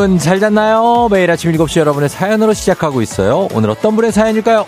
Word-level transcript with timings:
여러분 0.00 0.16
잘 0.16 0.40
잤나요? 0.40 1.08
매일 1.10 1.30
아침 1.30 1.52
7시 1.52 1.78
여러분의 1.78 2.08
사연으로 2.08 2.54
시작하고 2.54 3.02
있어요. 3.02 3.48
오늘 3.52 3.68
어떤 3.68 3.94
분의 3.96 4.12
사연일까요? 4.12 4.64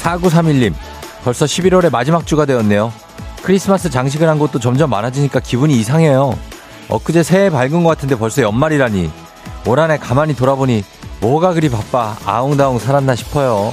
4931님, 0.00 0.72
벌써 1.22 1.44
11월의 1.44 1.92
마지막 1.92 2.26
주가 2.26 2.46
되었네요. 2.46 2.94
크리스마스 3.42 3.90
장식을 3.90 4.26
한 4.26 4.38
곳도 4.38 4.58
점점 4.58 4.88
많아지니까 4.88 5.40
기분이 5.40 5.78
이상해요. 5.80 6.38
엊그제 6.88 7.22
새해 7.22 7.50
밝은 7.50 7.82
것 7.82 7.90
같은데 7.90 8.16
벌써 8.16 8.40
연말이라니. 8.40 9.23
올 9.66 9.80
한해 9.80 9.98
가만히 9.98 10.34
돌아보니 10.34 10.84
뭐가 11.20 11.54
그리 11.54 11.70
바빠 11.70 12.16
아웅다웅 12.26 12.78
살았나 12.78 13.14
싶어요. 13.14 13.72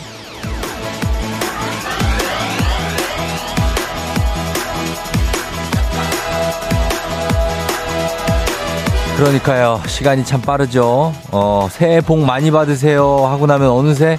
그러니까요. 9.17 9.81
시간이 9.85 10.25
참 10.25 10.41
빠르죠. 10.41 11.13
어, 11.31 11.67
새해 11.71 12.01
복 12.01 12.19
많이 12.21 12.49
받으세요. 12.49 13.27
하고 13.27 13.45
나면 13.45 13.69
어느새 13.69 14.17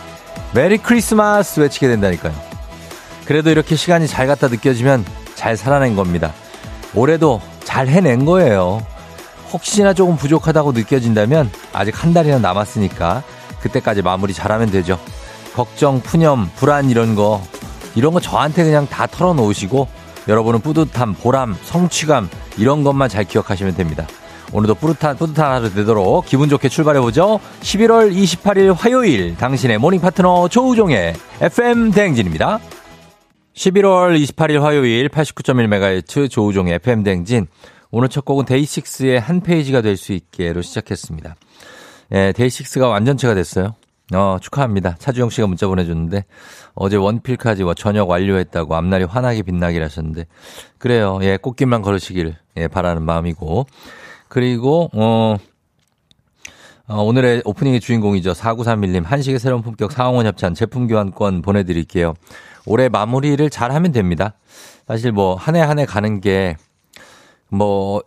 메리 0.54 0.78
크리스마스 0.78 1.58
외치게 1.58 1.88
된다니까요. 1.88 2.32
그래도 3.24 3.50
이렇게 3.50 3.74
시간이 3.74 4.06
잘 4.06 4.26
갔다 4.28 4.46
느껴지면 4.46 5.04
잘 5.34 5.56
살아낸 5.56 5.96
겁니다. 5.96 6.32
올해도 6.94 7.40
잘 7.64 7.88
해낸 7.88 8.24
거예요. 8.24 8.86
혹시나 9.52 9.92
조금 9.92 10.16
부족하다고 10.16 10.72
느껴진다면 10.72 11.50
아직 11.72 12.02
한 12.02 12.14
달이나 12.14 12.38
남았으니까 12.38 13.22
그때까지 13.60 14.02
마무리 14.02 14.32
잘하면 14.32 14.70
되죠. 14.70 14.98
걱정, 15.54 16.00
푸념, 16.00 16.50
불안 16.56 16.90
이런 16.90 17.14
거 17.14 17.42
이런 17.94 18.14
거 18.14 18.20
저한테 18.20 18.64
그냥 18.64 18.86
다 18.86 19.06
털어놓으시고 19.06 19.86
여러분은 20.28 20.60
뿌듯함, 20.60 21.14
보람, 21.14 21.54
성취감 21.62 22.28
이런 22.56 22.84
것만 22.84 23.08
잘 23.08 23.24
기억하시면 23.24 23.74
됩니다. 23.74 24.06
오늘도 24.52 24.74
뿌듯한, 24.74 25.16
뿌듯한 25.16 25.52
하루 25.52 25.72
되도록 25.72 26.26
기분 26.26 26.48
좋게 26.48 26.68
출발해 26.68 27.00
보죠. 27.00 27.40
11월 27.60 28.14
28일 28.14 28.74
화요일 28.76 29.36
당신의 29.36 29.78
모닝 29.78 30.00
파트너 30.00 30.48
조우종의 30.48 31.14
FM 31.40 31.90
대행진입니다. 31.90 32.60
11월 33.54 34.22
28일 34.22 34.60
화요일 34.60 35.08
89.1MHz 35.08 36.30
조우종의 36.30 36.74
FM 36.76 37.02
대행진 37.02 37.46
오늘 37.94 38.08
첫 38.08 38.24
곡은 38.24 38.46
데이식스의 38.46 39.20
한 39.20 39.40
페이지가 39.42 39.82
될 39.82 39.96
수 39.98 40.12
있게로 40.14 40.62
시작했습니다. 40.62 41.36
예, 42.12 42.32
데이식스가 42.34 42.88
완전체가 42.88 43.34
됐어요. 43.34 43.74
어, 44.14 44.38
축하합니다. 44.40 44.96
차주영 44.98 45.28
씨가 45.30 45.46
문자 45.46 45.66
보내줬는데, 45.66 46.24
어제 46.74 46.96
원필까지 46.96 47.64
뭐 47.64 47.74
저녁 47.74 48.08
완료했다고 48.08 48.74
앞날이 48.74 49.04
환하게 49.04 49.42
빛나길 49.42 49.82
하셨는데, 49.84 50.26
그래요. 50.78 51.18
예, 51.22 51.36
꽃길만 51.36 51.82
걸으시길, 51.82 52.34
예, 52.56 52.68
바라는 52.68 53.02
마음이고. 53.02 53.66
그리고, 54.28 54.88
어, 54.94 55.36
어, 56.88 57.02
오늘의 57.02 57.42
오프닝의 57.44 57.80
주인공이죠. 57.80 58.32
4931님, 58.32 59.04
한식의 59.04 59.38
새로운 59.38 59.62
품격 59.62 59.92
상황원 59.92 60.26
협찬 60.26 60.54
제품 60.54 60.88
교환권 60.88 61.42
보내드릴게요. 61.42 62.14
올해 62.66 62.88
마무리를 62.88 63.48
잘 63.50 63.70
하면 63.72 63.92
됩니다. 63.92 64.34
사실 64.88 65.12
뭐, 65.12 65.34
한 65.34 65.54
해 65.56 65.60
한 65.60 65.78
해 65.78 65.84
가는 65.86 66.20
게, 66.22 66.56
뭐 67.52 68.02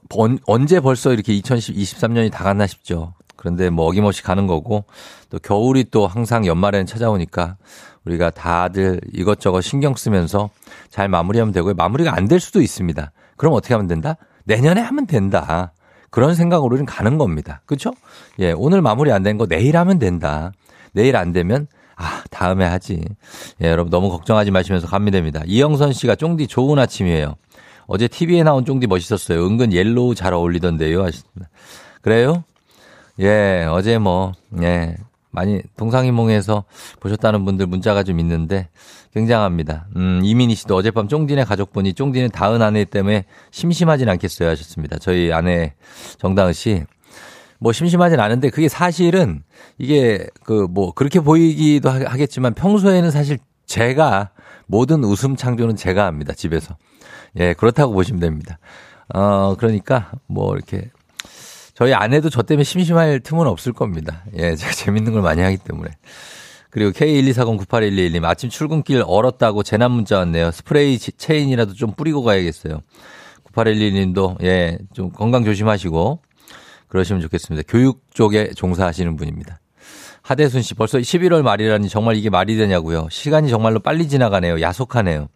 언제 0.48 0.80
벌써 0.80 1.14
이렇게 1.14 1.34
2023년이 1.40 2.32
다 2.32 2.44
갔나 2.44 2.66
싶죠. 2.68 3.14
그런데 3.36 3.70
뭐 3.70 3.86
어김없이 3.88 4.24
가는 4.24 4.48
거고 4.48 4.86
또 5.30 5.38
겨울이 5.40 5.86
또 5.92 6.08
항상 6.08 6.46
연말에는 6.48 6.86
찾아오니까 6.88 7.58
우리가 8.06 8.32
다들 8.32 9.00
이것저것 9.14 9.62
신경 9.62 9.96
쓰면서 9.96 10.50
잘 10.90 11.08
마무리하면 11.10 11.54
되고요. 11.54 11.76
마무리가 11.76 12.16
안 12.16 12.28
될 12.28 12.40
수도 12.40 12.62
있습니다. 12.62 13.12
그럼 13.38 13.54
어떻게 13.54 13.74
하면 13.76 13.88
된다? 13.88 14.16
내년에 14.46 14.82
하면 14.82 15.06
된다. 15.06 15.74
그런 16.10 16.34
생각으로 16.34 16.72
우리는 16.72 16.86
가는 16.86 17.18
겁니다. 17.18 17.62
그렇죠? 17.66 17.94
예, 18.40 18.52
오늘 18.52 18.82
마무리 18.82 19.12
안 19.12 19.22
된 19.22 19.38
거 19.38 19.46
내일 19.48 19.78
하면 19.78 20.00
된다. 20.00 20.52
내일 20.94 21.16
안 21.18 21.34
되면 21.34 21.68
아, 21.98 22.24
다음에 22.32 22.66
하지. 22.66 23.04
예, 23.62 23.68
여러분 23.68 23.90
너무 23.92 24.10
걱정하지 24.10 24.50
마시면서 24.52 24.88
가면 24.88 25.12
됩니다. 25.12 25.42
이영선 25.46 25.94
씨가 25.94 26.16
쫑디 26.16 26.48
좋은 26.48 26.80
아침이에요. 26.80 27.36
어제 27.88 28.08
TV에 28.08 28.44
나온 28.44 28.66
쫑디 28.66 28.88
멋있었어요. 28.88 29.46
은근 29.46 29.74
yellow 29.74 30.16
잘 30.16 30.34
어울리던데요. 30.34 31.02
하셨습니다. 31.04 31.50
그래요? 32.02 32.44
예, 33.20 33.66
어제 33.70 33.98
뭐, 33.98 34.34
예, 34.62 34.96
많이 35.32 35.62
동상이몽에서 35.78 36.64
보셨다는 37.00 37.46
분들 37.46 37.68
문자가 37.68 38.04
좀 38.04 38.20
있는데 38.20 38.70
굉장합니다. 39.14 39.88
음, 39.96 40.22
이민희 40.24 40.56
씨도 40.56 40.76
어젯밤 40.76 41.08
쫑디네 41.08 41.44
가족분이 41.44 41.94
쫑디는 41.94 42.30
다은 42.30 42.62
아내 42.62 42.86
때문에 42.86 43.26
심심하진 43.52 44.10
않겠어요 44.10 44.50
하셨습니다. 44.50 44.98
저희 45.00 45.32
아내 45.32 45.74
정다은 46.20 46.54
씨. 46.54 46.84
뭐 47.60 47.72
심심하진 47.72 48.20
않은데 48.20 48.50
그게 48.50 48.68
사실은 48.68 49.44
이게 49.78 50.28
그 50.44 50.68
뭐 50.70 50.92
그렇게 50.94 51.20
보이기도 51.20 51.90
하겠지만 51.90 52.54
평소에는 52.54 53.12
사실 53.12 53.38
제가 53.66 54.32
모든 54.68 55.04
웃음 55.04 55.36
창조는 55.36 55.76
제가 55.76 56.06
합니다. 56.06 56.34
집에서. 56.34 56.76
예, 57.38 57.54
그렇다고 57.54 57.94
보시면 57.94 58.20
됩니다. 58.20 58.58
어, 59.14 59.56
그러니까 59.58 60.12
뭐 60.28 60.56
이렇게 60.56 60.90
저희 61.74 61.94
아내도 61.94 62.30
저 62.30 62.42
때문에 62.42 62.64
심심할 62.64 63.20
틈은 63.20 63.46
없을 63.48 63.74
겁니다. 63.74 64.24
예, 64.38 64.56
제가 64.56 64.72
재밌는 64.74 65.14
걸 65.14 65.22
많이 65.22 65.42
하기 65.42 65.58
때문에. 65.58 65.92
그리고 66.70 66.92
K124098111님 66.92 68.26
아침 68.26 68.50
출근길 68.50 69.04
얼었다고 69.06 69.64
재난 69.64 69.92
문자 69.92 70.18
왔네요. 70.18 70.52
스프레이 70.52 70.98
체인이라도 70.98 71.74
좀 71.74 71.94
뿌리고 71.94 72.24
가야겠어요. 72.24 72.82
9811님도 73.54 74.44
예, 74.44 74.78
좀 74.94 75.12
건강 75.12 75.46
조심하시고 75.46 76.20
그러시면 76.88 77.22
좋겠습니다. 77.22 77.66
교육 77.70 78.04
쪽에 78.14 78.52
종사하시는 78.56 79.16
분입니다. 79.16 79.60
하대순 80.22 80.64
씨 80.64 80.74
벌써 80.74 80.98
11월 80.98 81.44
말이라니 81.44 81.88
정말 81.88 82.16
이게 82.16 82.30
말이 82.30 82.58
되냐고요. 82.58 83.08
시간이 83.12 83.50
정말로 83.50 83.80
빨리 83.80 84.08
지나가네요. 84.08 84.60
야속하네요. 84.60 85.28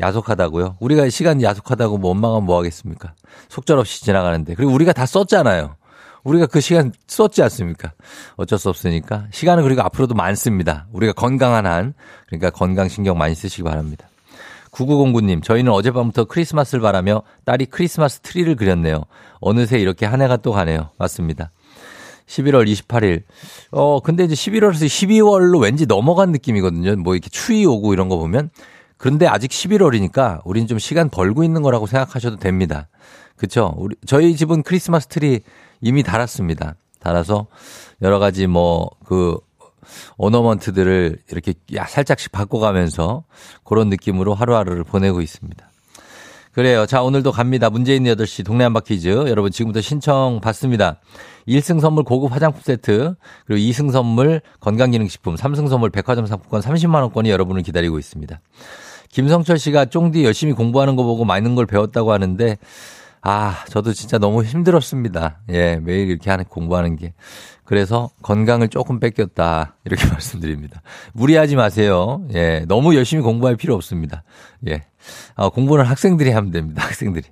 야속하다고요? 0.00 0.76
우리가 0.80 1.08
시간 1.08 1.40
야속하다고 1.40 1.98
뭐 1.98 2.08
원망하면 2.10 2.44
뭐 2.44 2.58
하겠습니까? 2.58 3.14
속절없이 3.48 4.04
지나가는데. 4.04 4.54
그리고 4.54 4.72
우리가 4.72 4.92
다 4.92 5.06
썼잖아요. 5.06 5.76
우리가 6.24 6.46
그 6.46 6.60
시간 6.60 6.92
썼지 7.06 7.42
않습니까? 7.42 7.92
어쩔 8.36 8.58
수 8.58 8.68
없으니까. 8.68 9.26
시간은 9.30 9.62
그리고 9.62 9.82
앞으로도 9.82 10.14
많습니다. 10.14 10.86
우리가 10.92 11.12
건강한 11.12 11.66
한. 11.66 11.94
그러니까 12.26 12.50
건강 12.50 12.88
신경 12.88 13.18
많이 13.18 13.34
쓰시기 13.34 13.62
바랍니다. 13.62 14.08
9909님, 14.72 15.42
저희는 15.42 15.70
어젯밤부터 15.70 16.24
크리스마스를 16.24 16.82
바라며 16.82 17.22
딸이 17.44 17.66
크리스마스 17.66 18.20
트리를 18.20 18.56
그렸네요. 18.56 19.04
어느새 19.40 19.78
이렇게 19.78 20.04
한 20.04 20.20
해가 20.20 20.38
또 20.38 20.50
가네요. 20.50 20.90
맞습니다. 20.98 21.52
11월 22.26 22.66
28일. 22.66 23.22
어, 23.70 24.00
근데 24.00 24.24
이제 24.24 24.34
11월에서 24.34 24.86
12월로 24.86 25.62
왠지 25.62 25.86
넘어간 25.86 26.32
느낌이거든요. 26.32 26.96
뭐 26.96 27.14
이렇게 27.14 27.28
추위 27.30 27.64
오고 27.66 27.92
이런 27.92 28.08
거 28.08 28.16
보면. 28.16 28.50
그런데 29.04 29.26
아직 29.26 29.50
11월이니까 29.50 30.40
우리는 30.46 30.66
좀 30.66 30.78
시간 30.78 31.10
벌고 31.10 31.44
있는 31.44 31.60
거라고 31.60 31.86
생각하셔도 31.86 32.36
됩니다. 32.38 32.88
그쵸? 33.36 33.74
우리, 33.76 33.96
저희 34.06 34.34
집은 34.34 34.62
크리스마스 34.62 35.08
트리 35.08 35.40
이미 35.82 36.02
달았습니다. 36.02 36.76
달아서 37.00 37.46
여러 38.00 38.18
가지 38.18 38.46
뭐, 38.46 38.88
그, 39.04 39.36
오너먼트들을 40.16 41.18
이렇게 41.30 41.52
살짝씩 41.86 42.32
바꿔가면서 42.32 43.24
그런 43.62 43.90
느낌으로 43.90 44.32
하루하루를 44.32 44.84
보내고 44.84 45.20
있습니다. 45.20 45.70
그래요. 46.52 46.86
자, 46.86 47.02
오늘도 47.02 47.32
갑니다. 47.32 47.68
있는 47.68 48.14
8시 48.14 48.46
동네 48.46 48.64
한바 48.64 48.80
퀴즈. 48.80 49.08
여러분 49.08 49.50
지금부터 49.50 49.82
신청 49.82 50.40
받습니다. 50.40 51.00
1승 51.46 51.78
선물 51.78 52.04
고급 52.04 52.32
화장품 52.32 52.62
세트, 52.62 53.16
그리고 53.44 53.60
2승 53.60 53.92
선물 53.92 54.40
건강기능식품, 54.60 55.34
3승 55.34 55.68
선물 55.68 55.90
백화점 55.90 56.24
상품권 56.24 56.62
30만원권이 56.62 57.28
여러분을 57.28 57.62
기다리고 57.62 57.98
있습니다. 57.98 58.40
김성철 59.14 59.58
씨가 59.58 59.84
쫑디 59.84 60.24
열심히 60.24 60.52
공부하는 60.54 60.96
거 60.96 61.04
보고 61.04 61.24
많은 61.24 61.54
걸 61.54 61.66
배웠다고 61.66 62.12
하는데 62.12 62.58
아, 63.22 63.64
저도 63.68 63.92
진짜 63.92 64.18
너무 64.18 64.42
힘들었습니다. 64.42 65.38
예, 65.50 65.76
매일 65.76 66.10
이렇게 66.10 66.30
하는 66.30 66.44
공부하는 66.44 66.96
게. 66.96 67.14
그래서 67.64 68.10
건강을 68.22 68.68
조금 68.68 68.98
뺏겼다. 68.98 69.76
이렇게 69.84 70.06
말씀드립니다. 70.10 70.82
무리하지 71.12 71.54
마세요. 71.54 72.22
예, 72.34 72.64
너무 72.66 72.96
열심히 72.96 73.22
공부할 73.22 73.54
필요 73.54 73.74
없습니다. 73.76 74.24
예. 74.66 74.82
아, 75.36 75.48
공부는 75.48 75.84
학생들이 75.84 76.32
하면 76.32 76.50
됩니다. 76.50 76.82
학생들이. 76.84 77.24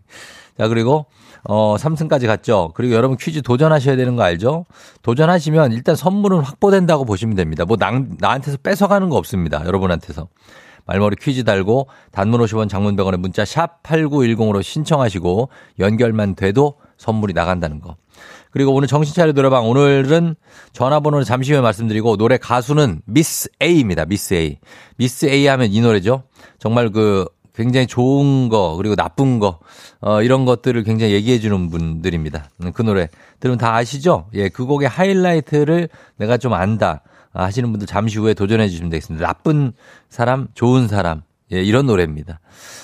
자, 0.57 0.69
그리고 0.69 1.07
어, 1.43 1.75
3승까지 1.77 2.29
갔죠. 2.29 2.71
그리고 2.77 2.95
여러분 2.95 3.17
퀴즈 3.17 3.43
도전하셔야 3.43 3.97
되는 3.97 4.15
거 4.15 4.23
알죠? 4.23 4.67
도전하시면 5.03 5.73
일단 5.73 5.97
선물은 5.97 6.43
확보된다고 6.43 7.05
보시면 7.05 7.35
됩니다. 7.35 7.65
뭐 7.65 7.77
나, 7.77 7.91
나한테서 8.21 8.59
뺏어가는 8.63 9.09
거 9.09 9.17
없습니다. 9.17 9.65
여러분한테서. 9.67 10.29
말머리 10.87 11.17
퀴즈 11.17 11.45
달고 11.45 11.89
단문 12.11 12.41
50원 12.41 12.69
장문 12.69 12.97
100원에 12.97 13.17
문자 13.17 13.45
샵 13.45 13.83
8910으로 13.83 14.63
신청하시고 14.63 15.49
연결만 15.79 16.35
돼도 16.35 16.75
선물이 16.97 17.35
나간다는 17.35 17.81
거. 17.81 17.97
그리고 18.51 18.75
오늘 18.75 18.87
정신차려 18.87 19.33
노래방 19.33 19.69
오늘은 19.69 20.35
전화번호는 20.73 21.25
잠시 21.25 21.53
후에 21.53 21.63
말씀드리고 21.63 22.17
노래 22.19 22.37
가수는 22.37 23.01
미스 23.07 23.49
A입니다. 23.63 24.05
미스 24.05 24.35
A. 24.35 24.59
미스 24.97 25.27
A 25.27 25.47
하면 25.47 25.73
이 25.73 25.81
노래죠. 25.81 26.25
정말 26.59 26.91
그 26.91 27.27
굉장히 27.55 27.87
좋은 27.87 28.49
거 28.49 28.77
그리고 28.77 28.95
나쁜 28.95 29.39
거 29.39 29.59
어, 30.01 30.23
이런 30.23 30.45
것들을 30.45 30.83
굉장히 30.85 31.13
얘기해 31.15 31.39
주는 31.39 31.71
분들입니다. 31.71 32.51
음, 32.63 32.73
그 32.73 32.83
노래 32.83 33.09
들으면 33.41 33.59
다 33.59 33.75
아시죠? 33.75 34.27
예, 34.35 34.49
그 34.49 34.67
곡의 34.67 34.89
하이라이트를 34.89 35.89
내가 36.17 36.37
좀 36.37 36.53
안다 36.53 37.03
하시는 37.33 37.71
분들 37.71 37.87
잠시 37.87 38.19
후에 38.19 38.35
도전해 38.35 38.69
주시면 38.69 38.91
되겠습니다. 38.91 39.27
나쁜 39.27 39.73
사람, 40.09 40.49
좋은 40.55 40.89
사람 40.89 41.23
예, 41.53 41.63
이런 41.63 41.87
노래입니다. 41.87 42.41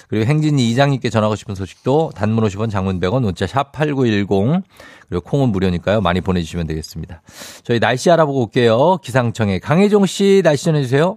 그리고 0.08 0.26
행진이 0.26 0.70
이장님께 0.70 1.10
전하고 1.10 1.36
싶은 1.36 1.54
소식도 1.54 2.12
단문 2.14 2.44
50원 2.44 2.70
장문 2.70 3.00
100원 3.00 3.22
문자 3.22 3.46
샵 3.46 3.72
8910 3.72 4.62
그리고 5.08 5.24
콩은 5.24 5.50
무료니까요. 5.50 6.00
많이 6.00 6.20
보내주시면 6.20 6.66
되겠습니다. 6.66 7.22
저희 7.64 7.80
날씨 7.80 8.10
알아보고 8.10 8.42
올게요. 8.42 8.98
기상청의 8.98 9.60
강혜종 9.60 10.06
씨 10.06 10.42
날씨 10.44 10.66
전해주세요. 10.66 11.16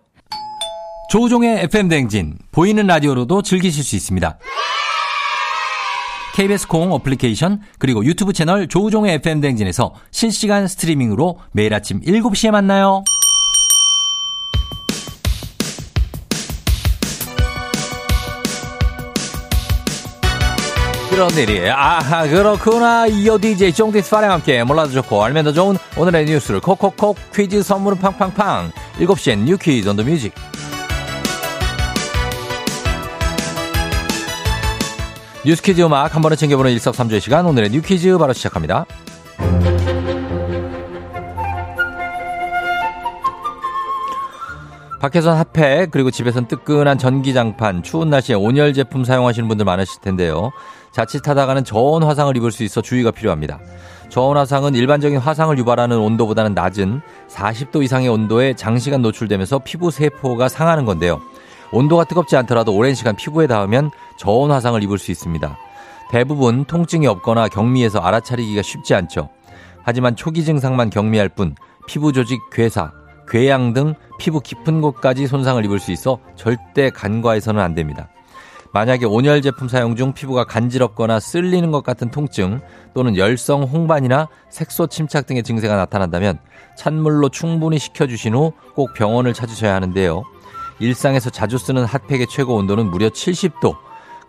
조우종의 1.11 1.63
FM 1.63 1.89
대행진 1.89 2.37
보이는 2.51 2.87
라디오로도 2.87 3.41
즐기실 3.41 3.83
수 3.83 3.97
있습니다. 3.97 4.39
KBS 6.35 6.69
콩 6.69 6.93
어플리케이션 6.93 7.59
그리고 7.77 8.05
유튜브 8.05 8.31
채널 8.31 8.69
조우종의 8.69 9.15
FM 9.15 9.41
대행진에서 9.41 9.93
실시간 10.11 10.69
스트리밍으로 10.69 11.39
매일 11.51 11.73
아침 11.73 11.99
7시에 11.99 12.51
만나요. 12.51 13.03
그런 21.11 21.29
일이. 21.31 21.69
아하 21.69 22.25
그렇구나. 22.25 23.05
이어 23.07 23.37
DJ 23.37 23.73
쫑디스 23.73 24.09
파랑 24.11 24.31
함께 24.31 24.63
몰라도 24.63 24.91
좋고 24.93 25.21
알면 25.21 25.43
더 25.43 25.51
좋은 25.51 25.77
오늘의 25.97 26.23
뉴스를 26.25 26.61
콕콕콕 26.61 27.17
퀴즈 27.35 27.61
선물은 27.63 27.99
팡팡팡. 27.99 28.71
7시엔 28.97 29.39
뉴 29.39 29.57
퀴즈 29.57 29.89
온 29.89 29.97
더 29.97 30.03
뮤직. 30.03 30.33
뉴스 35.43 35.61
퀴즈 35.61 35.81
음악 35.81 36.15
한 36.15 36.21
번에 36.21 36.37
챙겨보는 36.37 36.71
일석삼조의 36.71 37.19
시간. 37.19 37.45
오늘의 37.45 37.71
뉴 37.71 37.81
퀴즈 37.81 38.17
바로 38.17 38.31
시작합니다. 38.31 38.85
밖에선 44.99 45.35
핫팩 45.35 45.89
그리고 45.89 46.11
집에선 46.11 46.47
뜨끈한 46.47 46.99
전기장판 46.99 47.81
추운 47.81 48.11
날씨에 48.11 48.35
온열 48.35 48.73
제품 48.73 49.03
사용하시는 49.03 49.47
분들 49.47 49.65
많으실 49.65 49.99
텐데요. 50.01 50.51
자칫하다가는 50.91 51.63
저온 51.63 52.03
화상을 52.03 52.35
입을 52.37 52.51
수 52.51 52.63
있어 52.63 52.81
주의가 52.81 53.11
필요합니다. 53.11 53.59
저온 54.09 54.35
화상은 54.37 54.75
일반적인 54.75 55.17
화상을 55.19 55.57
유발하는 55.57 55.97
온도보다는 55.97 56.53
낮은 56.53 57.01
40도 57.29 57.81
이상의 57.83 58.09
온도에 58.09 58.53
장시간 58.53 59.01
노출되면서 59.01 59.59
피부 59.59 59.89
세포가 59.89 60.49
상하는 60.49 60.85
건데요. 60.85 61.21
온도가 61.71 62.03
뜨겁지 62.03 62.35
않더라도 62.35 62.75
오랜 62.75 62.93
시간 62.93 63.15
피부에 63.15 63.47
닿으면 63.47 63.89
저온 64.17 64.51
화상을 64.51 64.83
입을 64.83 64.97
수 64.97 65.11
있습니다. 65.11 65.57
대부분 66.11 66.65
통증이 66.65 67.07
없거나 67.07 67.47
경미해서 67.47 67.99
알아차리기가 67.99 68.61
쉽지 68.61 68.93
않죠. 68.93 69.29
하지만 69.83 70.17
초기 70.17 70.43
증상만 70.43 70.89
경미할 70.89 71.29
뿐 71.29 71.55
피부 71.87 72.11
조직 72.11 72.41
괴사, 72.51 72.91
궤양 73.29 73.71
등 73.71 73.95
피부 74.19 74.41
깊은 74.41 74.81
곳까지 74.81 75.27
손상을 75.27 75.63
입을 75.63 75.79
수 75.79 75.93
있어 75.93 76.19
절대 76.35 76.89
간과해서는 76.89 77.61
안 77.61 77.73
됩니다. 77.73 78.09
만약에 78.73 79.05
온열 79.05 79.41
제품 79.41 79.67
사용 79.67 79.95
중 79.95 80.13
피부가 80.13 80.45
간지럽거나 80.45 81.19
쓸리는 81.19 81.71
것 81.71 81.83
같은 81.83 82.09
통증 82.09 82.61
또는 82.93 83.17
열성 83.17 83.63
홍반이나 83.63 84.29
색소 84.49 84.87
침착 84.87 85.25
등의 85.25 85.43
증세가 85.43 85.75
나타난다면 85.75 86.39
찬물로 86.77 87.29
충분히 87.29 87.79
식혀주신 87.79 88.33
후 88.33 88.53
꼭 88.75 88.93
병원을 88.93 89.33
찾으셔야 89.33 89.75
하는데요. 89.75 90.23
일상에서 90.79 91.29
자주 91.29 91.57
쓰는 91.57 91.85
핫팩의 91.85 92.27
최고 92.27 92.55
온도는 92.55 92.89
무려 92.89 93.09
70도. 93.09 93.75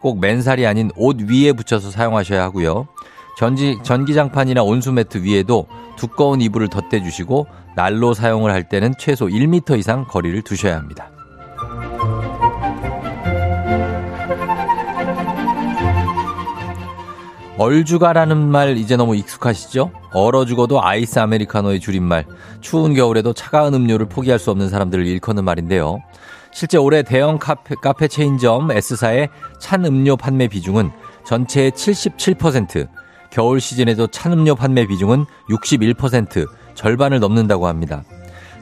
꼭 0.01 0.21
맨살이 0.21 0.67
아닌 0.67 0.91
옷 0.97 1.21
위에 1.21 1.53
붙여서 1.53 1.91
사용하셔야 1.91 2.43
하고요. 2.43 2.89
전지, 3.39 3.79
전기장판이나 3.83 4.63
온수매트 4.63 5.23
위에도 5.23 5.67
두꺼운 5.97 6.41
이불을 6.41 6.69
덧대주시고 6.69 7.47
날로 7.77 8.13
사용을 8.13 8.51
할 8.51 8.69
때는 8.69 8.95
최소 8.99 9.27
1m 9.27 9.79
이상 9.79 10.05
거리를 10.05 10.43
두셔야 10.43 10.77
합니다. 10.77 11.11
얼주가라는 17.63 18.51
말 18.51 18.77
이제 18.77 18.97
너무 18.97 19.15
익숙하시죠? 19.15 19.93
얼어 20.13 20.45
죽어도 20.45 20.83
아이스 20.83 21.21
아메리카노의 21.21 21.79
줄임말. 21.79 22.27
추운 22.61 22.93
겨울에도 22.93 23.33
차가운 23.33 23.73
음료를 23.73 24.07
포기할 24.07 24.41
수 24.41 24.51
없는 24.51 24.69
사람들을 24.69 25.07
일컫는 25.07 25.45
말인데요. 25.45 26.03
실제 26.53 26.77
올해 26.77 27.05
대형 27.05 27.39
카페, 27.39 27.77
카페 27.77 28.09
체인점 28.09 28.73
S사의 28.73 29.29
찬 29.61 29.85
음료 29.85 30.17
판매 30.17 30.49
비중은 30.49 30.91
전체의 31.25 31.71
77%, 31.71 32.89
겨울 33.31 33.61
시즌에도 33.61 34.09
찬 34.09 34.33
음료 34.33 34.57
판매 34.57 34.85
비중은 34.85 35.25
61%, 35.49 36.49
절반을 36.75 37.21
넘는다고 37.21 37.69
합니다. 37.69 38.03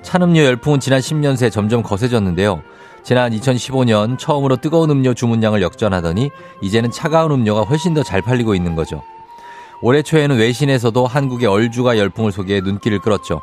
찬 0.03 0.21
음료 0.21 0.45
열풍은 0.45 0.79
지난 0.79 1.01
10년 1.01 1.37
새 1.37 1.49
점점 1.49 1.83
거세졌는데요. 1.83 2.63
지난 3.03 3.33
2015년 3.33 4.19
처음으로 4.19 4.57
뜨거운 4.57 4.91
음료 4.91 5.15
주문량을 5.15 5.63
역전하더니 5.63 6.31
이제는 6.61 6.91
차가운 6.91 7.33
음료가 7.33 7.63
훨씬 7.63 7.95
더 7.95 8.03
잘 8.03 8.23
팔리고 8.23 8.55
있는 8.55 8.75
거죠. 8.75 9.03
올해 9.83 10.03
초에는 10.03 10.37
외신에서도 10.37 11.07
한국의 11.07 11.49
얼주가 11.49 11.97
열풍을 11.97 12.33
소개해 12.33 12.61
눈길을 12.61 12.99
끌었죠. 13.01 13.41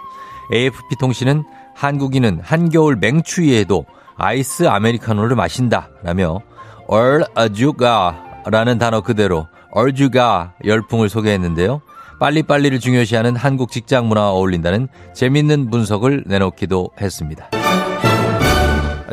AFP 0.54 0.96
통신은 1.00 1.44
한국인은 1.76 2.40
한겨울 2.44 2.96
맹추위에도 2.98 3.86
아이스 4.18 4.68
아메리카노를 4.68 5.36
마신다 5.36 5.90
라며 6.04 6.42
얼주가라는 6.88 8.78
단어 8.78 9.02
그대로 9.02 9.48
얼주가 9.72 10.54
열풍을 10.66 11.10
소개했는데요. 11.10 11.82
빨리빨리를 12.20 12.80
중요시하는 12.80 13.36
한국 13.36 13.72
직장 13.72 14.08
문화와 14.08 14.32
어울린다는 14.32 14.88
재밌는 15.14 15.70
분석을 15.70 16.24
내놓기도 16.26 16.90
했습니다. 17.00 17.50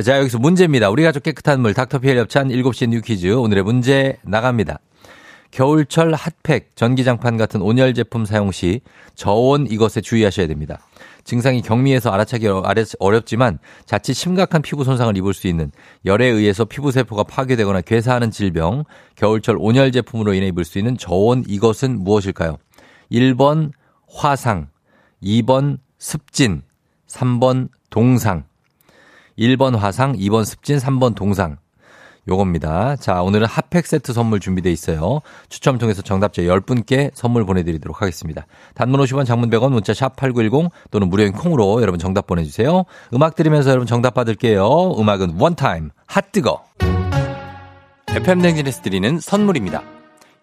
자, 0.02 0.18
여기서 0.18 0.40
문제입니다. 0.40 0.90
우리 0.90 1.04
가족 1.04 1.22
깨끗한 1.22 1.60
물 1.60 1.72
닥터피엘 1.72 2.18
협찬 2.18 2.48
7시 2.48 2.88
뉴 2.88 3.00
퀴즈. 3.00 3.28
오늘의 3.28 3.62
문제 3.62 4.18
나갑니다. 4.24 4.80
겨울철 5.52 6.14
핫팩, 6.14 6.74
전기장판 6.74 7.36
같은 7.36 7.62
온열 7.62 7.94
제품 7.94 8.24
사용 8.24 8.50
시 8.50 8.80
저온 9.14 9.68
이것에 9.70 10.00
주의하셔야 10.00 10.48
됩니다. 10.48 10.80
증상이 11.22 11.62
경미해서 11.62 12.10
알아차리기 12.10 12.48
어렵지만 12.98 13.60
자칫 13.86 14.14
심각한 14.14 14.62
피부 14.62 14.82
손상을 14.82 15.16
입을 15.16 15.32
수 15.32 15.46
있는 15.46 15.70
열에 16.04 16.26
의해서 16.26 16.64
피부 16.64 16.90
세포가 16.90 17.22
파괴되거나 17.22 17.82
괴사하는 17.82 18.32
질병, 18.32 18.82
겨울철 19.14 19.58
온열 19.60 19.92
제품으로 19.92 20.34
인해 20.34 20.48
입을 20.48 20.64
수 20.64 20.78
있는 20.78 20.98
저온 20.98 21.44
이것은 21.46 22.02
무엇일까요? 22.02 22.56
1번 23.12 23.70
화상, 24.08 24.66
2번 25.22 25.78
습진, 25.98 26.62
3번 27.06 27.68
동상. 27.90 28.42
1번 29.38 29.76
화상, 29.76 30.14
2번 30.14 30.44
습진, 30.44 30.78
3번 30.78 31.14
동상. 31.14 31.56
요겁니다. 32.28 32.96
자, 32.96 33.22
오늘은 33.22 33.46
핫팩 33.46 33.86
세트 33.86 34.12
선물 34.12 34.40
준비돼 34.40 34.72
있어요. 34.72 35.20
추첨 35.48 35.76
통해서 35.78 36.00
정답자 36.00 36.42
10분께 36.42 37.10
선물 37.14 37.44
보내드리도록 37.44 38.00
하겠습니다. 38.00 38.46
단문 38.74 39.00
50원, 39.00 39.26
장문 39.26 39.50
100원, 39.50 39.72
문자 39.72 39.92
샵 39.92 40.16
8910 40.16 40.70
또는 40.90 41.08
무료인 41.08 41.32
콩으로 41.32 41.82
여러분 41.82 41.98
정답 41.98 42.26
보내주세요. 42.26 42.84
음악 43.12 43.34
들으면서 43.34 43.70
여러분 43.70 43.86
정답 43.86 44.14
받을게요. 44.14 44.94
음악은 44.98 45.36
원타임, 45.38 45.90
핫뜨거. 46.06 46.64
FM 48.08 48.40
댕진에스 48.40 48.80
드리는 48.80 49.18
선물입니다. 49.20 49.82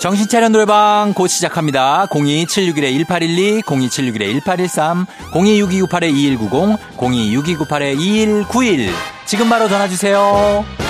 정신차려 0.00 0.50
노래방 0.50 1.12
곧 1.14 1.26
시작합니다. 1.28 2.06
02761-1812, 2.10 3.62
02761-1813, 3.62 5.06
026298-2190, 5.32 6.78
026298-2191. 6.96 8.90
지금 9.24 9.48
바로 9.48 9.68
전화주세요. 9.68 10.85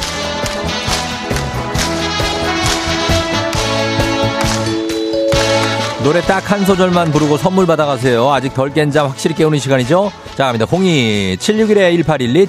노래 6.03 6.19
딱 6.21 6.51
한 6.51 6.65
소절만 6.65 7.11
부르고 7.11 7.37
선물 7.37 7.65
받아가세요. 7.67 8.29
아직 8.31 8.53
덜 8.53 8.73
깬 8.73 8.91
잠 8.91 9.07
확실히 9.07 9.35
깨우는 9.35 9.59
시간이죠. 9.59 10.11
자, 10.35 10.45
갑니다. 10.45 10.65
02-761-1812, 10.65 12.47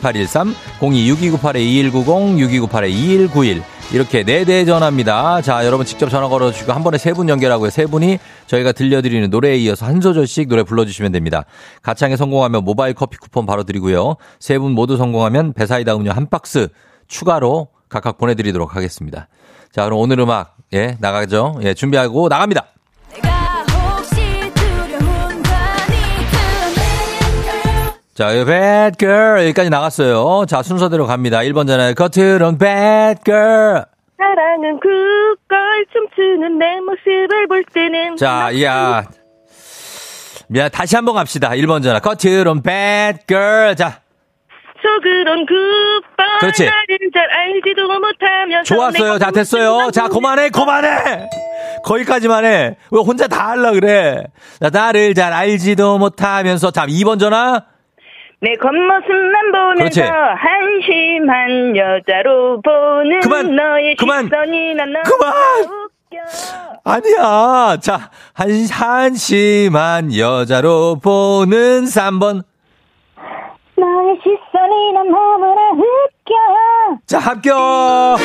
761-1813, 0.00 0.54
02-6298-2190, 0.80 2.70
6298-2191. 2.70 3.62
이렇게 3.92 4.22
네 4.24 4.44
대 4.44 4.64
전화입니다. 4.64 5.40
자, 5.42 5.64
여러분 5.66 5.84
직접 5.86 6.08
전화 6.08 6.28
걸어주시고 6.28 6.72
한 6.72 6.82
번에 6.82 6.98
세 6.98 7.12
분 7.12 7.28
연결하고요. 7.28 7.70
세 7.70 7.86
분이 7.86 8.18
저희가 8.46 8.72
들려드리는 8.72 9.28
노래에 9.30 9.56
이어서 9.58 9.86
한 9.86 10.00
소절씩 10.00 10.48
노래 10.48 10.62
불러주시면 10.62 11.12
됩니다. 11.12 11.44
가창에 11.82 12.16
성공하면 12.16 12.64
모바일 12.64 12.94
커피 12.94 13.16
쿠폰 13.18 13.44
바로 13.46 13.64
드리고요. 13.64 14.16
세 14.40 14.58
분 14.58 14.72
모두 14.72 14.96
성공하면 14.96 15.52
배사이다 15.52 15.94
음료 15.94 16.10
한 16.12 16.28
박스 16.28 16.68
추가로 17.06 17.68
각각 17.88 18.18
보내드리도록 18.18 18.74
하겠습니다. 18.76 19.28
자, 19.72 19.84
그럼 19.84 20.00
오늘 20.00 20.18
음악, 20.20 20.56
예, 20.72 20.96
나가죠. 21.00 21.60
예, 21.62 21.74
준비하고 21.74 22.28
나갑니다. 22.28 22.64
자, 28.18 28.30
bad 28.30 28.98
girl 28.98 29.44
여기까지 29.44 29.70
나갔어요. 29.70 30.44
자, 30.48 30.60
순서대로 30.60 31.06
갑니다. 31.06 31.38
1번 31.38 31.68
전에 31.68 31.94
겉으론 31.94 32.58
bad 32.58 33.20
girl. 33.24 33.84
사랑은 34.16 34.80
그걸 34.80 35.86
춤추는 35.92 36.58
내 36.58 36.80
모습을 36.80 37.46
볼 37.46 37.62
때는 37.72 38.16
자, 38.16 38.50
야. 38.60 39.04
미안, 40.48 40.68
다시 40.68 40.96
한번 40.96 41.14
갑시다. 41.14 41.50
1번 41.50 41.80
전화. 41.84 42.00
겉으론 42.00 42.60
bad 42.60 43.20
girl. 43.28 43.76
자. 43.76 44.00
속으론 44.82 45.46
굿바이 45.46 46.38
그렇지. 46.40 46.66
잘 46.66 47.30
알지도 47.30 47.86
못하면서 47.86 48.64
좋았어요. 48.64 49.18
자, 49.20 49.30
됐어요. 49.30 49.92
자, 49.92 50.08
그만해, 50.08 50.50
그만해! 50.50 51.30
거기까지만 51.84 52.44
해. 52.44 52.76
왜 52.90 53.00
혼자 53.00 53.28
다 53.28 53.50
하려 53.50 53.74
그래? 53.74 54.24
자, 54.60 54.70
나를 54.70 55.14
잘 55.14 55.32
알지도 55.32 55.98
못하면서. 55.98 56.72
자, 56.72 56.84
2번 56.84 57.20
전화. 57.20 57.62
내 58.40 58.54
겉모습만 58.54 59.52
보면서 59.52 59.76
그렇지. 59.76 60.00
한심한 60.02 61.76
여자로 61.76 62.60
보는 62.62 63.20
그만! 63.20 63.56
너의 63.56 63.96
그만! 63.96 64.24
시선이 64.24 64.74
난 64.74 64.92
너무 64.92 65.02
그만! 65.04 65.32
웃겨 65.64 66.18
아니야. 66.84 67.76
자, 67.80 68.10
한, 68.34 68.48
한심한 68.70 70.16
여자로 70.16 71.00
보는 71.02 71.84
3번. 71.84 72.44
너의 73.76 74.18
시선이 74.22 74.92
난 74.92 75.08
너무나 75.08 75.70
웃겨 75.72 76.98
자, 77.06 77.18
합격! 77.18 78.18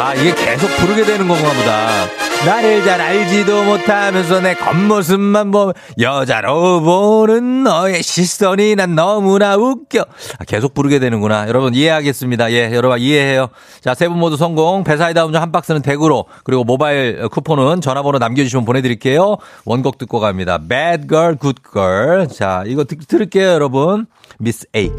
아, 0.00 0.14
이게 0.14 0.32
계속 0.32 0.68
부르게 0.76 1.04
되는 1.04 1.26
건가 1.26 1.48
보다. 1.52 2.06
나를 2.46 2.84
잘 2.84 3.00
알지도 3.00 3.64
못하면서 3.64 4.40
내 4.40 4.54
겉모습만 4.54 5.50
보면 5.50 5.74
여자로 6.00 6.80
보는 6.82 7.64
너의 7.64 8.04
시선이 8.04 8.76
난 8.76 8.94
너무나 8.94 9.56
웃겨. 9.56 10.02
아, 10.38 10.44
계속 10.46 10.72
부르게 10.72 11.00
되는구나. 11.00 11.48
여러분 11.48 11.74
이해하겠습니다. 11.74 12.52
예, 12.52 12.70
여러분 12.72 13.00
이해해요. 13.00 13.48
자, 13.80 13.94
세 13.94 14.06
분 14.08 14.18
모두 14.20 14.36
성공. 14.36 14.84
배사이다 14.84 15.26
음료 15.26 15.38
한 15.40 15.50
박스는 15.50 15.82
댁으로 15.82 16.26
그리고 16.44 16.62
모바일 16.62 17.28
쿠폰은 17.28 17.80
전화번호 17.80 18.18
남겨주시면 18.20 18.64
보내드릴게요. 18.64 19.36
원곡 19.64 19.98
듣고 19.98 20.20
갑니다. 20.20 20.58
Bad 20.58 21.08
Girl, 21.08 21.36
Good 21.36 21.62
Girl. 21.72 22.28
자, 22.28 22.62
이거 22.66 22.84
듣, 22.84 22.98
들을게요, 23.08 23.48
여러분. 23.48 24.06
미스 24.38 24.64
A. 24.76 24.92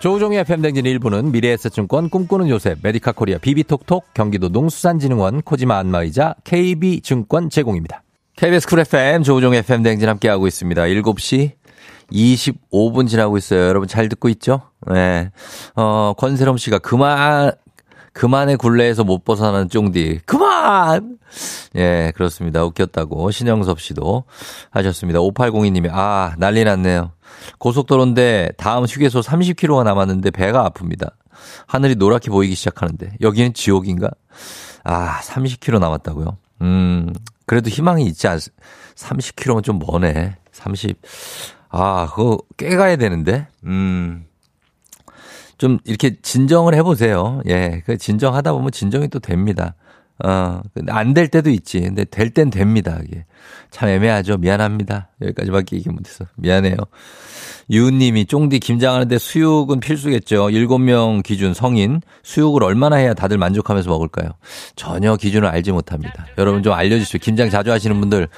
조우종의 0.00 0.38
FM댕진 0.40 0.86
일부는 0.86 1.32
미래에셋증권 1.32 2.08
꿈꾸는 2.10 2.48
요셉, 2.48 2.78
메디카 2.82 3.12
코리아 3.12 3.38
비비톡톡, 3.38 4.14
경기도 4.14 4.48
농수산진흥원, 4.48 5.42
코지마 5.42 5.76
안마의자, 5.76 6.36
KB증권 6.44 7.50
제공입니다. 7.50 8.04
KBS 8.36 8.68
쿨 8.68 8.78
FM 8.78 9.24
조우종의 9.24 9.58
FM댕진 9.60 10.08
함께하고 10.08 10.46
있습니다. 10.46 10.82
7시 10.82 11.50
25분 12.12 13.08
지나고 13.08 13.36
있어요. 13.38 13.66
여러분 13.66 13.88
잘 13.88 14.08
듣고 14.08 14.28
있죠? 14.28 14.62
네. 14.86 15.32
어, 15.74 16.14
권세롬 16.16 16.58
씨가 16.58 16.78
그만, 16.78 17.50
그만의 18.18 18.56
굴레에서 18.56 19.04
못 19.04 19.24
벗어나는 19.24 19.68
쫑디. 19.68 20.22
그만! 20.26 21.18
예, 21.76 22.12
그렇습니다. 22.16 22.64
웃겼다고. 22.64 23.30
신영섭 23.30 23.80
씨도 23.80 24.24
하셨습니다. 24.70 25.20
5802님이, 25.20 25.88
아, 25.92 26.34
난리 26.36 26.64
났네요. 26.64 27.12
고속도로인데 27.58 28.54
다음 28.56 28.86
휴게소 28.86 29.20
30km가 29.20 29.84
남았는데 29.84 30.32
배가 30.32 30.68
아픕니다. 30.68 31.12
하늘이 31.68 31.94
노랗게 31.94 32.30
보이기 32.30 32.56
시작하는데 32.56 33.12
여기는 33.20 33.54
지옥인가? 33.54 34.10
아, 34.82 35.20
30km 35.20 35.78
남았다고요? 35.78 36.36
음, 36.62 37.12
그래도 37.46 37.70
희망이 37.70 38.04
있지 38.06 38.26
않, 38.26 38.40
30km면 38.96 39.62
좀 39.62 39.78
머네. 39.78 40.34
30. 40.50 41.00
아, 41.68 42.08
그거 42.12 42.38
깨 42.56 42.74
가야 42.74 42.96
되는데? 42.96 43.46
음. 43.62 44.27
좀 45.58 45.78
이렇게 45.84 46.16
진정을 46.22 46.74
해보세요. 46.74 47.42
예, 47.48 47.82
그 47.84 47.98
진정하다 47.98 48.52
보면 48.52 48.70
진정이 48.70 49.08
또 49.08 49.18
됩니다. 49.18 49.74
어, 50.24 50.60
근데 50.74 50.90
안될 50.92 51.28
때도 51.28 51.50
있지. 51.50 51.80
근데 51.80 52.04
될 52.04 52.30
땐 52.30 52.50
됩니다. 52.50 52.98
이게. 53.06 53.24
참 53.70 53.88
애매하죠. 53.88 54.38
미안합니다. 54.38 55.10
여기까지밖에 55.22 55.76
얘기 55.76 55.90
못해서. 55.90 56.24
미안해요. 56.36 56.76
유은님이 57.70 58.26
쫑디 58.26 58.60
김장하는데 58.60 59.18
수육은 59.18 59.80
필수겠죠. 59.80 60.50
일곱 60.50 60.78
명 60.78 61.22
기준 61.22 61.52
성인 61.54 62.00
수육을 62.22 62.64
얼마나 62.64 62.96
해야 62.96 63.14
다들 63.14 63.36
만족하면서 63.38 63.90
먹을까요? 63.90 64.30
전혀 64.74 65.16
기준을 65.16 65.48
알지 65.48 65.72
못합니다. 65.72 66.26
여러분 66.38 66.62
좀 66.62 66.72
알려주시죠. 66.72 67.18
김장 67.18 67.50
자주 67.50 67.70
하시는 67.70 67.98
분들 68.00 68.28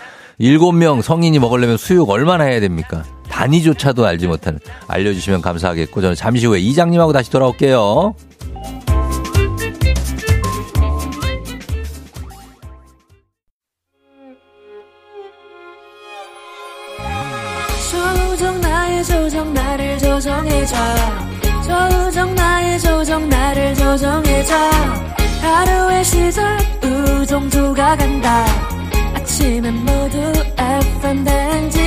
일곱 0.43 0.73
명 0.73 1.03
성인이 1.03 1.39
먹으려면 1.39 1.77
수육 1.77 2.09
얼마나 2.09 2.45
해야 2.45 2.61
됩니까? 2.61 3.05
단위조차도 3.29 4.07
알지 4.07 4.27
못하는 4.27 4.59
알려주시면 4.89 5.43
감사하겠고 5.43 6.01
저는 6.01 6.17
잠시 6.17 6.47
후에 6.47 6.59
이장님하고 6.61 7.13
다시 7.13 7.31
돌아올게요. 7.31 8.15
조정 17.93 18.61
나의 18.63 19.05
조정 19.05 19.53
나를 19.53 19.99
조정해줘 19.99 20.75
조정 21.67 22.35
나의 22.35 22.81
조정 22.81 23.29
나를 23.29 23.75
조정해줘 23.75 24.55
하루의 25.43 26.03
시절 26.03 26.59
우정조가 26.83 27.97
간다 27.97 28.80
아침엔 29.41 29.75
모두 29.75 30.19
FM 30.59 31.25
댕진 31.25 31.81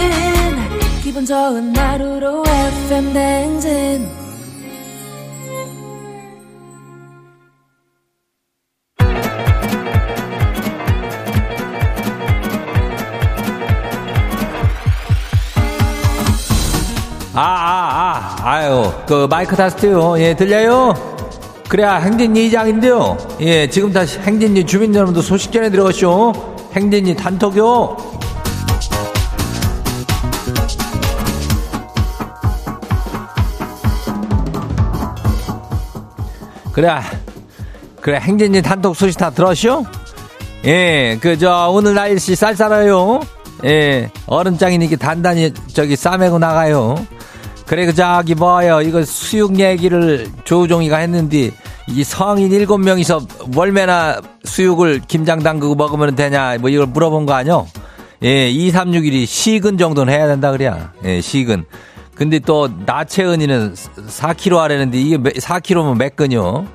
기분 1.03 1.23
좋은 1.23 1.75
하루로 1.75 2.43
FM 2.87 3.13
댕진 3.13 4.09
아, 17.35 17.41
아, 17.41 18.35
아, 18.43 18.49
아유, 18.51 18.91
그 19.07 19.25
마이크 19.27 19.55
테스트요. 19.55 20.19
예, 20.19 20.35
들려요? 20.35 20.93
그래야 21.67 21.95
행진이 21.95 22.45
이장인데요. 22.45 23.17
예, 23.41 23.67
지금 23.67 23.91
다시 23.91 24.19
행진이 24.19 24.67
주민 24.67 24.93
여러분들 24.93 25.23
소식 25.23 25.51
전해 25.51 25.71
들어가시오. 25.71 26.52
행진이 26.73 27.15
단톡요. 27.15 27.97
그래, 36.71 36.89
그래, 38.01 38.19
행진이 38.19 38.63
단톡 38.63 38.95
소식 38.95 39.19
다 39.19 39.29
들었쇼? 39.29 39.85
예, 40.65 41.19
그, 41.21 41.37
저, 41.37 41.69
오늘 41.69 41.93
날씨 41.93 42.35
쌀쌀해요. 42.35 43.19
예, 43.65 44.09
얼음장이니까 44.25 44.95
단단히 44.97 45.53
저기 45.67 45.95
싸매고 45.95 46.39
나가요. 46.39 46.95
그래, 47.67 47.85
그, 47.85 47.93
저기, 47.93 48.33
뭐요. 48.33 48.81
이거 48.81 49.05
수육 49.05 49.59
얘기를 49.59 50.27
조우종이가 50.45 50.97
했는데, 50.97 51.51
이 51.87 52.03
성인 52.03 52.51
일곱 52.51 52.77
명이서 52.79 53.21
월매나 53.55 54.21
수육을 54.45 55.01
김장 55.07 55.39
담그고 55.39 55.75
먹으면 55.75 56.15
되냐, 56.15 56.57
뭐 56.59 56.69
이걸 56.69 56.87
물어본 56.87 57.25
거 57.25 57.33
아니요? 57.33 57.67
예, 58.23 58.49
2, 58.49 58.71
3, 58.71 58.91
6일이 58.91 59.25
시근 59.25 59.77
정도는 59.77 60.13
해야 60.13 60.27
된다 60.27 60.51
그래야. 60.51 60.93
예, 61.03 61.19
시근. 61.19 61.65
근데 62.15 62.39
또 62.39 62.69
나채은이는 62.85 63.73
4kg 63.73 64.57
하라는데 64.57 64.97
이게 64.97 65.17
4kg면 65.17 65.97
몇 65.97 66.15
근요? 66.15 66.65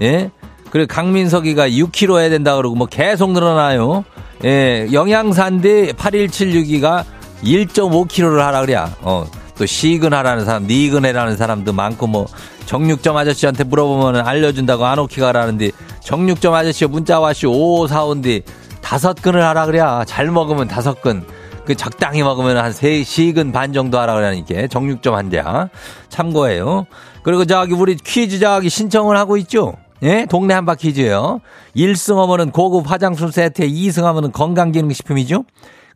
예? 0.00 0.30
그리고 0.70 0.92
강민석이가 0.92 1.68
6kg 1.68 2.18
해야 2.18 2.28
된다 2.28 2.56
그러고 2.56 2.74
뭐 2.74 2.86
계속 2.86 3.32
늘어나요. 3.32 4.04
예, 4.44 4.88
영양사인데 4.92 5.92
8176이가 5.92 7.04
1.5kg를 7.44 8.38
하라 8.38 8.62
그래야. 8.62 8.94
어, 9.02 9.26
또 9.56 9.64
시근하라는 9.64 10.44
사람, 10.44 10.66
니근 10.66 11.04
해라는 11.04 11.36
사람도 11.36 11.72
많고 11.72 12.06
뭐 12.08 12.26
정육점 12.66 13.16
아저씨한테 13.16 13.64
물어보면 13.64 14.26
알려준다고 14.26 14.84
안 14.84 14.98
오키 14.98 15.20
가 15.20 15.32
라는데 15.32 15.70
정육점 16.00 16.52
아저씨 16.52 16.84
문자 16.86 17.20
와시 17.20 17.46
5545인데 17.46 18.42
다섯 18.82 19.20
근을 19.20 19.42
하라 19.42 19.66
그래야. 19.66 20.04
잘 20.06 20.30
먹으면 20.30 20.68
다섯 20.68 21.00
근. 21.00 21.24
그 21.64 21.74
적당히 21.74 22.22
먹으면 22.22 22.56
한 22.58 22.72
세 22.72 23.02
시근 23.02 23.50
반 23.50 23.72
정도 23.72 23.98
하라 23.98 24.14
그러니까 24.14 24.66
정육점 24.68 25.14
한 25.14 25.28
대야. 25.30 25.68
참고해요. 26.08 26.86
그리고 27.22 27.44
저기 27.44 27.72
우리 27.74 27.96
퀴즈 27.96 28.38
저기 28.38 28.68
신청을 28.68 29.16
하고 29.16 29.36
있죠. 29.38 29.74
예? 30.02 30.26
동네 30.28 30.54
한바 30.54 30.74
퀴즈예요. 30.76 31.40
1승 31.74 32.16
하면은 32.16 32.50
고급 32.52 32.88
화장품 32.90 33.30
세트에 33.30 33.66
2승 33.68 34.02
하면은 34.02 34.30
건강기능식품이죠. 34.30 35.44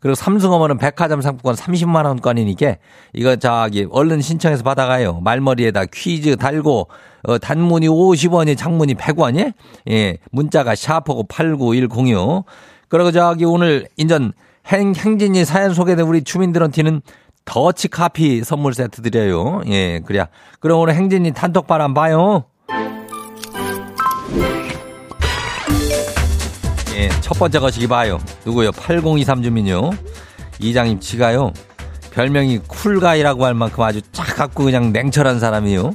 그리고 0.01 0.15
3승 0.15 0.49
하면은 0.51 0.77
백화점 0.77 1.21
상품권 1.21 1.55
30만 1.55 2.05
원권이니까 2.05 2.75
이거 3.13 3.35
저기 3.35 3.87
얼른 3.89 4.21
신청해서 4.21 4.63
받아가요. 4.63 5.19
말머리에다 5.21 5.85
퀴즈 5.93 6.35
달고 6.37 6.87
어, 7.23 7.37
단문이 7.37 7.87
50원이 7.87 8.57
장문이 8.57 8.95
100원이 8.95 9.53
예. 9.89 10.17
문자가 10.31 10.73
샤프고 10.73 11.25
89106 11.27 12.45
그리고 12.89 13.11
저기 13.11 13.45
오늘 13.45 13.87
인전 13.95 14.33
행, 14.67 14.93
행진이 14.95 15.45
사연 15.45 15.73
소개된 15.73 16.05
우리 16.05 16.23
주민들한테는 16.23 17.01
더치 17.45 17.87
카피 17.87 18.43
선물 18.43 18.73
세트 18.73 19.01
드려요. 19.03 19.61
예, 19.67 19.99
그래야. 19.99 20.27
그럼 20.59 20.79
오늘 20.79 20.95
행진이 20.95 21.33
단톡바람 21.33 21.93
봐요. 21.93 22.45
예, 27.01 27.09
첫 27.21 27.39
번째 27.39 27.57
거시기 27.57 27.87
봐요. 27.87 28.19
누구요? 28.45 28.71
8023 28.73 29.41
주민요. 29.41 29.89
이장님 30.59 30.99
치가요. 30.99 31.51
별명이 32.11 32.59
쿨가이라고 32.67 33.43
할 33.43 33.55
만큼 33.55 33.83
아주 33.83 34.01
쫙 34.11 34.35
갖고 34.35 34.65
그냥 34.65 34.91
냉철한 34.93 35.39
사람이요. 35.39 35.93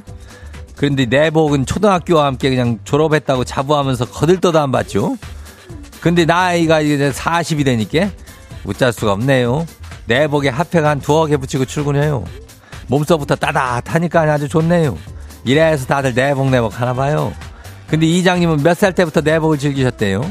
그런데 0.75 1.05
내복은 1.05 1.65
초등학교와 1.65 2.25
함께 2.25 2.49
그냥 2.49 2.79
졸업했다고 2.83 3.45
자부하면서 3.45 4.07
거들떠도 4.09 4.59
안 4.59 4.73
받죠. 4.73 5.17
근데 6.01 6.25
나이가 6.25 6.81
이제 6.81 7.09
40이 7.09 7.63
되니까 7.63 8.09
웃잘 8.65 8.91
수가 8.91 9.13
없네요. 9.13 9.65
내복에 10.07 10.49
핫팩 10.49 10.83
한 10.83 10.99
두어 10.99 11.25
개 11.27 11.37
붙이고 11.37 11.63
출근해요. 11.63 12.25
몸서부터 12.87 13.35
따뜻하니까 13.35 14.21
아주 14.23 14.49
좋네요. 14.49 14.97
이래서 15.45 15.85
다들 15.85 16.13
내복 16.13 16.49
내복 16.49 16.79
하나 16.81 16.93
봐요. 16.93 17.33
근데 17.87 18.05
이장님은 18.05 18.63
몇 18.63 18.73
살 18.75 18.91
때부터 18.93 19.21
내복을 19.21 19.57
즐기셨대요? 19.57 20.21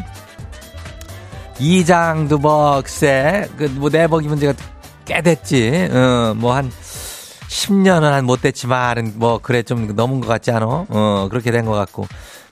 이장도 1.59 2.39
뭐, 2.39 2.81
글쎄, 2.83 3.49
그, 3.57 3.65
뭐, 3.65 3.89
내복이 3.91 4.29
문제가 4.29 4.53
꽤 5.05 5.23
됐지. 5.23 5.89
어, 5.91 6.35
뭐, 6.37 6.55
한, 6.55 6.71
10년은 7.49 8.03
한 8.11 8.25
못 8.27 8.43
됐지만, 8.43 9.13
뭐, 9.17 9.39
그래, 9.39 9.63
좀 9.63 9.95
넘은 9.95 10.21
것 10.21 10.29
같지 10.29 10.51
않아? 10.51 10.67
어, 10.89 11.29
그렇게 11.31 11.51
된 11.51 11.65
것 11.65 11.73
같고. 11.73 12.07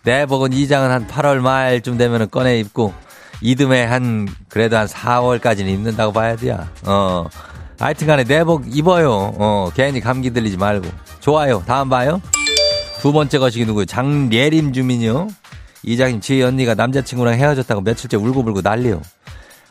내복은 0.05 0.53
이장은 0.53 0.91
한 0.91 1.07
8월 1.07 1.39
말쯤 1.41 1.99
되면은 1.99 2.31
꺼내 2.31 2.59
입고, 2.61 2.95
이듬해 3.41 3.85
한, 3.85 4.27
그래도 4.49 4.77
한 4.79 4.87
4월까지는 4.87 5.69
입는다고 5.69 6.13
봐야 6.13 6.37
돼요. 6.37 6.67
어. 6.87 7.27
하여튼 7.79 8.07
간에 8.07 8.25
내복 8.25 8.65
입어요. 8.75 9.35
어, 9.37 9.71
괜히 9.75 10.01
감기 10.01 10.31
들리지 10.31 10.57
말고. 10.57 10.89
좋아요. 11.21 11.63
다음 11.67 11.89
봐요. 11.91 12.23
두 13.01 13.13
번째 13.13 13.39
거시기 13.39 13.67
누구요? 13.67 13.85
장예림 13.85 14.73
주민이요. 14.73 15.29
이장님, 15.85 16.21
제 16.21 16.43
언니가 16.43 16.75
남자친구랑 16.75 17.35
헤어졌다고 17.35 17.83
며칠째 17.83 18.17
울고불고 18.17 18.63
난리요. 18.63 19.03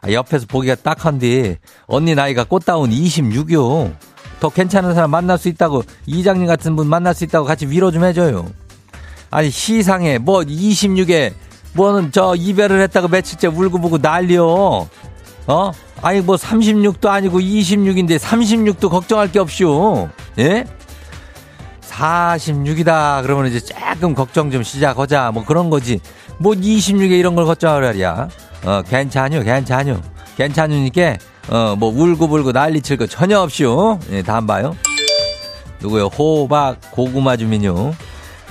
아, 0.02 0.12
옆에서 0.12 0.46
보기가 0.48 0.76
딱한데 0.76 1.60
언니 1.88 2.14
나이가 2.14 2.44
꽃다운 2.44 2.90
26이요. 2.90 3.96
더 4.40 4.50
괜찮은 4.50 4.94
사람 4.94 5.12
만날 5.12 5.38
수 5.38 5.48
있다고 5.48 5.84
이장님 6.06 6.48
같은 6.48 6.76
분 6.76 6.88
만날 6.88 7.14
수 7.16 7.24
있다고 7.24 7.46
같이 7.46 7.66
위로 7.66 7.92
좀 7.92 8.04
해줘요. 8.04 8.46
아니 9.32 9.50
시상에 9.50 10.18
뭐 10.18 10.42
26에 10.42 11.34
뭐는 11.74 12.12
저 12.12 12.36
이별을 12.36 12.82
했다고 12.82 13.08
며칠째 13.08 13.48
울고불고 13.48 14.00
난리요. 14.00 14.46
어? 15.48 15.72
아니 16.02 16.20
뭐 16.20 16.36
36도 16.36 17.08
아니고 17.08 17.40
26인데 17.40 18.20
36도 18.20 18.90
걱정할 18.90 19.32
게 19.32 19.40
없쇼. 19.40 20.10
예? 20.40 20.66
46이다. 21.94 23.22
그러면 23.22 23.48
이제 23.48 23.60
조금 23.60 24.14
걱정 24.16 24.52
좀 24.52 24.64
시작하자. 24.64 25.32
뭐 25.32 25.44
그런 25.46 25.70
거지. 25.70 26.00
뭐 26.40 26.54
26에 26.54 27.12
이런 27.12 27.36
걸 27.36 27.46
걱정하려 27.46 27.88
하랴. 27.88 28.30
어, 28.66 28.82
괜찮요, 28.88 29.44
괜찮요. 29.44 30.02
괜찮으니까, 30.38 31.18
어, 31.50 31.76
뭐 31.78 31.90
울고불고 31.90 32.54
난리 32.54 32.82
칠 32.82 32.98
거 32.98 33.06
전혀 33.06 33.40
없이요. 33.40 34.00
예, 34.12 34.24
다음 34.24 34.48
봐요. 34.48 34.76
누구요? 35.82 36.06
호박, 36.08 36.78
고구마 36.92 37.38
주민요. 37.38 37.94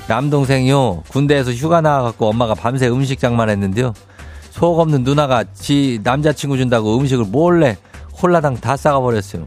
남동생이요. 0.06 1.04
군대에서 1.08 1.52
휴가 1.52 1.80
나와갖고 1.80 2.28
엄마가 2.28 2.54
밤새 2.54 2.88
음식 2.88 3.18
장만했는데요. 3.18 3.94
속 4.50 4.78
없는 4.78 5.02
누나가 5.02 5.44
지 5.54 5.98
남자친구 6.04 6.58
준다고 6.58 6.96
음식을 6.98 7.24
몰래 7.26 7.76
홀라당 8.20 8.56
다 8.60 8.76
싸가버렸어요. 8.76 9.46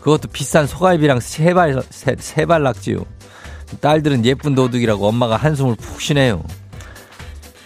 그것도 0.00 0.28
비싼 0.32 0.66
소갈비랑 0.66 1.20
세발, 1.20 1.82
세, 1.90 2.16
세발 2.18 2.62
낙지요. 2.62 3.04
딸들은 3.80 4.24
예쁜 4.24 4.54
도둑이라고 4.54 5.06
엄마가 5.08 5.36
한숨을 5.36 5.76
푹 5.76 6.00
쉬네요. 6.00 6.42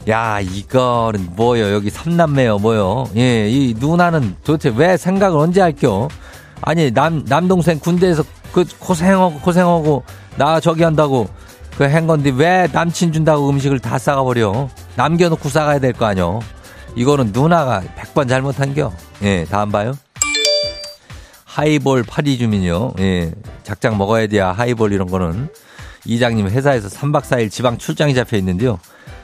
야, 0.09 0.39
이거는 0.41 1.31
뭐요? 1.35 1.73
여기 1.73 1.89
삼남매요, 1.89 2.59
뭐요? 2.59 3.09
예, 3.17 3.49
이 3.49 3.75
누나는 3.79 4.37
도대체 4.45 4.75
왜 4.77 4.97
생각을 4.99 5.39
언제 5.39 5.63
할겨? 5.63 6.09
아니, 6.61 6.91
남, 6.91 7.25
남동생 7.27 7.79
군대에서 7.79 8.23
그 8.53 8.65
고생하고, 8.79 9.41
고생하고, 9.41 10.05
나 10.37 10.61
저기 10.61 10.83
한다고 10.83 11.29
그한 11.79 12.07
건데 12.07 12.31
왜 12.37 12.69
남친 12.71 13.13
준다고 13.13 13.49
음식을 13.49 13.79
다 13.81 13.99
싸가버려? 13.99 14.69
남겨놓고 14.97 15.49
싸가야 15.49 15.79
될 15.79 15.93
거 15.95 16.07
아니요? 16.07 16.41
이거는 16.97 17.31
누나가 17.33 17.83
100번 17.97 18.29
잘못한겨. 18.29 18.93
예, 19.23 19.45
다음 19.51 19.73
봐요. 19.73 19.95
하이볼 21.45 22.03
파리 22.05 22.37
주민요. 22.39 22.93
예, 23.01 23.33
작작 23.63 23.97
먹어야 23.97 24.27
돼야 24.27 24.53
하이볼 24.53 24.93
이런 24.93 25.09
거는. 25.09 25.49
이장님 26.05 26.49
회사에서 26.49 26.89
3박 26.89 27.23
4일 27.23 27.51
지방 27.51 27.79
출장이 27.79 28.15
잡혀 28.15 28.37
있는데요. 28.39 28.79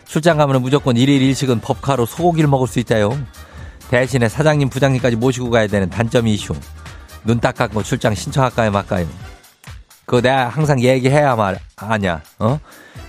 출장 0.07 0.38
가면 0.38 0.62
무조건 0.62 0.97
1일 0.97 1.21
1식은 1.31 1.62
법카로 1.62 2.07
소고기를 2.07 2.49
먹을 2.49 2.66
수 2.66 2.79
있다요. 2.81 3.16
대신에 3.90 4.29
사장님, 4.29 4.69
부장님까지 4.71 5.16
모시고 5.16 5.51
가야 5.51 5.66
되는 5.66 5.90
단점이 5.90 6.33
이슈. 6.35 6.55
눈 7.25 7.38
딱 7.40 7.55
감고 7.55 7.83
출장 7.83 8.14
신청할까요, 8.14 8.71
말까요? 8.71 9.07
그거 10.07 10.21
내가 10.21 10.49
항상 10.49 10.81
얘기해야 10.81 11.37
말, 11.37 11.59
아냐, 11.77 12.23
어? 12.38 12.59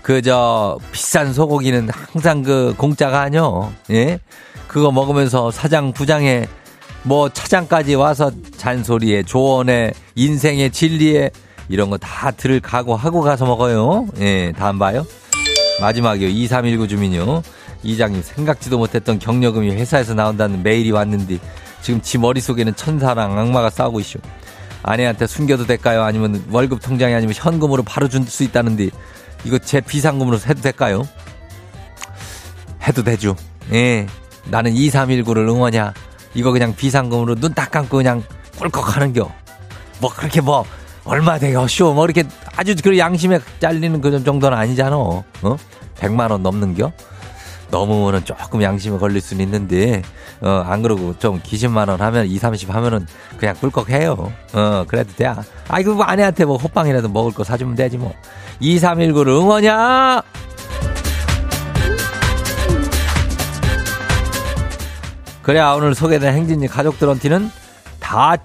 그, 0.02 0.22
저, 0.22 0.78
비싼 0.92 1.34
소고기는 1.34 1.90
항상 1.90 2.44
그 2.44 2.74
공짜가 2.78 3.22
아니요. 3.22 3.72
예? 3.92 4.20
그거 4.68 4.92
먹으면서 4.92 5.52
사장, 5.52 5.94
부장의 5.94 6.48
뭐 7.04 7.30
차장까지 7.30 7.96
와서 7.96 8.32
잔소리에 8.58 9.24
조언에 9.24 9.92
인생의 10.16 10.72
진리에 10.72 11.32
이런 11.72 11.90
거 11.90 11.98
다 11.98 12.32
들을 12.32 12.60
각오하고 12.60 13.22
가서 13.22 13.46
먹어요. 13.46 14.08
예, 14.20 14.52
다음 14.58 14.78
봐요. 14.78 15.06
마지막이요. 15.80 16.28
2319 16.28 16.88
주민요. 16.88 17.42
이장님 17.84 18.22
생각지도 18.22 18.78
못했던 18.78 19.18
경력금이 19.18 19.72
회사에서 19.72 20.14
나온다는 20.14 20.62
메일이 20.62 20.92
왔는데 20.92 21.40
지금 21.82 22.02
지 22.02 22.18
머릿속에는 22.20 22.76
천사랑 22.76 23.40
악마가 23.40 23.70
싸우고 23.70 24.00
있쇼. 24.02 24.20
아내한테 24.84 25.26
숨겨도 25.28 25.66
될까요? 25.66 26.04
아니면 26.04 26.44
월급 26.52 26.82
통장에 26.82 27.16
아니면 27.16 27.34
현금으로 27.36 27.84
바로 27.84 28.08
줄 28.10 28.26
수 28.28 28.44
있다는데 28.44 28.90
이거 29.46 29.58
제 29.58 29.80
비상금으로 29.82 30.38
해도 30.46 30.62
될까요? 30.62 31.08
해도 32.88 33.04
되죠. 33.04 33.36
예. 33.74 34.08
나는 34.46 34.74
2319를 34.74 35.48
응원이야. 35.50 35.94
이거 36.34 36.52
그냥 36.52 36.76
비상금으로 36.76 37.36
눈 37.36 37.54
딱 37.54 37.72
감고 37.72 37.98
그냥 37.98 38.24
꿀꺽 38.58 38.96
하는겨. 38.96 39.32
뭐 40.00 40.10
그렇게 40.14 40.42
뭐 40.42 40.66
얼마 41.04 41.40
돼요 41.40 41.68
쇼. 41.68 41.94
뭐 41.94 42.06
이렇게 42.06 42.24
아주 42.56 42.76
그 42.84 42.98
양심에 42.98 43.40
잘리는 43.60 44.02
그 44.02 44.24
정도는 44.24 44.58
아니잖아. 44.58 44.96
어? 44.98 45.24
100만 45.98 46.32
원 46.32 46.44
넘는겨? 46.44 46.92
넘으면은 47.72 48.26
조금 48.26 48.62
양심에 48.62 48.98
걸릴 48.98 49.22
수는 49.22 49.46
있는데, 49.46 50.02
어, 50.42 50.64
안 50.68 50.82
그러고 50.82 51.18
좀 51.18 51.40
기십만 51.42 51.88
원 51.88 52.02
하면, 52.02 52.28
2, 52.28 52.38
30 52.38 52.74
하면은 52.76 53.08
그냥 53.38 53.56
꿀꺽 53.56 53.90
해요. 53.90 54.32
어, 54.54 54.84
그래도 54.88 55.14
돼. 55.16 55.34
아이고, 55.70 55.96
뭐 55.96 56.04
아내한테 56.04 56.44
뭐 56.44 56.58
호빵이라도 56.58 57.08
먹을 57.10 57.32
거 57.32 57.44
사주면 57.46 57.76
되지 57.76 57.98
뭐. 57.98 58.14
2319를 58.62 59.30
응원이야! 59.30 60.22
그래야 65.42 65.72
오늘 65.72 65.96
소개된 65.96 66.34
행진이 66.36 66.68
가족들한테는 66.68 67.50
다 68.00 68.36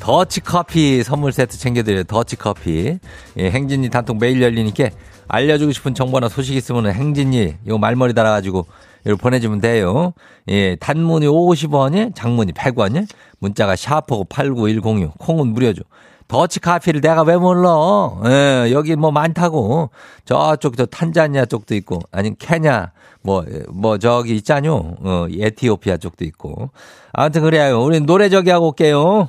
더치 0.00 0.40
커피 0.40 1.02
선물 1.02 1.32
세트 1.32 1.58
챙겨드려요. 1.58 2.04
더치 2.04 2.36
커피. 2.36 2.98
예, 3.38 3.50
행진이 3.50 3.90
단톡 3.90 4.18
매일 4.18 4.42
열리니까 4.42 4.90
알려주고 5.28 5.72
싶은 5.72 5.94
정보나 5.94 6.28
소식 6.28 6.54
있으면 6.56 6.92
행진이 6.92 7.56
요 7.68 7.78
말머리 7.78 8.14
달아가지고 8.14 8.66
이거 9.06 9.16
보내주면 9.16 9.60
돼요. 9.60 10.12
예, 10.48 10.76
단문이 10.76 11.26
50원이, 11.26 12.14
장문이 12.14 12.52
100원이, 12.52 13.08
문자가 13.38 13.76
샤프고 13.76 14.24
89106, 14.24 15.16
콩은 15.18 15.48
무료죠. 15.48 15.82
더치 16.28 16.58
커피를 16.58 17.00
내가 17.00 17.22
왜 17.22 17.36
몰라? 17.36 17.70
예, 18.26 18.72
여기 18.72 18.96
뭐 18.96 19.12
많다고. 19.12 19.90
저쪽 20.24 20.76
저 20.76 20.84
탄자니아 20.84 21.46
쪽도 21.46 21.76
있고, 21.76 22.00
아니 22.10 22.36
케냐, 22.36 22.90
뭐, 23.22 23.44
뭐 23.68 23.98
저기 23.98 24.34
있잖요. 24.34 24.96
어, 25.00 25.26
에티오피아 25.30 25.98
쪽도 25.98 26.24
있고. 26.24 26.70
아무튼 27.12 27.42
그래요. 27.42 27.80
우리 27.80 28.00
노래 28.00 28.28
저기 28.28 28.50
하고 28.50 28.68
올게요. 28.68 29.28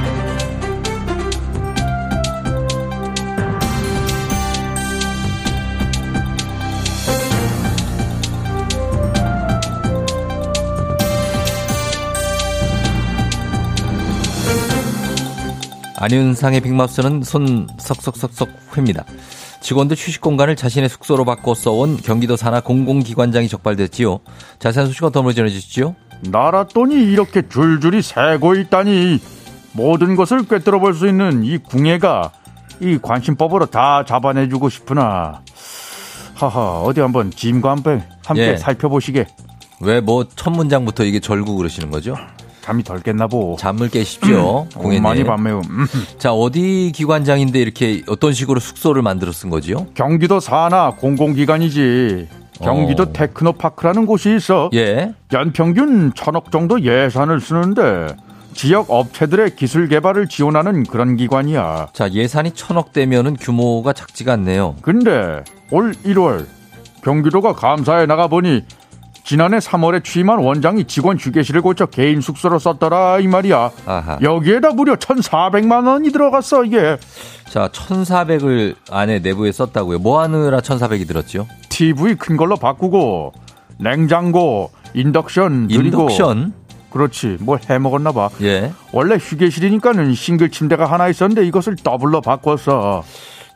안윤상의 16.01 16.61
빅마우스는 16.61 17.21
손 17.21 17.67
석석석석 17.77 18.49
회입니다. 18.75 19.05
직원들 19.61 19.95
휴식 19.95 20.19
공간을 20.21 20.55
자신의 20.55 20.89
숙소로 20.89 21.25
바꿔 21.25 21.53
써온 21.53 21.97
경기도 21.97 22.35
산하 22.35 22.59
공공기관장이 22.61 23.47
적발됐지요. 23.47 24.19
자세한 24.57 24.87
소식 24.87 25.03
어떤 25.03 25.23
분이 25.23 25.35
전해주시죠? 25.35 25.95
나라 26.31 26.63
돈이 26.65 26.95
이렇게 26.95 27.47
줄줄이 27.47 28.01
새고 28.01 28.55
있다니 28.55 29.19
모든 29.73 30.15
것을 30.15 30.47
꿰뚫어 30.47 30.79
볼 30.79 30.93
수 30.95 31.07
있는 31.07 31.43
이 31.43 31.59
궁예가 31.59 32.31
이 32.79 32.97
관심법으로 32.99 33.67
다 33.67 34.03
잡아내주고 34.03 34.69
싶으나 34.69 35.41
하하 36.33 36.81
어디 36.81 36.99
한번 36.99 37.29
짐과 37.29 37.69
함께 37.71 38.03
함께 38.25 38.47
예. 38.53 38.57
살펴보시게 38.57 39.27
왜 39.81 39.99
뭐 40.01 40.25
첫 40.35 40.49
문장부터 40.49 41.03
이게 41.03 41.19
절구 41.19 41.55
그러시는 41.57 41.91
거죠? 41.91 42.15
잠이 42.61 42.83
덜 42.83 43.01
깼나 43.01 43.27
보. 43.27 43.55
잠을 43.59 43.89
깨십시오. 43.89 44.39
어, 44.39 44.67
공예님. 44.75 45.03
많이 45.03 45.23
밤매요. 45.23 45.61
음. 45.69 45.85
자 46.17 46.31
어디 46.33 46.91
기관장인데 46.95 47.59
이렇게 47.59 48.03
어떤 48.07 48.33
식으로 48.33 48.59
숙소를 48.59 49.01
만들어 49.01 49.31
쓴 49.31 49.49
거지요? 49.49 49.87
경기도 49.95 50.39
산하 50.39 50.91
공공기관이지. 50.91 52.27
경기도 52.61 53.03
어. 53.03 53.11
테크노파크라는 53.11 54.05
곳이 54.05 54.35
있어. 54.35 54.69
예. 54.75 55.13
연평균 55.33 56.11
천억 56.15 56.51
정도 56.51 56.79
예산을 56.81 57.41
쓰는데 57.41 58.15
지역 58.53 58.91
업체들의 58.91 59.55
기술 59.55 59.87
개발을 59.87 60.27
지원하는 60.27 60.83
그런 60.83 61.15
기관이야. 61.15 61.87
자 61.93 62.11
예산이 62.11 62.51
천억 62.51 62.93
대면은 62.93 63.35
규모가 63.35 63.93
작지가 63.93 64.33
않네요. 64.33 64.75
근데 64.83 65.43
올 65.71 65.93
1월 66.05 66.45
경기도가 67.03 67.53
감사에 67.53 68.05
나가 68.05 68.27
보니 68.27 68.63
지난해 69.23 69.57
3월에 69.59 70.03
취임한 70.03 70.39
원장이 70.39 70.85
직원 70.85 71.17
휴게실을 71.17 71.61
고쳐 71.61 71.85
개인 71.85 72.21
숙소로 72.21 72.59
썼더라 72.59 73.19
이 73.19 73.27
말이야. 73.27 73.71
아하. 73.85 74.19
여기에다 74.21 74.71
무려 74.71 74.95
1,400만 74.95 75.87
원이 75.87 76.11
들어갔어 76.11 76.65
이게. 76.65 76.97
자 77.49 77.67
1,400을 77.69 78.75
안에 78.89 79.19
내부에 79.19 79.51
썼다고요. 79.51 79.99
뭐 79.99 80.21
하느라 80.21 80.59
1,400이 80.59 81.07
들었죠? 81.07 81.47
TV 81.69 82.15
큰 82.15 82.37
걸로 82.37 82.55
바꾸고 82.55 83.33
냉장고, 83.79 84.71
인덕션 84.93 85.67
그리고 85.67 86.03
인덕션. 86.03 86.53
그렇지 86.91 87.37
뭘 87.39 87.59
해먹었나 87.69 88.11
봐. 88.11 88.29
예. 88.41 88.73
원래 88.91 89.15
휴게실이니까는 89.15 90.13
싱글 90.13 90.49
침대가 90.49 90.85
하나 90.85 91.07
있었는데 91.07 91.45
이것을 91.47 91.77
더블로 91.77 92.21
바꿨어. 92.21 93.03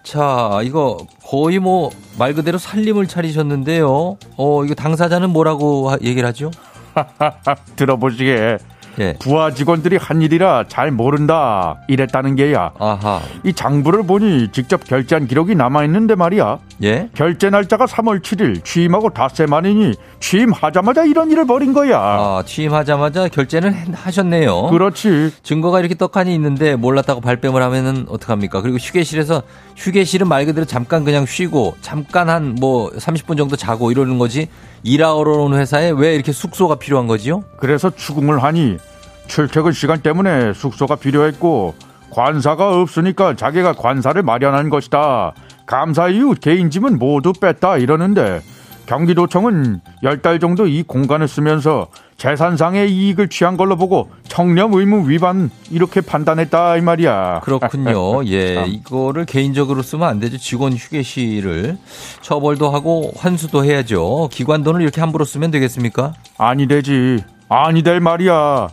자, 0.05 0.61
이거 0.63 0.97
거의 1.23 1.59
뭐 1.59 1.89
말 2.17 2.33
그대로 2.33 2.57
살림을 2.57 3.07
차리셨는데요. 3.07 4.17
어, 4.37 4.63
이거 4.63 4.73
당사자는 4.73 5.31
뭐라고 5.31 5.89
하- 5.89 5.97
얘기를 6.01 6.25
하죠? 6.29 6.49
들어보시게 7.75 8.57
예. 8.99 9.15
부하 9.19 9.51
직원들이 9.51 9.97
한 9.97 10.21
일이라 10.21 10.65
잘 10.67 10.91
모른다 10.91 11.77
이랬다는 11.87 12.35
게야. 12.35 12.71
아하. 12.79 13.21
이 13.43 13.53
장부를 13.53 14.03
보니 14.03 14.49
직접 14.51 14.83
결제한 14.83 15.27
기록이 15.27 15.55
남아 15.55 15.83
있는데 15.85 16.15
말이야. 16.15 16.59
예? 16.83 17.09
결제 17.13 17.49
날짜가 17.49 17.85
3월 17.85 18.21
7일 18.21 18.63
취임하고 18.63 19.09
닷새 19.11 19.45
만이니 19.45 19.93
취임하자마자 20.19 21.05
이런 21.05 21.31
일을 21.31 21.45
벌인 21.45 21.73
거야. 21.73 21.97
아, 21.99 22.43
취임하자마자 22.45 23.27
결제는 23.29 23.73
했- 23.73 23.87
하셨네요. 24.05 24.67
그렇지. 24.67 25.31
증거가 25.43 25.79
이렇게 25.79 25.95
떡하니 25.95 26.33
있는데 26.35 26.75
몰랐다고 26.75 27.21
발뺌을 27.21 27.61
하면은 27.61 28.05
어떡합니까? 28.09 28.61
그리고 28.61 28.77
휴게실에서 28.77 29.43
휴게실은 29.77 30.27
말 30.27 30.45
그대로 30.45 30.65
잠깐 30.65 31.03
그냥 31.03 31.25
쉬고 31.25 31.75
잠깐 31.81 32.29
한 32.29 32.55
뭐 32.59 32.89
30분 32.91 33.37
정도 33.37 33.55
자고 33.55 33.91
이러는 33.91 34.17
거지. 34.17 34.47
일하러 34.85 35.31
온 35.41 35.55
회사에 35.55 35.89
왜 35.89 36.13
이렇게 36.13 36.31
숙소가 36.31 36.75
필요한 36.75 37.07
거지요? 37.07 37.43
그래서 37.57 37.89
추궁을 37.89 38.43
하니 38.43 38.77
출퇴근 39.25 39.71
시간 39.71 40.01
때문에 40.01 40.53
숙소가 40.53 40.95
필요했고 40.95 41.73
관사가 42.11 42.79
없으니까 42.79 43.35
자기가 43.35 43.73
관사를 43.73 44.21
마련한 44.21 44.69
것이다. 44.69 45.33
감사 45.65 46.07
이후 46.07 46.35
개인 46.39 46.69
짐은 46.69 46.99
모두 46.99 47.33
뺐다 47.33 47.77
이러는데 47.77 48.41
경기도청은 48.85 49.81
열달 50.03 50.39
정도 50.39 50.67
이 50.67 50.83
공간을 50.83 51.27
쓰면서 51.27 51.87
재산상의 52.17 52.91
이익을 52.91 53.27
취한 53.29 53.57
걸로 53.57 53.75
보고 53.75 54.09
청렴 54.27 54.73
의무 54.73 55.09
위반 55.09 55.49
이렇게 55.69 56.01
판단했다 56.01 56.77
이 56.77 56.81
말이야. 56.81 57.41
그렇군요. 57.43 58.25
예, 58.31 58.65
이거를 58.67 59.25
개인적으로 59.25 59.81
쓰면 59.81 60.07
안 60.07 60.19
되죠. 60.19 60.37
직원 60.37 60.73
휴게실을 60.73 61.77
처벌도 62.21 62.69
하고 62.69 63.11
환수도 63.17 63.65
해야죠. 63.65 64.29
기관 64.31 64.63
돈을 64.63 64.81
이렇게 64.81 65.01
함부로 65.01 65.25
쓰면 65.25 65.51
되겠습니까? 65.51 66.13
아니 66.37 66.67
되지. 66.67 67.23
아니 67.49 67.83
될 67.83 67.99
말이야. 67.99 68.69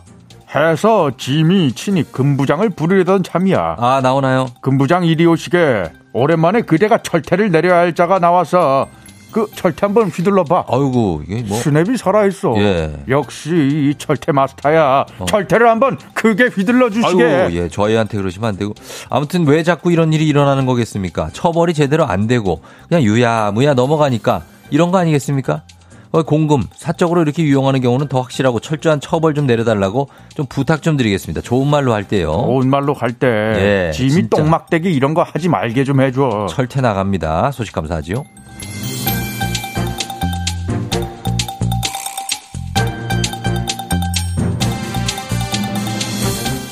해서 0.55 1.11
짐이 1.17 1.71
친히 1.73 2.03
금부장을 2.03 2.69
부르려던 2.69 3.23
참이야. 3.23 3.77
아, 3.79 4.01
나오나요? 4.01 4.47
금부장 4.61 5.03
이리 5.03 5.25
오시게. 5.25 5.91
오랜만에 6.13 6.61
그대가 6.61 6.99
철퇴를 6.99 7.49
내려야 7.49 7.79
할 7.79 7.95
자가 7.95 8.19
나와서 8.19 8.87
그 9.33 9.47
철퇴 9.55 9.85
한번 9.87 10.09
휘둘러 10.09 10.43
봐. 10.43 10.63
아이고, 10.67 11.23
이게 11.27 11.41
뭐. 11.41 11.57
스냅이 11.57 11.97
살아있어. 11.97 12.53
예. 12.57 12.93
역시 13.09 13.49
이 13.49 13.95
철퇴 13.97 14.31
마스터야. 14.31 15.05
철퇴를 15.27 15.67
한번 15.67 15.97
크게 16.13 16.45
휘둘러 16.45 16.89
주시게. 16.91 17.23
아이고, 17.23 17.55
예, 17.57 17.67
저희한테 17.67 18.17
그러시면 18.17 18.49
안 18.49 18.57
되고. 18.57 18.73
아무튼 19.09 19.45
왜 19.47 19.63
자꾸 19.63 19.91
이런 19.91 20.13
일이 20.13 20.27
일어나는 20.27 20.65
거겠습니까? 20.67 21.31
처벌이 21.33 21.73
제대로 21.73 22.05
안 22.05 22.27
되고, 22.27 22.61
그냥 22.87 23.03
유야무야 23.03 23.73
넘어가니까 23.73 24.43
이런 24.69 24.91
거 24.91 24.99
아니겠습니까? 24.99 25.63
어, 26.11 26.21
공금, 26.21 26.61
사적으로 26.75 27.23
이렇게 27.23 27.41
유용하는 27.41 27.81
경우는 27.81 28.07
더 28.07 28.21
확실하고 28.21 28.59
철저한 28.59 28.99
처벌 28.99 29.33
좀 29.33 29.47
내려달라고 29.47 30.09
좀 30.35 30.45
부탁 30.45 30.83
좀 30.83 30.95
드리겠습니다. 30.95 31.41
좋은 31.41 31.67
말로 31.67 31.91
할 31.91 32.03
때요. 32.07 32.31
좋은 32.33 32.69
말로 32.69 32.93
갈 32.93 33.13
때 33.13 33.27
예, 33.27 33.91
짐이. 33.91 34.29
똥막대기 34.29 34.93
이런 34.93 35.15
거 35.15 35.23
하지 35.23 35.49
말게 35.49 35.83
좀 35.83 36.01
해줘. 36.01 36.45
철퇴 36.51 36.81
나갑니다. 36.81 37.49
소식 37.51 37.73
감사하지요. 37.73 38.25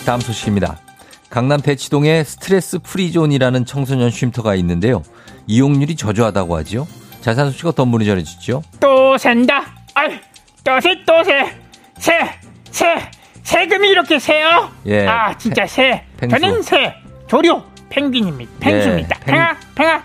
다음 0.05 0.19
소식입니다. 0.19 0.77
강남 1.29 1.61
대치동에 1.61 2.23
스트레스 2.23 2.79
프리존이라는 2.79 3.65
청소년 3.65 4.09
쉼터가 4.09 4.55
있는데요. 4.55 5.03
이용률이 5.47 5.95
저조하다고 5.95 6.57
하지요. 6.57 6.87
자세한 7.21 7.51
소식 7.51 7.65
어떤 7.67 7.91
분이 7.91 8.05
전해주시죠? 8.05 8.63
또 8.79 9.17
샌다. 9.17 9.63
아이, 9.93 10.19
또새 10.63 11.03
또새 11.05 11.55
새, 11.99 12.13
새, 12.71 12.85
세금이 13.43 13.89
이렇게 13.89 14.17
새요? 14.19 14.69
예. 14.87 15.07
아, 15.07 15.37
진짜 15.37 15.65
새. 15.67 16.03
펭수. 16.17 16.39
저는 16.39 16.61
새, 16.63 16.93
조류, 17.27 17.61
펭귄입니다. 17.89 18.51
펭수입니다. 18.59 19.15
예, 19.21 19.25
펭- 19.25 19.33
팽아, 19.35 19.55
팽아, 19.75 20.03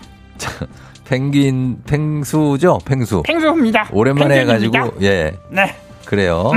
펭귄, 1.05 1.81
펭수죠? 1.83 2.79
펭수. 2.85 3.23
펭수입니다. 3.25 3.89
오랜만에 3.91 4.45
펭귄입니다. 4.45 4.79
해가지고, 4.79 5.03
예. 5.05 5.33
네. 5.49 5.75
그래요. 6.07 6.51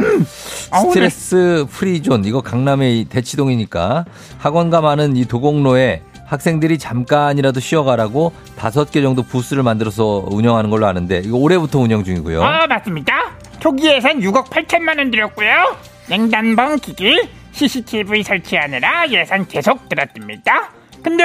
아우, 0.71 0.85
네. 0.85 0.91
스트레스 0.91 1.67
프리존 1.69 2.25
이거 2.25 2.41
강남의 2.41 3.01
이 3.01 3.05
대치동이니까 3.07 4.05
학원가 4.39 4.81
많은 4.81 5.17
이 5.17 5.27
도곡로에 5.27 6.03
학생들이 6.25 6.79
잠깐이라도 6.79 7.59
쉬어가라고 7.59 8.33
다섯 8.57 8.93
개 8.93 9.03
정도 9.03 9.25
부스를 9.25 9.65
만들어서 9.65 10.25
운영하는 10.31 10.71
걸로 10.71 10.87
아는데 10.87 11.21
이거 11.25 11.37
올해부터 11.37 11.81
운영 11.81 12.05
중이고요. 12.05 12.41
아, 12.41 12.69
맞습니다. 12.69 13.33
초기 13.59 13.89
예산 13.89 14.21
6억 14.21 14.45
8천만 14.45 14.99
원 14.99 15.11
들였고요. 15.11 15.77
냉난방 16.09 16.77
기기, 16.79 17.29
CCTV 17.51 18.23
설치하느라 18.23 19.09
예산 19.11 19.47
계속 19.49 19.89
들었습니다. 19.89 20.71
근데 21.03 21.25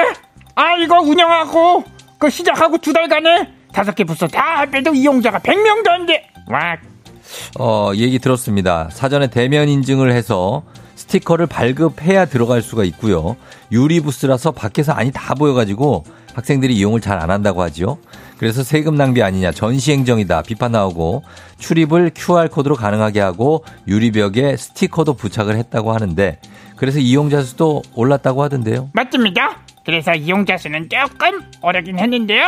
아 0.55 0.73
이거 0.77 0.99
운영하고 1.01 1.83
그 2.17 2.31
시작하고 2.31 2.79
두 2.79 2.91
달간에 2.91 3.53
다섯 3.71 3.93
개 3.93 4.03
부스 4.03 4.27
다 4.27 4.61
합해도 4.61 4.95
이용자가 4.95 5.39
100명도 5.39 5.89
안 5.89 6.05
돼. 6.07 6.27
와, 6.49 6.77
어, 7.59 7.91
얘기 7.95 8.19
들었습니다. 8.19 8.89
사전에 8.91 9.27
대면 9.27 9.69
인증을 9.69 10.11
해서 10.11 10.63
스티커를 10.95 11.45
발급해야 11.47 12.25
들어갈 12.25 12.61
수가 12.61 12.83
있고요. 12.85 13.35
유리 13.71 13.99
부스라서 13.99 14.51
밖에서 14.51 14.93
안이 14.93 15.11
다 15.11 15.35
보여가지고 15.35 16.03
학생들이 16.33 16.75
이용을 16.75 16.99
잘 17.01 17.19
안 17.19 17.29
한다고 17.31 17.61
하지요. 17.61 17.97
그래서 18.37 18.63
세금 18.63 18.95
낭비 18.95 19.23
아니냐, 19.23 19.51
전시행정이다 19.51 20.41
비판 20.41 20.73
나오고 20.73 21.23
출입을 21.57 22.11
QR코드로 22.13 22.75
가능하게 22.75 23.21
하고 23.21 23.63
유리벽에 23.87 24.57
스티커도 24.57 25.13
부착을 25.13 25.55
했다고 25.57 25.93
하는데 25.93 26.39
그래서 26.75 26.99
이용자 26.99 27.43
수도 27.43 27.81
올랐다고 27.93 28.43
하던데요. 28.43 28.89
맞습니다. 28.93 29.59
그래서 29.85 30.13
이용자 30.13 30.57
수는 30.57 30.89
조금 30.89 31.41
오르긴 31.61 31.99
했는데요. 31.99 32.43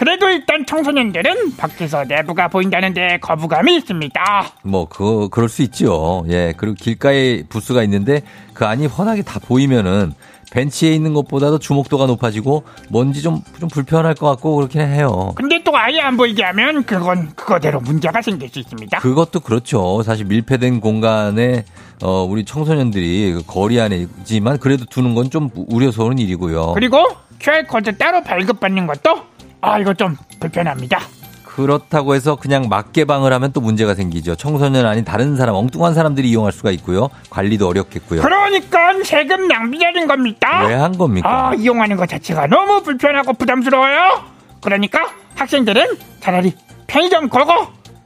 그래도 0.00 0.30
일단 0.30 0.64
청소년들은 0.64 1.56
밖에서 1.58 2.04
내부가 2.04 2.48
보인다는데 2.48 3.18
거부감이 3.20 3.76
있습니다. 3.76 4.22
뭐, 4.62 4.88
그, 4.88 5.28
그럴 5.30 5.50
수 5.50 5.60
있죠. 5.60 6.24
예. 6.30 6.54
그리고 6.56 6.74
길가에 6.74 7.42
부스가 7.42 7.82
있는데 7.82 8.22
그 8.54 8.64
안이 8.64 8.86
훤하게 8.86 9.20
다 9.20 9.38
보이면은 9.38 10.14
벤치에 10.52 10.94
있는 10.94 11.12
것보다도 11.12 11.58
주목도가 11.58 12.06
높아지고 12.06 12.64
뭔지 12.88 13.20
좀, 13.20 13.42
좀 13.60 13.68
불편할 13.68 14.14
것 14.14 14.26
같고 14.30 14.56
그렇긴 14.56 14.80
해요. 14.80 15.32
근데 15.34 15.62
또 15.62 15.76
아예 15.76 16.00
안 16.00 16.16
보이게 16.16 16.44
하면 16.44 16.84
그건 16.84 17.34
그거대로 17.36 17.80
문제가 17.80 18.22
생길 18.22 18.48
수 18.48 18.58
있습니다. 18.58 19.00
그것도 19.00 19.40
그렇죠. 19.40 20.02
사실 20.02 20.24
밀폐된 20.24 20.80
공간에 20.80 21.66
어, 22.02 22.24
우리 22.24 22.46
청소년들이 22.46 23.34
그 23.34 23.42
거리 23.46 23.78
안에 23.78 23.96
있지만 23.98 24.58
그래도 24.58 24.86
두는 24.86 25.14
건 25.14 25.28
좀 25.30 25.50
우려스러운 25.54 26.18
일이고요. 26.18 26.72
그리고 26.72 27.04
QR코드 27.38 27.98
따로 27.98 28.22
발급받는 28.22 28.86
것도 28.86 29.20
아 29.60 29.78
이거 29.78 29.94
좀 29.94 30.16
불편합니다. 30.40 31.00
그렇다고 31.44 32.14
해서 32.14 32.36
그냥 32.36 32.68
맞개방을 32.68 33.32
하면 33.34 33.52
또 33.52 33.60
문제가 33.60 33.94
생기죠. 33.94 34.36
청소년 34.36 34.86
아닌 34.86 35.04
다른 35.04 35.36
사람, 35.36 35.56
엉뚱한 35.56 35.94
사람들이 35.94 36.30
이용할 36.30 36.52
수가 36.52 36.70
있고요. 36.70 37.10
관리도 37.28 37.68
어렵겠고요. 37.68 38.22
그러니까 38.22 38.94
세금 39.04 39.48
낭비자인 39.48 40.06
겁니다. 40.06 40.66
왜 40.66 40.74
한 40.74 40.96
겁니까? 40.96 41.48
아 41.50 41.54
이용하는 41.54 41.96
것 41.96 42.08
자체가 42.08 42.46
너무 42.46 42.82
불편하고 42.82 43.32
부담스러워요. 43.34 44.22
그러니까 44.62 45.00
학생들은 45.34 45.84
차라리 46.20 46.54
편의점 46.86 47.28
걸고 47.28 47.52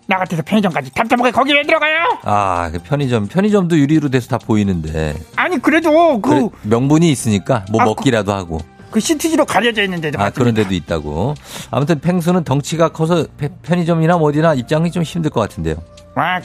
나 0.06 0.18
같아서 0.18 0.42
편의점까지 0.42 0.92
답답하게 0.94 1.30
거기 1.30 1.52
왜 1.54 1.62
들어가요? 1.62 2.18
아, 2.24 2.68
그 2.72 2.78
편의점, 2.82 3.26
편의점도 3.28 3.78
유리로 3.78 4.10
돼서 4.10 4.28
다 4.28 4.38
보이는데. 4.38 5.14
아니 5.36 5.58
그래도 5.58 6.20
그, 6.20 6.30
그래, 6.30 6.48
명분이 6.62 7.10
있으니까 7.10 7.64
뭐 7.70 7.80
아, 7.82 7.84
먹기라도 7.86 8.32
하고. 8.32 8.60
그 8.94 9.00
시트지로 9.00 9.44
가려져 9.44 9.82
있는 9.82 10.00
데도 10.00 10.20
아, 10.20 10.26
맞습니다. 10.26 10.38
그런 10.40 10.54
데도 10.54 10.72
있다고. 10.72 11.34
아무튼 11.72 11.98
펭수는 11.98 12.44
덩치가 12.44 12.90
커서 12.90 13.26
페- 13.36 13.48
편의점이나 13.62 14.18
뭐 14.18 14.28
어디나 14.28 14.54
입장이 14.54 14.92
좀 14.92 15.02
힘들 15.02 15.32
것 15.32 15.40
같은데요. 15.40 15.74
와, 16.14 16.40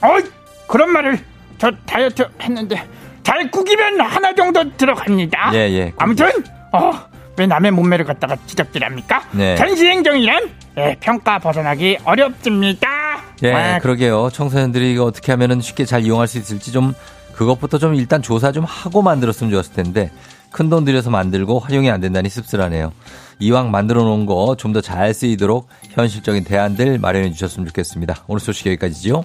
어이 0.00 0.22
그런 0.66 0.88
말을 0.88 1.18
저 1.58 1.70
다이어트 1.84 2.26
했는데 2.40 2.82
잘 3.22 3.50
구기면 3.50 4.00
하나 4.00 4.34
정도 4.34 4.64
들어갑니다. 4.78 5.50
예, 5.52 5.58
예. 5.58 5.92
아무튼 5.98 6.30
어, 6.72 6.90
왜 7.36 7.46
남의 7.46 7.70
몸매를 7.72 8.06
갖다가 8.06 8.34
지적질합니까? 8.46 9.22
네. 9.32 9.54
전시행정이란 9.56 10.48
예, 10.78 10.96
평가 11.00 11.38
벗어나기 11.38 11.98
어렵습니다. 12.02 12.88
예, 13.42 13.52
와, 13.52 13.78
그러게요. 13.78 14.30
청소년들이 14.32 14.90
이거 14.94 15.04
어떻게 15.04 15.32
하면은 15.32 15.60
쉽게 15.60 15.84
잘 15.84 16.02
이용할 16.02 16.28
수 16.28 16.38
있을지 16.38 16.72
좀 16.72 16.94
그것부터 17.34 17.76
좀 17.76 17.94
일단 17.94 18.22
조사 18.22 18.52
좀 18.52 18.64
하고 18.64 19.02
만들었으면 19.02 19.50
좋았을 19.50 19.74
텐데 19.74 20.10
큰 20.54 20.70
돈 20.70 20.84
들여서 20.84 21.10
만들고 21.10 21.58
활용이 21.58 21.90
안 21.90 22.00
된다니 22.00 22.28
씁쓸하네요. 22.28 22.92
이왕 23.40 23.72
만들어 23.72 24.04
놓은 24.04 24.24
거 24.24 24.54
좀 24.56 24.72
더 24.72 24.80
잘 24.80 25.12
쓰이도록 25.12 25.66
현실적인 25.90 26.44
대안들 26.44 27.00
마련해 27.00 27.32
주셨으면 27.32 27.66
좋겠습니다. 27.66 28.22
오늘 28.28 28.38
소식 28.38 28.68
여기까지죠. 28.68 29.24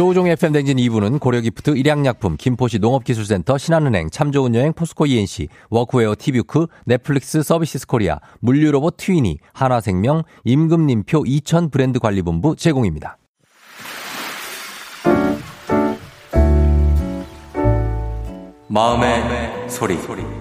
조우종 0.00 0.28
FM 0.28 0.52
대행진 0.52 0.78
2부는 0.78 1.20
고려기프트, 1.20 1.76
일양약품, 1.76 2.38
김포시 2.38 2.78
농업기술센터, 2.78 3.58
신한은행, 3.58 4.08
참좋은여행, 4.08 4.72
포스코 4.72 5.04
E&C, 5.04 5.48
워크웨어 5.68 6.14
티뷰크, 6.18 6.68
넷플릭스 6.86 7.42
서비스 7.42 7.86
코리아, 7.86 8.18
물류로봇 8.38 8.96
트위니, 8.96 9.36
한화생명, 9.52 10.22
임금님표 10.44 11.24
2000 11.26 11.68
브랜드 11.68 11.98
관리본부 11.98 12.56
제공입니다. 12.56 13.18
마음의 18.68 19.68
소리. 19.68 20.39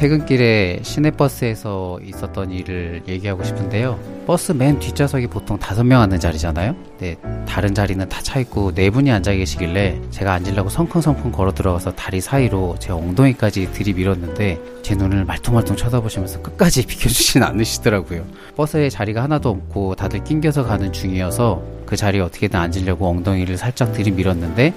퇴근길에 0.00 0.80
시내버스에서 0.82 2.00
있었던 2.02 2.50
일을 2.52 3.02
얘기하고 3.06 3.44
싶은데요. 3.44 4.00
버스 4.26 4.52
맨 4.52 4.78
뒷좌석이 4.78 5.26
보통 5.26 5.58
다섯 5.58 5.84
명 5.84 6.00
앉는 6.00 6.18
자리잖아요. 6.20 6.74
근데 6.96 7.16
다른 7.46 7.74
자리는 7.74 8.08
다 8.08 8.22
차 8.22 8.40
있고 8.40 8.72
네 8.72 8.88
분이 8.88 9.10
앉아 9.10 9.34
계시길래 9.34 10.00
제가 10.10 10.32
앉으려고 10.32 10.70
성큼성큼 10.70 11.32
걸어 11.32 11.52
들어가서 11.52 11.96
다리 11.96 12.22
사이로 12.22 12.76
제 12.78 12.92
엉덩이까지 12.92 13.72
들이밀었는데 13.72 14.58
제 14.82 14.94
눈을 14.94 15.26
말똥말똥 15.26 15.76
쳐다보시면서 15.76 16.40
끝까지 16.40 16.86
비켜주진 16.88 17.42
않으시더라고요. 17.42 18.24
버스에 18.56 18.88
자리가 18.88 19.22
하나도 19.24 19.50
없고 19.50 19.96
다들 19.96 20.24
낑겨서 20.24 20.64
가는 20.64 20.94
중이어서 20.94 21.62
그 21.84 21.96
자리에 21.96 22.22
어떻게든 22.22 22.58
앉으려고 22.58 23.06
엉덩이를 23.06 23.58
살짝 23.58 23.92
들이밀었는데 23.92 24.72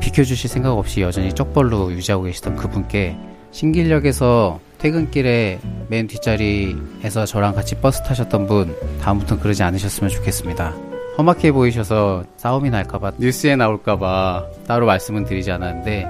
비켜주실 0.00 0.50
생각 0.50 0.72
없이 0.72 1.00
여전히 1.00 1.32
쪽벌로 1.32 1.92
유지하고 1.92 2.24
계시던 2.24 2.56
그분께 2.56 3.16
신길역에서 3.52 4.65
퇴근길에 4.78 5.58
맨 5.88 6.06
뒷자리에서 6.06 7.24
저랑 7.26 7.54
같이 7.54 7.74
버스 7.76 8.02
타셨던 8.02 8.46
분 8.46 8.76
다음부터는 9.00 9.42
그러지 9.42 9.62
않으셨으면 9.62 10.10
좋겠습니다. 10.10 10.74
험악해 11.18 11.52
보이셔서 11.52 12.24
싸움이 12.36 12.68
날까봐 12.70 13.12
뉴스에 13.18 13.56
나올까봐 13.56 14.44
따로 14.66 14.84
말씀은 14.86 15.24
드리지 15.24 15.50
않았는데 15.50 16.06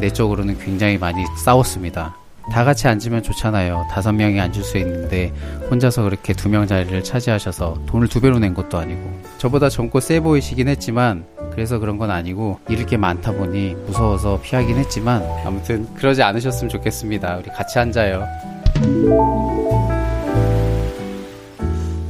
내적으로는 0.00 0.58
굉장히 0.58 0.98
많이 0.98 1.24
싸웠습니다. 1.44 2.14
다 2.52 2.64
같이 2.64 2.88
앉으면 2.88 3.22
좋잖아요. 3.22 3.86
다섯 3.90 4.12
명이 4.12 4.38
앉을 4.40 4.62
수 4.62 4.76
있는데 4.78 5.32
혼자서 5.70 6.02
그렇게 6.02 6.32
두 6.32 6.48
명 6.48 6.66
자리를 6.66 7.02
차지하셔서 7.04 7.82
돈을 7.86 8.08
두 8.08 8.20
배로 8.20 8.38
낸 8.38 8.54
것도 8.54 8.76
아니고 8.78 9.19
저보다 9.40 9.70
젊고 9.70 10.00
세 10.00 10.20
보이시긴 10.20 10.68
했지만 10.68 11.24
그래서 11.52 11.78
그런 11.78 11.96
건 11.96 12.10
아니고 12.10 12.60
잃을 12.68 12.84
게 12.84 12.98
많다 12.98 13.32
보니 13.32 13.74
무서워서 13.86 14.38
피하긴 14.42 14.76
했지만 14.76 15.22
아무튼 15.46 15.88
그러지 15.94 16.22
않으셨으면 16.22 16.68
좋겠습니다. 16.68 17.38
우리 17.38 17.48
같이 17.48 17.78
앉아요. 17.78 18.26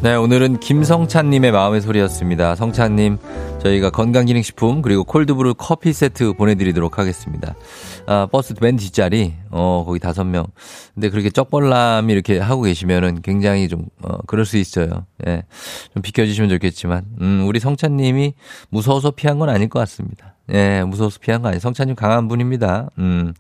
네, 0.03 0.15
오늘은 0.15 0.61
김성찬님의 0.61 1.53
마음의 1.53 1.83
소리였습니다. 1.83 2.55
성찬님, 2.55 3.19
저희가 3.63 3.91
건강기능식품 3.91 4.81
그리고 4.81 5.05
콜드브루 5.05 5.57
커피 5.59 5.93
세트 5.93 6.33
보내드리도록 6.33 6.99
하겠습니다. 6.99 7.55
아, 8.07 8.27
버스 8.33 8.55
맨 8.63 8.79
뒷자리, 8.79 9.35
어, 9.51 9.85
거기 9.87 9.99
다섯 9.99 10.25
명. 10.25 10.47
근데 10.95 11.11
그렇게 11.11 11.29
쩍벌남이 11.29 12.11
이렇게 12.15 12.39
하고 12.39 12.63
계시면은 12.63 13.21
굉장히 13.21 13.69
좀, 13.69 13.85
어, 14.03 14.17
그럴 14.27 14.47
수 14.47 14.57
있어요. 14.57 15.05
예. 15.27 15.43
좀 15.93 16.03
비켜주시면 16.03 16.49
좋겠지만, 16.49 17.05
음, 17.21 17.45
우리 17.47 17.61
성찬님이 17.61 18.33
무서워서 18.71 19.11
피한 19.11 19.39
건 19.39 19.51
아닐 19.51 19.69
것 19.69 19.81
같습니다. 19.81 20.35
예, 20.53 20.83
무서워서 20.85 21.19
피한 21.21 21.43
거 21.43 21.49
아니에요. 21.49 21.61
성찬님 21.61 21.97
강한 21.97 22.29
분입니다. 22.29 22.91
음. 22.99 23.35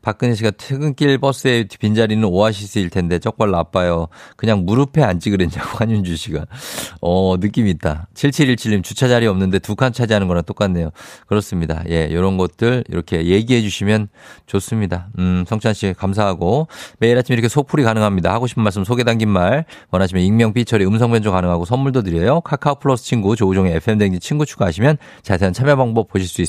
박근혜 0.00 0.34
씨가 0.36 0.52
퇴근길 0.52 1.18
버스의 1.18 1.66
빈자리는 1.66 2.22
오아시스일 2.22 2.88
텐데 2.88 3.18
쪽발 3.18 3.50
나빠요. 3.50 4.06
그냥 4.36 4.64
무릎에 4.64 5.02
앉지 5.02 5.30
그랬냐고 5.30 5.70
한윤주 5.78 6.14
씨가. 6.16 6.46
어, 7.00 7.34
느낌이 7.40 7.68
있다. 7.70 8.06
7717님 8.14 8.84
주차 8.84 9.08
자리 9.08 9.26
없는데 9.26 9.58
두 9.58 9.74
칸 9.78 9.92
차지하는 9.92 10.26
거랑 10.28 10.42
똑같네요. 10.44 10.90
그렇습니다. 11.26 11.82
예, 11.88 12.08
요런 12.12 12.36
것들 12.36 12.84
이렇게 12.88 13.26
얘기해 13.26 13.60
주시면 13.60 14.08
좋습니다. 14.46 15.08
음, 15.18 15.44
성찬 15.46 15.74
씨 15.74 15.94
감사하고 15.96 16.66
매일 16.98 17.16
아침 17.18 17.32
이렇게 17.34 17.48
속풀이 17.48 17.82
가능합니다. 17.84 18.32
하고 18.32 18.46
싶은 18.48 18.62
말씀 18.64 18.82
소개 18.84 19.04
담긴 19.04 19.28
말 19.28 19.64
원하시면 19.90 20.22
익명 20.24 20.52
삐처리 20.52 20.84
음성 20.84 21.10
변조 21.12 21.30
가능하고 21.32 21.64
선물도 21.64 22.02
드려요. 22.02 22.40
카카오 22.40 22.76
플러스 22.76 23.04
친구 23.04 23.36
조우종의 23.36 23.74
FM 23.76 23.98
댕지 23.98 24.20
친구 24.20 24.46
추가하시면 24.46 24.96
자세한 25.22 25.52
참여 25.52 25.76
방법 25.76 26.08
보실 26.08 26.28
수 26.28 26.40
있습니다. 26.40 26.47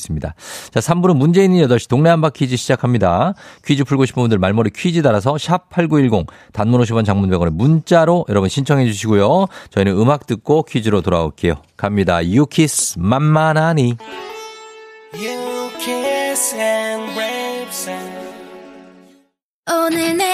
자, 0.72 0.80
3부는 0.80 1.16
문제 1.18 1.44
있는 1.44 1.68
8시 1.68 1.90
동네 1.90 2.10
한바 2.10 2.30
퀴즈 2.30 2.56
시작합니다. 2.56 3.34
퀴즈 3.66 3.84
풀고 3.84 4.06
싶은 4.06 4.24
분들 4.24 4.38
말머리 4.40 4.72
퀴즈 4.76 5.02
달아서 5.02 5.38
샵 5.38 5.70
8910 5.70 6.28
단문 6.54 6.82
50원 6.82 7.06
장문 7.06 7.30
100원에 7.30 7.52
문자로 7.52 8.26
여러분 8.30 8.50
신청해 8.50 8.86
주시고요. 8.86 9.48
저희는 9.72 9.94
음악 9.98 10.26
듣고 10.28 10.64
퀴즈로 10.64 11.02
돌아올게요. 11.02 11.56
갑니다. 11.78 12.26
유키스 12.26 13.00
만만하니. 13.00 13.98
오늘 19.72 20.18
내 20.18 20.34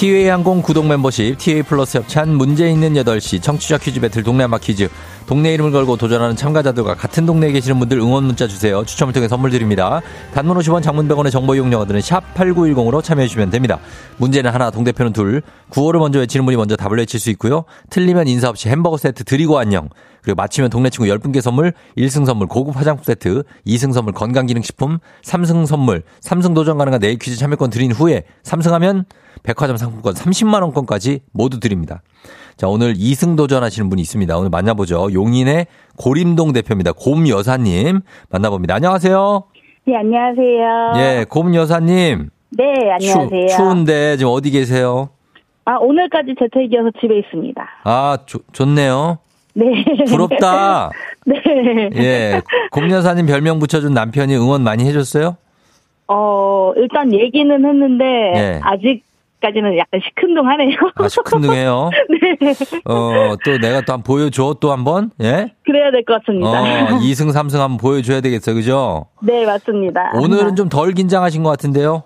티웨이 0.00 0.28
항공 0.28 0.62
구독 0.62 0.86
멤버십, 0.86 1.36
티웨이 1.36 1.62
플러스 1.62 1.98
협찬, 1.98 2.34
문제 2.34 2.70
있는 2.70 2.94
8시, 2.94 3.42
청취자 3.42 3.76
퀴즈 3.76 4.00
배틀 4.00 4.22
동네 4.22 4.44
한바 4.44 4.56
퀴즈. 4.56 4.88
동네 5.26 5.52
이름을 5.52 5.72
걸고 5.72 5.98
도전하는 5.98 6.36
참가자들과 6.36 6.94
같은 6.94 7.26
동네에 7.26 7.52
계시는 7.52 7.78
분들 7.78 7.98
응원 7.98 8.24
문자 8.24 8.48
주세요. 8.48 8.82
추첨을 8.82 9.12
통해 9.12 9.28
선물 9.28 9.50
드립니다. 9.50 10.00
단문 10.32 10.56
50원 10.56 10.82
장문 10.82 11.06
100원의 11.06 11.30
정보 11.30 11.54
이용료 11.54 11.78
드는 11.78 12.00
샵 12.00 12.22
8910으로 12.32 13.04
참여해 13.04 13.28
주시면 13.28 13.50
됩니다. 13.50 13.78
문제는 14.16 14.50
하나, 14.50 14.70
동대표는 14.70 15.12
둘. 15.12 15.42
구호를 15.68 16.00
먼저 16.00 16.18
외치는 16.18 16.46
분이 16.46 16.56
먼저 16.56 16.76
답을 16.76 16.96
외칠 16.96 17.20
수 17.20 17.28
있고요. 17.32 17.64
틀리면 17.90 18.26
인사 18.26 18.48
없이 18.48 18.70
햄버거 18.70 18.96
세트 18.96 19.24
드리고 19.24 19.58
안녕. 19.58 19.90
그리고 20.22 20.36
맞히면 20.36 20.70
동네 20.70 20.88
친구 20.88 21.10
10분께 21.12 21.42
선물, 21.42 21.74
1승 21.98 22.24
선물 22.24 22.46
고급 22.46 22.74
화장품 22.74 23.04
세트, 23.04 23.42
2승 23.66 23.92
선물 23.92 24.14
건강기능식품, 24.14 24.98
3승 25.22 25.66
선물, 25.66 26.04
3승 26.22 26.54
도전 26.54 26.78
가능한 26.78 27.00
내일 27.00 27.18
퀴즈 27.18 27.36
참여권 27.36 27.68
드린 27.68 27.92
후에 27.92 28.24
3승하면 28.44 29.04
백화점 29.42 29.76
상품권 29.76 30.14
30만원권까지 30.14 31.20
모두 31.32 31.60
드립니다. 31.60 32.02
자, 32.56 32.68
오늘 32.68 32.94
2승 32.94 33.36
도전하시는 33.36 33.88
분이 33.88 34.02
있습니다. 34.02 34.36
오늘 34.36 34.50
만나보죠. 34.50 35.08
용인의 35.12 35.66
고림동 35.96 36.52
대표입니다. 36.52 36.92
곰 36.92 37.26
여사님 37.28 38.00
만나봅니다. 38.30 38.74
안녕하세요. 38.74 39.44
네, 39.86 39.96
안녕하세요. 39.96 40.92
예, 40.96 41.24
곰 41.28 41.54
여사님. 41.54 42.28
네, 42.50 42.64
안녕하세요. 42.92 43.46
추, 43.48 43.56
추운데 43.56 44.16
지금 44.18 44.32
어디 44.32 44.50
계세요? 44.50 45.08
아, 45.64 45.76
오늘까지 45.76 46.34
재택이어서 46.38 46.90
집에 47.00 47.18
있습니다. 47.18 47.62
아, 47.84 48.18
좋- 48.26 48.42
좋네요. 48.52 49.18
네. 49.54 49.64
부럽다. 50.08 50.90
네. 51.26 51.34
예. 51.96 52.42
곰 52.70 52.90
여사님 52.90 53.26
별명 53.26 53.58
붙여준 53.58 53.94
남편이 53.94 54.34
응원 54.36 54.62
많이 54.62 54.84
해줬어요? 54.84 55.36
어, 56.08 56.72
일단 56.76 57.12
얘기는 57.12 57.52
했는데, 57.64 58.04
네. 58.34 58.60
아직 58.62 59.02
까지는 59.40 59.76
약간 59.78 60.00
시큰둥하네요. 60.04 60.76
아, 60.96 61.08
시큰둥해요. 61.08 61.90
네. 62.40 62.52
어, 62.84 63.34
또 63.44 63.58
내가 63.58 63.80
또한번 63.82 64.02
보여줘, 64.02 64.56
또 64.60 64.70
한 64.72 64.84
번? 64.84 65.10
예? 65.20 65.52
그래야 65.64 65.90
될 65.90 66.04
것 66.04 66.20
같습니다. 66.24 66.48
어, 66.48 66.98
2승, 67.00 67.32
3승 67.32 67.58
한번 67.58 67.76
보여줘야 67.78 68.20
되겠어, 68.20 68.54
그죠? 68.54 69.06
네, 69.22 69.44
맞습니다. 69.46 70.12
오늘은 70.14 70.56
좀 70.56 70.68
덜 70.68 70.92
긴장하신 70.92 71.42
것 71.42 71.50
같은데요? 71.50 72.04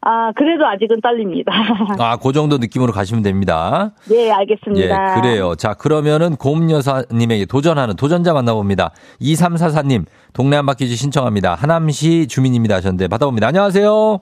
아, 0.00 0.30
그래도 0.36 0.64
아직은 0.64 1.00
떨립니다. 1.02 1.52
아, 1.98 2.16
그 2.16 2.32
정도 2.32 2.56
느낌으로 2.58 2.92
가시면 2.92 3.22
됩니다. 3.24 3.90
네, 4.08 4.26
예, 4.28 4.30
알겠습니다. 4.30 5.20
그래요. 5.20 5.56
자, 5.56 5.74
그러면은 5.74 6.36
곰 6.36 6.70
여사님에게 6.70 7.46
도전하는 7.46 7.96
도전자 7.96 8.32
만나봅니다. 8.32 8.92
2344님, 9.20 10.04
동네 10.32 10.56
한 10.56 10.66
바퀴즈 10.66 10.94
신청합니다. 10.94 11.56
하남시 11.56 12.28
주민입니다 12.28 12.76
하셨는데 12.76 13.08
받아봅니다. 13.08 13.48
안녕하세요. 13.48 14.20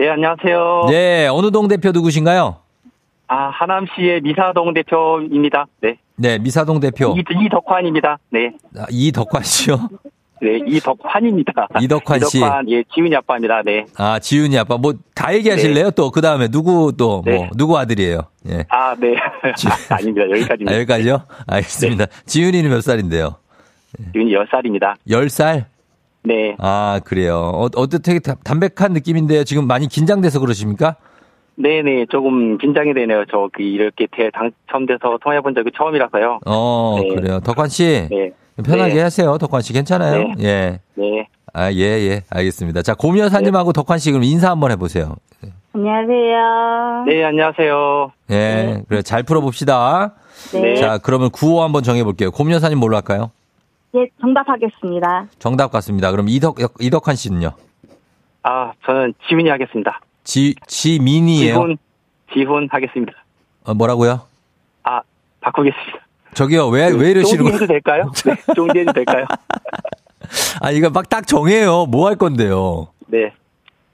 네, 0.00 0.08
안녕하세요. 0.08 0.86
네, 0.88 1.26
어느 1.26 1.50
동 1.50 1.68
대표 1.68 1.90
누구신가요? 1.92 2.56
아, 3.28 3.50
하남시의 3.50 4.22
미사동 4.22 4.72
대표입니다. 4.72 5.66
네. 5.82 5.98
네, 6.16 6.38
미사동 6.38 6.80
대표. 6.80 7.14
이, 7.18 7.22
이덕환입니다. 7.44 8.18
네. 8.30 8.52
아, 8.78 8.86
이덕환 8.88 9.42
씨요? 9.42 9.90
네, 10.40 10.58
이덕환입니다. 10.66 11.68
이덕환 11.82 12.20
씨. 12.20 12.38
이덕환, 12.38 12.70
예, 12.70 12.82
지훈이 12.94 13.14
아빠입니다. 13.14 13.60
네. 13.62 13.84
아, 13.98 14.18
지훈이 14.18 14.56
아빠. 14.58 14.78
뭐, 14.78 14.94
다 15.14 15.34
얘기하실래요? 15.34 15.90
또, 15.90 16.10
그 16.10 16.22
다음에 16.22 16.48
누구 16.48 16.94
또, 16.96 17.20
뭐, 17.20 17.34
네. 17.34 17.50
누구 17.54 17.76
아들이에요? 17.76 18.22
예. 18.48 18.64
아, 18.70 18.96
네. 18.98 19.16
아닙니다. 19.90 20.24
여기까지입니다. 20.30 20.72
아, 20.72 20.76
여기까지요? 20.76 21.24
알겠습니다. 21.46 22.06
지훈이는 22.24 22.70
몇 22.70 22.80
살인데요? 22.80 23.36
지훈이 24.14 24.32
10살입니다. 24.32 24.94
10살? 25.06 25.66
네. 26.22 26.54
아, 26.58 27.00
그래요. 27.04 27.68
어, 27.74 27.86
되게 27.88 28.18
담- 28.18 28.36
담백한 28.44 28.92
느낌인데 28.92 29.44
지금 29.44 29.66
많이 29.66 29.88
긴장돼서 29.88 30.40
그러십니까? 30.40 30.96
네네, 31.56 32.06
조금 32.10 32.56
긴장이 32.58 32.94
되네요. 32.94 33.24
저 33.30 33.48
그 33.52 33.62
이렇게 33.62 34.06
대 34.10 34.30
당첨돼서 34.32 35.18
통화해본 35.22 35.54
적이 35.54 35.70
처음이라서요. 35.76 36.40
어, 36.46 36.98
네. 37.02 37.08
그래요. 37.14 37.40
덕환 37.40 37.68
씨. 37.68 38.06
네. 38.10 38.32
편하게 38.64 38.94
네. 38.94 39.00
하세요. 39.02 39.36
덕환 39.38 39.62
씨 39.62 39.72
괜찮아요? 39.72 40.18
네. 40.18 40.34
예. 40.40 40.80
네. 40.94 41.26
아, 41.52 41.72
예, 41.72 41.78
예. 41.80 42.22
알겠습니다. 42.30 42.82
자, 42.82 42.94
고미 42.94 43.20
여사님하고 43.20 43.72
덕환 43.72 43.98
씨 43.98 44.10
그럼 44.12 44.24
인사 44.24 44.50
한번 44.50 44.70
해보세요. 44.70 45.16
안녕하세요. 45.72 47.04
네, 47.06 47.24
안녕하세요. 47.24 48.12
예. 48.30 48.82
그래, 48.88 49.02
잘 49.02 49.22
풀어봅시다. 49.22 50.14
네. 50.52 50.76
자, 50.76 50.98
그러면 50.98 51.30
구호 51.30 51.62
한번 51.62 51.82
정해볼게요. 51.82 52.30
고미 52.30 52.52
여사님 52.52 52.78
뭘로 52.78 52.96
할까요? 52.96 53.30
예, 53.96 54.06
정답하겠습니다. 54.20 55.26
정답 55.38 55.70
같습니다. 55.72 56.10
그럼 56.10 56.28
이덕, 56.28 56.56
이덕환 56.80 57.16
씨는요? 57.16 57.50
아, 58.42 58.72
저는 58.86 59.14
지훈이 59.28 59.48
하겠습니다. 59.50 60.00
지, 60.24 60.54
지민이에요? 60.66 61.54
지훈, 61.54 61.76
지훈 62.32 62.68
하겠습니다. 62.70 63.12
어, 63.64 63.74
뭐라고요? 63.74 64.20
아, 64.84 65.00
바꾸겠습니다. 65.40 65.98
저기요, 66.34 66.68
왜, 66.68 66.88
왜 66.90 67.10
이러시는 67.10 67.42
거예요? 67.44 67.56
해도 67.56 67.66
될까요? 67.66 68.10
네, 68.24 68.36
쫑디 68.54 68.78
해도 68.78 68.92
될까요? 68.92 69.26
아, 70.62 70.70
이거 70.70 70.90
막 70.90 71.08
딱 71.08 71.26
정해요. 71.26 71.86
뭐 71.86 72.06
할 72.08 72.14
건데요? 72.16 72.88
네. 73.08 73.32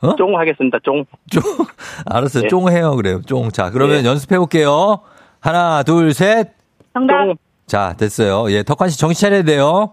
어? 0.03 0.15
쫑 0.17 0.37
하겠습니다, 0.39 0.79
쫑. 0.83 1.07
쫑. 1.31 1.41
알았어요. 2.05 2.43
네. 2.43 2.49
쫑 2.49 2.69
해요. 2.71 2.95
그래요. 2.97 3.23
쫑. 3.23 3.51
자, 3.51 3.71
그러면 3.71 4.03
네. 4.03 4.09
연습해볼게요. 4.09 5.01
하나, 5.41 5.83
둘, 5.83 6.13
셋. 6.13 6.53
정답. 6.93 7.25
쫑. 7.25 7.35
자, 7.67 7.95
됐어요. 7.99 8.51
예, 8.53 8.63
덕환 8.63 8.91
씨 8.91 8.99
정신 8.99 9.21
차려야 9.27 9.43
돼요. 9.43 9.93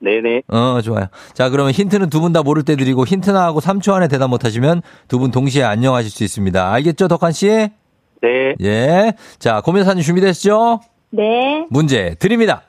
네네. 0.00 0.42
어, 0.48 0.80
좋아요. 0.82 1.06
자, 1.34 1.48
그러면 1.48 1.72
힌트는 1.72 2.10
두 2.10 2.20
분 2.20 2.32
다 2.32 2.42
모를 2.42 2.64
때 2.64 2.74
드리고 2.74 3.04
힌트나 3.06 3.40
하고 3.44 3.60
3초 3.60 3.92
안에 3.94 4.08
대답 4.08 4.28
못 4.30 4.44
하시면 4.44 4.82
두 5.06 5.18
분 5.20 5.30
동시에 5.30 5.62
안녕하실 5.62 6.10
수 6.10 6.24
있습니다. 6.24 6.72
알겠죠, 6.72 7.06
덕환 7.08 7.30
씨? 7.32 7.46
네. 7.48 8.54
예. 8.60 9.12
자, 9.38 9.60
고민사님 9.60 10.02
준비되시죠? 10.02 10.80
네. 11.10 11.66
문제 11.70 12.16
드립니다. 12.18 12.62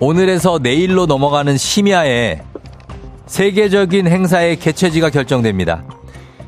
오늘에서 0.00 0.58
내일로 0.60 1.06
넘어가는 1.06 1.56
심야에 1.56 2.40
세계적인 3.26 4.08
행사의 4.08 4.56
개최지가 4.58 5.10
결정됩니다. 5.10 5.84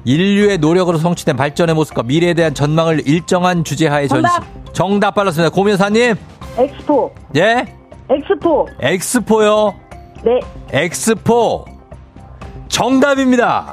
인류의 0.04 0.58
노력으로 0.58 0.98
성취된 0.98 1.36
발전의 1.36 1.74
모습과 1.76 2.02
미래에 2.02 2.34
대한 2.34 2.54
전망을 2.54 3.06
일정한 3.06 3.62
주제하에 3.62 4.08
전시. 4.08 4.22
정답. 4.34 4.61
정답 4.72 5.14
빨랐습니다. 5.14 5.54
고민사님. 5.54 6.14
엑스포. 6.58 7.12
예? 7.36 7.64
엑스포. 8.10 8.68
엑스포요. 8.80 9.74
네. 10.24 10.40
엑스포. 10.72 11.64
정답입니다. 12.68 13.72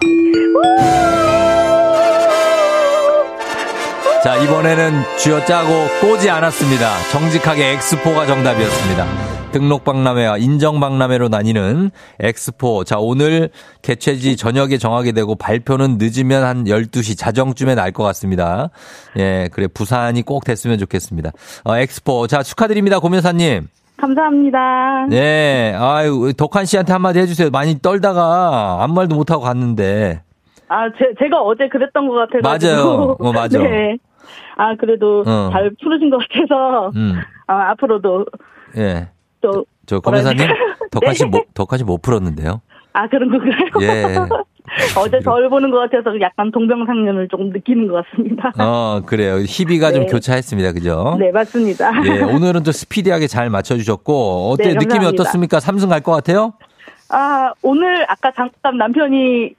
자, 4.24 4.36
이번에는 4.36 5.02
쥐어 5.18 5.46
짜고 5.46 5.70
꼬지 6.02 6.30
않았습니다. 6.30 6.90
정직하게 7.12 7.72
엑스포가 7.74 8.26
정답이었습니다. 8.26 9.06
등록 9.52 9.84
박람회와 9.84 10.38
인정 10.38 10.80
박람회로 10.80 11.30
나뉘는 11.30 11.90
엑스포. 12.20 12.84
자, 12.84 12.98
오늘 13.00 13.50
개최지 13.82 14.38
저녁에 14.38 14.78
정하게 14.78 15.12
되고 15.12 15.36
발표는 15.36 15.98
늦으면 15.98 16.44
한 16.44 16.66
12시 16.66 17.18
자정쯤에 17.18 17.76
날 17.76 17.90
것 17.92 18.04
같습니다. 18.04 18.70
예, 19.18 19.50
그래, 19.52 19.68
부산이 19.68 20.22
꼭 20.22 20.44
됐으면 20.46 20.78
좋겠습니다. 20.78 21.32
어, 21.66 21.76
엑스포. 21.78 22.28
자, 22.28 22.44
축하드립니다. 22.44 23.00
고면사님. 23.00 23.68
감사합니다. 23.98 25.08
네, 25.10 25.74
아유, 25.76 26.32
덕환 26.38 26.66
씨한테 26.66 26.94
한마디 26.94 27.18
해주세요. 27.20 27.50
많이 27.50 27.80
떨다가 27.82 28.78
아무 28.82 28.94
말도 28.94 29.16
못하고 29.16 29.42
갔는데. 29.44 30.22
아, 30.68 30.88
제, 31.00 31.06
제가 31.20 31.42
어제 31.42 31.68
그랬던 31.68 32.08
것 32.08 32.14
같아가지고. 32.14 32.72
맞아요. 32.76 33.18
어, 33.20 33.34
맞아. 33.34 33.58
네. 33.58 33.98
아, 34.56 34.76
그래도 34.80 35.24
어. 35.26 35.50
잘 35.52 35.72
풀으신 35.82 36.12
것 36.12 36.20
같아서. 36.20 36.92
음, 36.96 37.16
아, 37.48 37.72
앞으로도 37.72 38.26
예. 38.78 39.10
또. 39.42 39.66
저 39.86 40.00
검사님, 40.00 40.38
뭐라 40.38 40.54
덕환 40.92 41.14
씨, 41.14 41.24
네. 41.24 41.30
못, 41.30 41.54
덕환 41.54 41.78
씨못 41.80 42.02
풀었는데요. 42.02 42.62
아, 42.94 43.08
그런 43.08 43.30
건가요? 43.30 43.54
예. 43.82 44.16
어제 45.00 45.20
덜 45.22 45.50
보는 45.50 45.72
것 45.72 45.80
같아서 45.80 46.20
약간 46.22 46.52
동병상련을 46.52 47.28
조금 47.30 47.50
느끼는 47.50 47.88
것 47.88 48.06
같습니다. 48.06 48.52
어, 48.60 49.02
그래요. 49.06 49.38
희비가 49.40 49.92
좀 49.92 50.02
네. 50.06 50.12
교차했습니다. 50.12 50.74
그죠? 50.74 51.16
네, 51.20 51.32
맞습니다. 51.32 51.92
예, 52.06 52.22
오늘은 52.22 52.62
또 52.64 52.72
스피디하게 52.72 53.26
잘 53.28 53.50
맞춰주셨고, 53.50 54.52
어때 54.52 54.70
네, 54.70 54.74
느낌이. 54.76 55.06
어떻습니까? 55.06 55.60
삼승 55.60 55.90
갈 55.90 56.02
것 56.02 56.12
같아요? 56.12 56.54
아, 57.10 57.52
오늘 57.64 58.06
아까 58.10 58.32
잠깐 58.36 58.78
남편이 58.78 59.56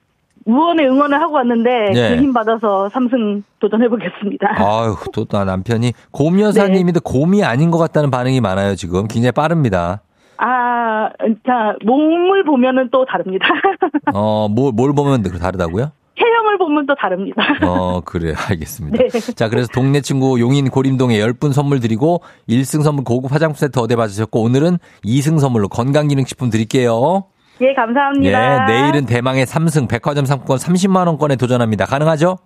무언의 0.47 0.87
응원을 0.89 1.21
하고 1.21 1.35
왔는데 1.35 1.71
네. 1.93 2.17
그힘 2.17 2.33
받아서 2.33 2.89
삼승 2.89 3.43
도전해 3.59 3.89
보겠습니다. 3.89 4.55
아유, 4.59 4.97
또, 5.13 5.25
나 5.25 5.45
남편이 5.45 5.93
곰 6.11 6.41
여사님인데 6.41 7.01
네. 7.01 7.01
곰이 7.05 7.45
아닌 7.45 7.71
것 7.71 7.79
같다는 7.79 8.11
반응이 8.11 8.41
많아요, 8.41 8.75
지금. 8.75 9.07
굉장히 9.07 9.33
빠릅니다. 9.33 10.03
아, 10.39 11.11
자, 11.47 11.77
몸을 11.85 12.45
보면은 12.45 12.89
또 12.91 13.05
다릅니다. 13.05 13.47
어, 14.15 14.49
뭘, 14.49 14.73
뭘 14.73 14.95
보면 14.95 15.23
다르다고요? 15.23 15.93
체형을 16.19 16.59
보면 16.59 16.87
또 16.87 16.95
다릅니다. 16.95 17.43
어, 17.63 18.01
그래. 18.01 18.35
알겠습니다. 18.49 18.99
네. 18.99 19.09
자, 19.35 19.49
그래서 19.49 19.69
동네 19.73 20.01
친구 20.01 20.41
용인 20.41 20.71
고림동에 20.71 21.19
10분 21.19 21.53
선물 21.53 21.81
드리고 21.81 22.23
1승 22.49 22.83
선물 22.83 23.05
고급 23.05 23.33
화장품 23.33 23.57
세트 23.57 23.79
얻어 23.79 23.97
받으셨고 23.97 24.43
오늘은 24.43 24.79
2승 25.05 25.39
선물로 25.39 25.69
건강기능식품 25.69 26.51
드릴게요. 26.51 27.25
예, 27.63 27.69
예, 27.69 27.75
감사합니다. 27.75 28.67
내일은 28.67 29.07
대망의 29.07 29.47
3승 29.47 29.89
백화점 29.89 30.25
상품권 30.25 30.59
30만 30.59 31.07
원권에 31.07 31.37
도전합니다. 31.37 31.85
가능하죠? 31.87 32.39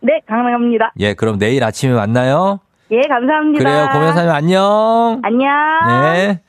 네, 0.00 0.20
가능합니다. 0.26 0.92
예, 1.00 1.14
그럼 1.14 1.38
내일 1.38 1.64
아침에 1.64 1.92
만나요. 1.92 2.60
예, 2.92 3.00
감사합니다. 3.08 3.58
그래요. 3.64 3.88
고면사님 3.92 4.30
안녕. 4.30 5.20
안녕. 5.22 6.12
네. 6.14 6.40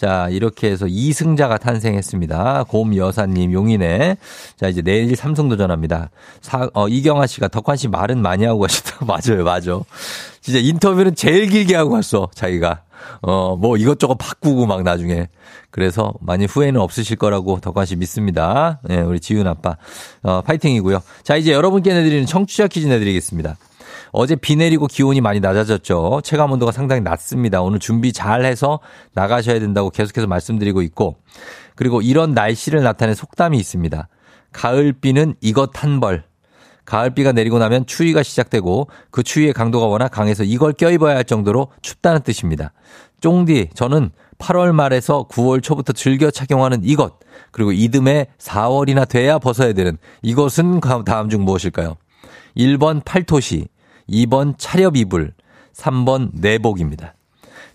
자, 0.00 0.28
이렇게 0.30 0.70
해서 0.70 0.86
2승자가 0.86 1.60
탄생했습니다. 1.60 2.64
곰 2.68 2.96
여사님 2.96 3.52
용인에. 3.52 4.16
자, 4.56 4.68
이제 4.68 4.80
내일 4.80 5.14
삼성 5.14 5.48
도전합니다. 5.50 6.08
사, 6.40 6.70
어, 6.72 6.88
이경아 6.88 7.26
씨가 7.26 7.48
덕환 7.48 7.76
씨 7.76 7.86
말은 7.88 8.22
많이 8.22 8.46
하고 8.46 8.60
가셨다. 8.60 9.04
맞아요, 9.04 9.44
맞아. 9.44 9.78
진짜 10.40 10.58
인터뷰는 10.58 11.14
제일 11.16 11.48
길게 11.48 11.76
하고 11.76 11.90
갔어, 11.90 12.30
자기가. 12.34 12.80
어, 13.20 13.56
뭐 13.56 13.76
이것저것 13.76 14.14
바꾸고 14.14 14.64
막 14.66 14.82
나중에. 14.84 15.28
그래서 15.70 16.12
많이 16.20 16.46
후회는 16.46 16.80
없으실 16.80 17.16
거라고 17.16 17.60
덕환 17.60 17.86
씨 17.86 17.96
믿습니다. 17.96 18.80
예, 18.90 18.96
우리 19.00 19.20
지훈 19.20 19.46
아빠. 19.46 19.76
어, 20.22 20.42
파이팅이고요. 20.42 21.00
자, 21.22 21.36
이제 21.36 21.52
여러분께 21.52 21.92
내드리는 21.94 22.26
청취자 22.26 22.66
퀴즈 22.68 22.86
내드리겠습니다. 22.86 23.56
어제 24.12 24.34
비 24.34 24.56
내리고 24.56 24.86
기온이 24.86 25.20
많이 25.20 25.40
낮아졌죠. 25.40 26.20
체감 26.24 26.50
온도가 26.52 26.72
상당히 26.72 27.00
낮습니다. 27.00 27.62
오늘 27.62 27.78
준비 27.78 28.12
잘 28.12 28.44
해서 28.44 28.80
나가셔야 29.14 29.60
된다고 29.60 29.90
계속해서 29.90 30.26
말씀드리고 30.26 30.82
있고. 30.82 31.16
그리고 31.76 32.02
이런 32.02 32.34
날씨를 32.34 32.82
나타내는 32.82 33.14
속담이 33.14 33.56
있습니다. 33.58 34.08
가을비는 34.52 35.34
이것 35.40 35.70
한 35.82 36.00
벌. 36.00 36.24
가을비가 36.84 37.30
내리고 37.30 37.60
나면 37.60 37.86
추위가 37.86 38.24
시작되고 38.24 38.88
그 39.12 39.22
추위의 39.22 39.52
강도가 39.52 39.86
워낙 39.86 40.08
강해서 40.08 40.42
이걸 40.42 40.72
껴입어야 40.72 41.14
할 41.14 41.24
정도로 41.24 41.68
춥다는 41.82 42.22
뜻입니다. 42.22 42.72
쫑디, 43.20 43.70
저는 43.74 44.10
8월 44.40 44.72
말에서 44.72 45.26
9월 45.28 45.62
초부터 45.62 45.92
즐겨 45.92 46.30
착용하는 46.30 46.80
이것, 46.82 47.18
그리고 47.52 47.70
이듬해 47.70 48.26
4월이나 48.38 49.08
돼야 49.08 49.38
벗어야 49.38 49.72
되는 49.72 49.98
이것은 50.22 50.80
다음 51.04 51.28
중 51.28 51.44
무엇일까요? 51.44 51.96
1번 52.56 53.04
팔토시, 53.04 53.68
2번 54.08 54.54
차렵 54.58 54.96
이불, 54.96 55.34
3번 55.74 56.30
내복입니다. 56.32 57.14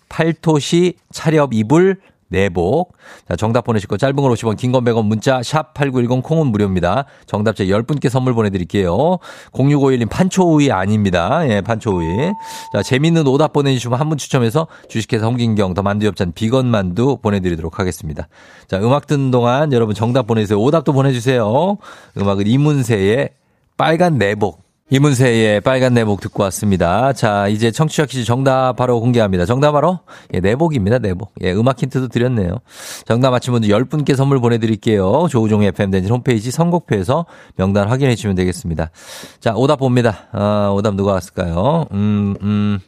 팔토시, 0.08 0.94
차렵 1.12 1.54
이불, 1.54 2.00
내복. 2.36 2.92
자, 3.28 3.34
정답 3.36 3.64
보내실 3.64 3.88
거 3.88 3.96
짧은 3.96 4.14
걸 4.14 4.30
50원, 4.32 4.56
긴 4.56 4.72
건 4.72 4.84
100원, 4.84 5.06
문자 5.06 5.42
샵 5.42 5.72
8910 5.74 6.22
콩은 6.22 6.48
무료입니다. 6.48 7.06
정답자 7.26 7.64
10분께 7.64 8.08
선물 8.10 8.34
보내드릴게요. 8.34 9.18
0651님 9.52 10.10
판초우이 10.10 10.70
아닙니다. 10.70 11.48
예, 11.48 11.60
판초우이. 11.62 12.32
자, 12.72 12.82
재밌는 12.82 13.26
오답 13.26 13.52
보내주시면 13.52 13.98
한 13.98 14.06
분 14.06 14.18
추첨해서 14.18 14.68
주식회사 14.88 15.26
홍진경 15.26 15.74
더 15.74 15.82
만두엽찬 15.82 16.32
비건 16.32 16.66
만두 16.66 17.16
보내드리도록 17.16 17.80
하겠습니다. 17.80 18.28
자, 18.68 18.78
음악 18.78 19.06
듣는 19.08 19.30
동안 19.32 19.72
여러분 19.72 19.94
정답 19.94 20.26
보내주세요. 20.28 20.60
오답도 20.60 20.92
보내주세요. 20.92 21.76
음악은 22.18 22.46
이문세의 22.46 23.30
빨간 23.76 24.18
내복. 24.18 24.65
이문세의 24.88 25.62
빨간 25.62 25.94
내복 25.94 26.20
듣고 26.20 26.44
왔습니다. 26.44 27.12
자, 27.12 27.48
이제 27.48 27.72
청취자 27.72 28.06
퀴즈 28.06 28.24
정답 28.24 28.74
바로 28.76 29.00
공개합니다. 29.00 29.44
정답 29.44 29.72
바로 29.72 29.98
예, 30.32 30.38
내복입니다. 30.38 30.98
내복. 30.98 31.32
예, 31.42 31.52
음악 31.52 31.82
힌트도 31.82 32.06
드렸네요. 32.06 32.58
정답 33.04 33.30
맞힌 33.30 33.52
분들 33.52 33.68
10분께 33.68 34.14
선물 34.14 34.38
보내드릴게요. 34.38 35.26
조우종의 35.28 35.68
FMden지 35.68 36.08
홈페이지 36.08 36.52
선곡표에서 36.52 37.26
명단 37.56 37.88
확인해 37.88 38.14
주시면 38.14 38.36
되겠습니다. 38.36 38.90
자, 39.40 39.54
오답 39.56 39.80
봅니다. 39.80 40.28
아, 40.30 40.72
오답 40.72 40.94
누가 40.94 41.12
왔을까요? 41.14 41.86
음, 41.90 42.36
음. 42.42 42.78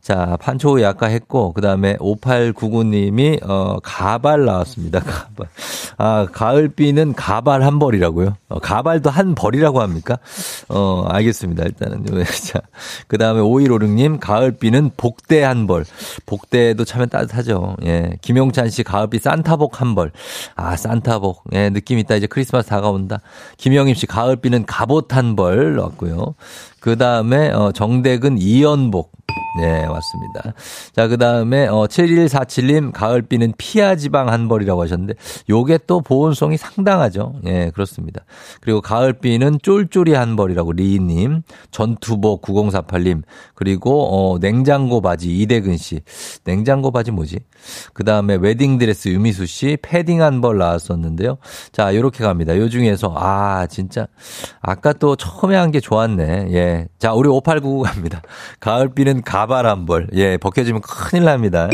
자, 0.00 0.38
판초우이 0.40 0.84
아까 0.84 1.06
했고, 1.06 1.52
그 1.52 1.60
다음에 1.60 1.96
5899님이, 1.96 3.38
어, 3.46 3.78
가발 3.82 4.46
나왔습니다. 4.46 5.00
가발. 5.04 5.48
아, 5.98 6.26
가을비는 6.32 7.12
가발 7.12 7.62
한 7.62 7.78
벌이라고요? 7.78 8.34
어, 8.48 8.58
가발도 8.58 9.10
한 9.10 9.34
벌이라고 9.34 9.82
합니까? 9.82 10.18
어, 10.68 11.04
알겠습니다. 11.06 11.64
일단은. 11.64 12.06
자, 12.46 12.60
그 13.08 13.18
다음에 13.18 13.42
5156님, 13.42 14.18
가을비는 14.20 14.92
복대 14.96 15.42
한 15.42 15.66
벌. 15.66 15.84
복대도 16.24 16.86
차면 16.86 17.10
따뜻하죠. 17.10 17.76
예. 17.84 18.16
김용찬 18.22 18.70
씨, 18.70 18.82
가을비 18.82 19.18
산타복 19.18 19.82
한 19.82 19.94
벌. 19.94 20.12
아, 20.56 20.76
산타복. 20.76 21.44
예, 21.52 21.68
느낌 21.68 21.98
있다. 21.98 22.14
이제 22.14 22.26
크리스마스 22.26 22.68
다가온다. 22.68 23.20
김영임 23.58 23.94
씨, 23.94 24.06
가을비는 24.06 24.64
갑옷 24.64 25.14
한벌 25.14 25.76
나왔고요. 25.76 26.34
그 26.80 26.96
다음에, 26.96 27.50
어, 27.50 27.72
정대근 27.72 28.38
이연복. 28.38 29.19
네, 29.52 29.86
맞습니다. 29.86 30.54
자, 30.94 31.08
그 31.08 31.18
다음에, 31.18 31.66
어, 31.66 31.86
7147님, 31.88 32.92
가을비는 32.92 33.54
피하 33.58 33.96
지방 33.96 34.28
한 34.28 34.46
벌이라고 34.48 34.82
하셨는데, 34.82 35.14
요게 35.48 35.80
또 35.86 36.00
보온성이 36.00 36.56
상당하죠. 36.56 37.34
예, 37.46 37.70
그렇습니다. 37.74 38.22
그리고 38.60 38.80
가을비는 38.80 39.58
쫄쫄이 39.62 40.12
한 40.14 40.36
벌이라고 40.36 40.72
리님, 40.72 41.42
전투복 41.72 42.42
9048님, 42.42 43.22
그리고, 43.54 44.06
어, 44.34 44.38
냉장고 44.38 45.00
바지 45.00 45.36
이대근 45.40 45.76
씨. 45.78 46.00
냉장고 46.44 46.90
바지 46.92 47.10
뭐지? 47.10 47.40
그 47.92 48.04
다음에 48.04 48.36
웨딩드레스 48.36 49.08
유미수 49.08 49.46
씨, 49.46 49.76
패딩 49.82 50.22
한 50.22 50.40
벌 50.40 50.56
나왔었는데요. 50.58 51.36
자, 51.72 51.94
요렇게 51.94 52.22
갑니다. 52.24 52.56
요 52.56 52.68
중에서, 52.68 53.12
아, 53.16 53.66
진짜, 53.66 54.06
아까 54.62 54.92
또 54.92 55.16
처음에 55.16 55.56
한 55.56 55.70
게 55.70 55.78
좋았네. 55.80 56.48
예. 56.52 56.88
자, 56.98 57.12
우리 57.12 57.28
5899 57.28 57.82
갑니다. 57.82 58.22
가을비는 58.60 59.22
가 59.22 59.39
발한 59.46 59.86
벌. 59.86 60.08
예, 60.14 60.36
벗겨지면 60.36 60.80
큰일 60.82 61.24
납니다. 61.24 61.68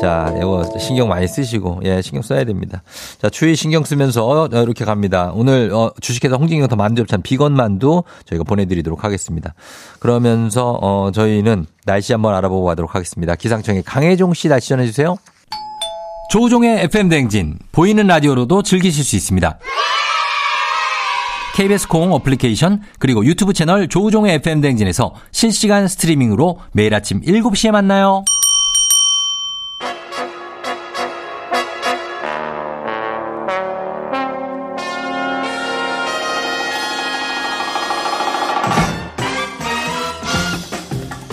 자, 0.00 0.34
이거 0.36 0.64
신경 0.78 1.08
많이 1.08 1.26
쓰시고, 1.26 1.80
예, 1.84 2.02
신경 2.02 2.20
써야 2.20 2.44
됩니다. 2.44 2.82
자, 3.22 3.30
추위 3.30 3.56
신경 3.56 3.84
쓰면서 3.84 4.26
어, 4.26 4.48
이렇게 4.48 4.84
갑니다. 4.84 5.30
오늘 5.34 5.70
어, 5.72 5.92
주식회사 6.00 6.36
홍진경 6.36 6.68
더 6.68 6.76
만두엽찬 6.76 7.22
비건 7.22 7.54
만두 7.54 8.02
저희가 8.26 8.44
보내드리도록 8.44 9.04
하겠습니다. 9.04 9.54
그러면서 10.00 10.78
어, 10.82 11.10
저희는 11.12 11.66
날씨 11.86 12.12
한번 12.12 12.34
알아보고 12.34 12.64
가도록 12.64 12.94
하겠습니다. 12.94 13.34
기상청의 13.34 13.84
강혜종 13.84 14.34
씨 14.34 14.48
날씨 14.48 14.70
전해주세요. 14.70 15.16
조종의 16.30 16.82
FM 16.84 17.08
댕진 17.08 17.58
보이는 17.72 18.06
라디오로도 18.06 18.62
즐기실 18.62 19.04
수 19.04 19.16
있습니다. 19.16 19.58
KBS 21.54 21.86
공 21.86 22.12
어플리케이션 22.12 22.82
그리고 22.98 23.24
유튜브 23.24 23.52
채널 23.52 23.88
조우종의 23.88 24.34
FM 24.34 24.60
댕진에서 24.60 25.14
실시간 25.30 25.86
스트리밍으로 25.86 26.58
매일 26.72 26.94
아침 26.94 27.20
7시에 27.20 27.70
만나요. 27.70 28.24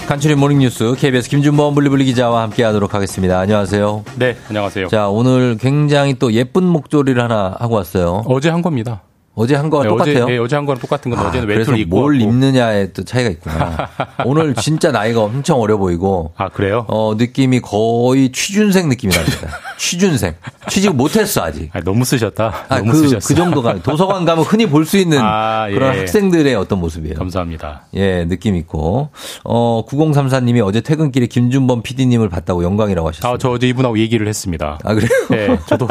간추린 0.07 0.37
모닝뉴스 0.37 0.95
KBS 0.99 1.29
김준범 1.29 1.73
블리블리 1.73 2.05
기자와 2.05 2.43
함께하도록 2.43 2.93
하겠습니다. 2.93 3.39
안녕하세요. 3.39 4.03
네, 4.17 4.35
안녕하세요. 4.49 4.89
자 4.89 5.07
오늘 5.07 5.57
굉장히 5.57 6.19
또 6.19 6.33
예쁜 6.33 6.65
목도리를 6.65 7.19
하나 7.19 7.55
하고 7.59 7.75
왔어요. 7.75 8.23
어제 8.27 8.49
한 8.49 8.61
겁니다. 8.61 9.01
어제 9.33 9.55
한 9.55 9.69
거와 9.69 9.83
네, 9.83 9.89
똑같아요. 9.89 10.23
어제, 10.23 10.31
네, 10.33 10.37
어제 10.39 10.55
한 10.57 10.65
거랑 10.65 10.79
똑같은 10.81 11.09
건데 11.09 11.25
아, 11.25 11.29
어제는 11.29 11.47
외투를 11.47 11.79
입고 11.79 11.95
뭘 11.95 12.15
왔고. 12.15 12.29
입느냐에 12.29 12.91
또 12.91 13.03
차이가 13.05 13.29
있구나. 13.29 13.87
오늘 14.25 14.53
진짜 14.55 14.91
나이가 14.91 15.21
엄청 15.21 15.61
어려 15.61 15.77
보이고. 15.77 16.33
아 16.35 16.49
그래요? 16.49 16.85
어 16.89 17.15
느낌이 17.17 17.61
거의 17.61 18.31
취준생 18.33 18.89
느낌이 18.89 19.13
납니다. 19.13 19.47
취준생. 19.77 20.33
취직 20.69 20.93
못했어 20.95 21.43
아직. 21.43 21.69
아, 21.73 21.79
너무 21.79 22.03
쓰셨다. 22.03 22.53
아, 22.67 22.77
너무 22.79 22.91
그, 22.91 22.97
쓰셨어. 22.99 23.27
그 23.27 23.33
정도가 23.35 23.81
도서관 23.81 24.25
가면 24.25 24.43
흔히 24.43 24.65
볼 24.67 24.85
수 24.85 24.97
있는 24.97 25.19
아, 25.23 25.67
예. 25.69 25.73
그런 25.73 25.97
학생들의 25.97 26.53
어떤 26.55 26.79
모습이에요. 26.79 27.15
감사합니다. 27.15 27.83
예, 27.95 28.25
느낌 28.27 28.55
있고. 28.57 29.09
어, 29.45 29.85
9034님이 29.87 30.63
어제 30.65 30.81
퇴근길에 30.81 31.27
김준범 31.27 31.83
PD님을 31.83 32.27
봤다고 32.29 32.63
영광이라고 32.63 33.07
하셨어요. 33.07 33.33
아, 33.33 33.37
저 33.37 33.49
어제 33.51 33.67
이분하고 33.69 33.97
얘기를 33.99 34.27
했습니다. 34.27 34.77
아, 34.83 34.93
그래요? 34.93 35.09
네, 35.29 35.57
저도 35.67 35.87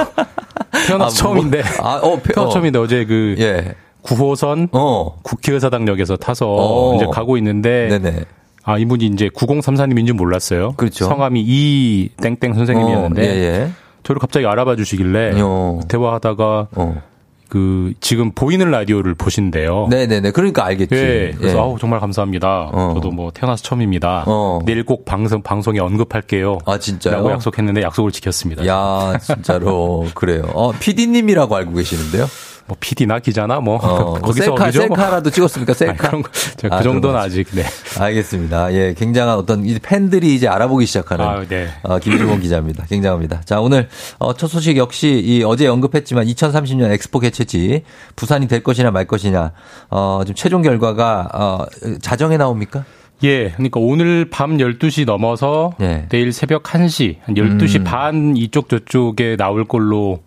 태어나서 0.86 0.94
아, 0.94 0.98
뭐, 0.98 1.08
처음인데. 1.40 1.62
아, 1.80 1.96
어, 1.96 2.20
태어나서 2.22 2.42
어. 2.42 2.48
처음인데 2.50 2.78
어제 2.78 3.04
그 3.04 3.34
예. 3.38 3.74
9호선 4.02 4.68
어. 4.72 5.18
국회의사당역에서 5.22 6.16
타서 6.16 6.46
어. 6.48 6.96
이제 6.96 7.06
가고 7.12 7.36
있는데 7.36 7.88
네네. 7.88 8.24
아 8.62 8.78
이분이 8.78 9.06
이제 9.06 9.28
9034님인 9.28 10.06
줄 10.06 10.14
몰랐어요. 10.14 10.72
그렇죠. 10.76 11.06
성함이 11.06 11.42
이 11.46 12.10
땡땡 12.22 12.54
선생님이었는데 12.54 13.22
어, 13.22 13.24
예, 13.24 13.28
예. 13.28 13.70
저를 14.02 14.20
갑자기 14.20 14.46
알아봐 14.46 14.76
주시길래 14.76 15.32
어. 15.42 15.80
대화하다가 15.88 16.68
어. 16.74 17.02
그 17.50 17.92
지금 18.00 18.30
보이는 18.30 18.70
라디오를 18.70 19.14
보신대요. 19.14 19.88
네네네. 19.90 20.30
그러니까 20.30 20.64
알겠지. 20.64 20.94
예, 20.94 21.34
그래서 21.36 21.58
예. 21.58 21.60
아우 21.60 21.78
정말 21.78 21.98
감사합니다. 21.98 22.70
어. 22.72 22.92
저도 22.94 23.10
뭐 23.10 23.32
태어나서 23.32 23.62
처음입니다. 23.62 24.24
어. 24.26 24.60
내일 24.64 24.84
꼭 24.84 25.04
방송 25.04 25.42
방송에 25.42 25.80
언급할게요. 25.80 26.58
아, 26.64 26.78
진짜요? 26.78 27.16
라고 27.16 27.32
약속했는데 27.32 27.82
약속을 27.82 28.12
지켰습니다. 28.12 28.64
야, 28.66 29.18
진짜로. 29.20 30.06
그래요. 30.14 30.44
어, 30.54 30.70
PD님이라고 30.72 31.56
알고 31.56 31.72
계시는데요? 31.72 32.26
뭐 32.70 32.76
PD나 32.78 33.18
기자나 33.18 33.58
뭐 33.58 33.78
어, 33.78 34.02
뭐 34.02 34.14
거기서 34.20 34.44
셀카, 34.44 34.64
어디죠? 34.66 34.86
뭐. 34.86 34.96
셀카라도 34.96 35.30
찍었습니까? 35.30 35.72
아니, 35.72 35.76
셀카. 35.78 36.08
그런 36.08 36.22
거, 36.22 36.30
제가 36.56 36.76
아, 36.76 36.78
그 36.78 36.84
정도는 36.84 37.18
아직 37.18 37.48
네. 37.50 37.64
알겠습니다. 37.98 38.72
예, 38.74 38.94
굉장한 38.96 39.36
어떤 39.36 39.66
팬들이 39.82 40.36
이제 40.36 40.46
알아보기 40.46 40.86
시작하는 40.86 41.24
아, 41.24 41.44
네. 41.48 41.68
어, 41.82 41.98
김주원 41.98 42.40
기자입니다. 42.40 42.86
굉장합니다. 42.86 43.40
자, 43.44 43.60
오늘 43.60 43.88
어, 44.18 44.34
첫 44.34 44.46
소식 44.46 44.76
역시 44.76 45.08
이 45.08 45.42
어제 45.42 45.66
언급했지만 45.66 46.26
2030년 46.26 46.92
엑스포 46.92 47.18
개최지 47.18 47.82
부산이 48.14 48.46
될 48.46 48.62
것이냐 48.62 48.92
말 48.92 49.04
것이냐 49.04 49.50
어, 49.90 50.20
지금 50.24 50.36
최종 50.36 50.62
결과가 50.62 51.28
어, 51.34 51.66
자정에 52.00 52.36
나옵니까? 52.36 52.84
예, 53.24 53.50
그러니까 53.50 53.80
오늘 53.80 54.30
밤 54.30 54.58
12시 54.58 55.06
넘어서 55.06 55.72
예. 55.80 56.06
내일 56.08 56.32
새벽 56.32 56.62
1시, 56.62 57.16
한 57.22 57.34
12시 57.34 57.80
음. 57.80 57.84
반 57.84 58.36
이쪽 58.36 58.68
저쪽에 58.68 59.36
나올 59.36 59.64
걸로 59.64 60.20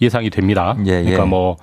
예상이 0.00 0.30
됩니다. 0.30 0.76
예, 0.86 0.92
예. 0.92 1.02
그러니까 1.02 1.26
뭐 1.26 1.56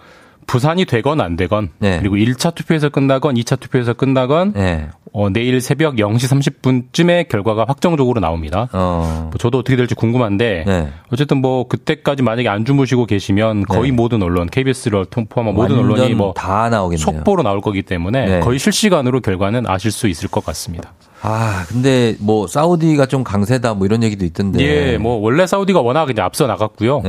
부산이 0.48 0.84
되건 0.86 1.22
안 1.22 1.38
되건 1.38 1.70
네. 1.80 2.00
그리고 2.00 2.16
1차 2.16 2.54
투표에서 2.56 2.90
끝나건 2.90 3.36
2차 3.36 3.58
투표에서 3.60 3.94
끝나건 3.94 4.54
예. 4.58 4.90
어, 5.14 5.30
내일 5.30 5.62
새벽 5.62 5.96
0시 5.96 6.52
30분쯤에 6.62 7.28
결과가 7.30 7.66
확정적으로 7.68 8.20
나옵니다. 8.20 8.68
어. 8.74 9.30
뭐 9.30 9.38
저도 9.38 9.60
어떻게 9.60 9.76
될지 9.78 9.94
궁금한데 9.96 10.64
네. 10.66 10.90
어쨌든 11.12 11.38
뭐 11.38 11.68
그때까지 11.68 12.24
만약에 12.24 12.50
안 12.50 12.66
주무시고 12.66 13.06
계시면 13.06 13.64
거의 13.66 13.92
네. 13.92 13.96
모든 13.96 14.24
언론 14.24 14.48
KBS를 14.50 15.06
포함한 15.30 15.54
모든 15.54 15.78
언론이 15.80 16.16
뭐 16.16 16.34
다 16.36 16.70
나오겠네요. 16.70 17.04
속보로 17.06 17.44
나올 17.44 17.62
거기 17.62 17.82
때문에 17.84 18.26
네. 18.26 18.40
거의 18.40 18.58
실시간으로 18.60 19.22
결과는 19.22 19.70
아실 19.70 19.92
수 19.92 20.08
있을 20.08 20.28
것 20.30 20.44
같습니다. 20.46 20.92
아, 21.22 21.66
근데 21.70 22.16
뭐 22.20 22.48
사우디가 22.48 23.06
좀 23.06 23.24
강세다 23.24 23.76
뭐 23.76 23.86
이런 23.86 24.02
얘기도 24.04 24.26
있던데. 24.26 24.64
예, 24.64 24.98
뭐 24.98 25.18
원래 25.18 25.46
사우디가 25.46 25.80
워낙 25.82 26.10
이제 26.10 26.22
앞서 26.22 26.48
나갔고요. 26.48 27.04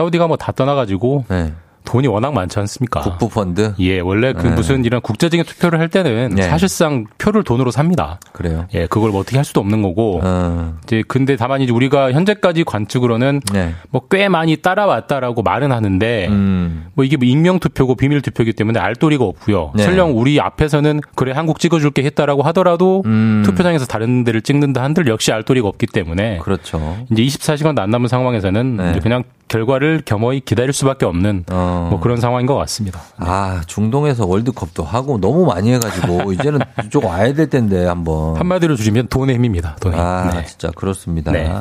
네. 0.00 0.02
사우디가 0.02 0.26
뭐 0.26 0.36
다 0.40 0.52
떠나가지고 0.52 1.24
네. 1.28 1.52
돈이 1.84 2.06
워낙 2.06 2.32
많지 2.32 2.58
않습니까? 2.60 3.00
국부 3.00 3.28
펀드. 3.28 3.74
예, 3.80 4.00
원래 4.00 4.32
그 4.32 4.46
네. 4.46 4.54
무슨 4.54 4.84
이런 4.84 5.00
국제적인 5.00 5.44
투표를 5.44 5.80
할 5.80 5.88
때는 5.88 6.34
네. 6.34 6.42
사실상 6.42 7.06
표를 7.18 7.42
돈으로 7.42 7.70
삽니다. 7.70 8.20
그래요. 8.32 8.66
예, 8.74 8.86
그걸 8.86 9.10
뭐 9.10 9.20
어떻게 9.20 9.36
할 9.38 9.44
수도 9.44 9.60
없는 9.60 9.82
거고. 9.82 10.20
어. 10.22 10.74
이제 10.84 11.02
근데 11.08 11.36
다만 11.36 11.62
이제 11.62 11.72
우리가 11.72 12.12
현재까지 12.12 12.64
관측으로는 12.64 13.40
네. 13.52 13.74
뭐꽤 13.90 14.28
많이 14.28 14.56
따라왔다라고 14.56 15.42
말은 15.42 15.72
하는데 15.72 16.28
음. 16.28 16.86
뭐 16.94 17.04
이게 17.04 17.16
뭐 17.16 17.26
익명 17.26 17.58
투표고 17.58 17.96
비밀 17.96 18.20
투표이기 18.22 18.52
때문에 18.52 18.78
알 18.78 18.94
도리가 18.94 19.24
없고요. 19.24 19.72
네. 19.74 19.82
설령 19.82 20.16
우리 20.16 20.38
앞에서는 20.40 21.00
그래 21.16 21.32
한국 21.32 21.58
찍어줄게 21.58 22.04
했다라고 22.04 22.42
하더라도 22.42 23.02
음. 23.06 23.42
투표장에서 23.44 23.86
다른 23.86 24.22
데를 24.22 24.42
찍는다 24.42 24.82
한들 24.82 25.06
역시 25.08 25.32
알 25.32 25.42
도리가 25.42 25.66
없기 25.66 25.86
때문에 25.86 26.38
그렇죠. 26.38 26.98
이제 27.10 27.22
24시간도 27.22 27.80
안 27.80 27.90
남은 27.90 28.06
상황에서는 28.08 28.76
네. 28.76 28.98
그냥 29.02 29.24
결과를 29.50 30.02
겸허히 30.04 30.40
기다릴 30.40 30.72
수밖에 30.72 31.04
없는 31.04 31.44
어. 31.50 31.88
뭐 31.90 32.00
그런 32.00 32.20
상황인 32.20 32.46
것 32.46 32.54
같습니다. 32.54 33.00
아, 33.16 33.62
중동에서 33.66 34.24
월드컵도 34.24 34.84
하고 34.84 35.18
너무 35.20 35.44
많이 35.44 35.72
해가지고 35.72 36.32
이제는 36.32 36.60
이쪽 36.84 37.04
와야 37.04 37.34
될 37.34 37.50
텐데 37.50 37.84
한번. 37.84 38.36
한마디로 38.36 38.76
줄이면 38.76 39.08
돈의 39.08 39.34
힘입니다. 39.34 39.76
돈의 39.80 39.98
힘. 39.98 40.06
아, 40.06 40.30
네. 40.32 40.44
진짜 40.46 40.70
그렇습니다. 40.70 41.32
네. 41.32 41.52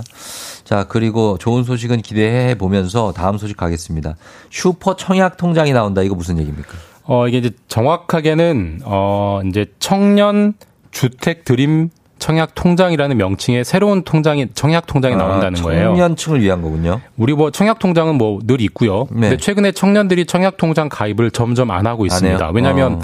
자, 0.63 0.85
그리고 0.87 1.39
좋은 1.39 1.63
소식은 1.63 2.03
기대해 2.03 2.53
보면서 2.53 3.11
다음 3.11 3.39
소식 3.39 3.57
가겠습니다. 3.57 4.15
슈퍼 4.51 4.95
청약 4.95 5.37
통장이 5.37 5.73
나온다. 5.73 6.03
이거 6.03 6.13
무슨 6.13 6.37
얘기입니까? 6.37 6.69
어, 7.05 7.27
이게 7.27 7.39
이제 7.39 7.49
정확하게는, 7.67 8.81
어, 8.85 9.41
이제 9.47 9.65
청년 9.79 10.53
주택 10.91 11.43
드림 11.43 11.89
청약 12.20 12.53
통장이라는 12.55 13.17
명칭의 13.17 13.65
새로운 13.65 14.03
통장이, 14.03 14.47
청약 14.53 14.86
통장이 14.86 15.15
나온다는 15.15 15.59
아, 15.59 15.63
거예요. 15.63 15.84
청년층을 15.89 16.41
위한 16.41 16.61
거군요. 16.61 17.01
우리 17.17 17.34
뭐 17.34 17.49
청약 17.51 17.80
통장은 17.80 18.15
뭐 18.15 18.39
늘 18.45 18.61
있고요. 18.61 19.07
네. 19.11 19.22
근데 19.30 19.38
최근에 19.38 19.72
청년들이 19.72 20.26
청약 20.26 20.57
통장 20.57 20.89
가입을 20.89 21.32
점점 21.32 21.72
안 21.72 21.88
하고 21.88 22.05
있습니다. 22.05 22.38
해요? 22.43 22.51
왜냐하면 22.53 22.93
어. 22.93 22.99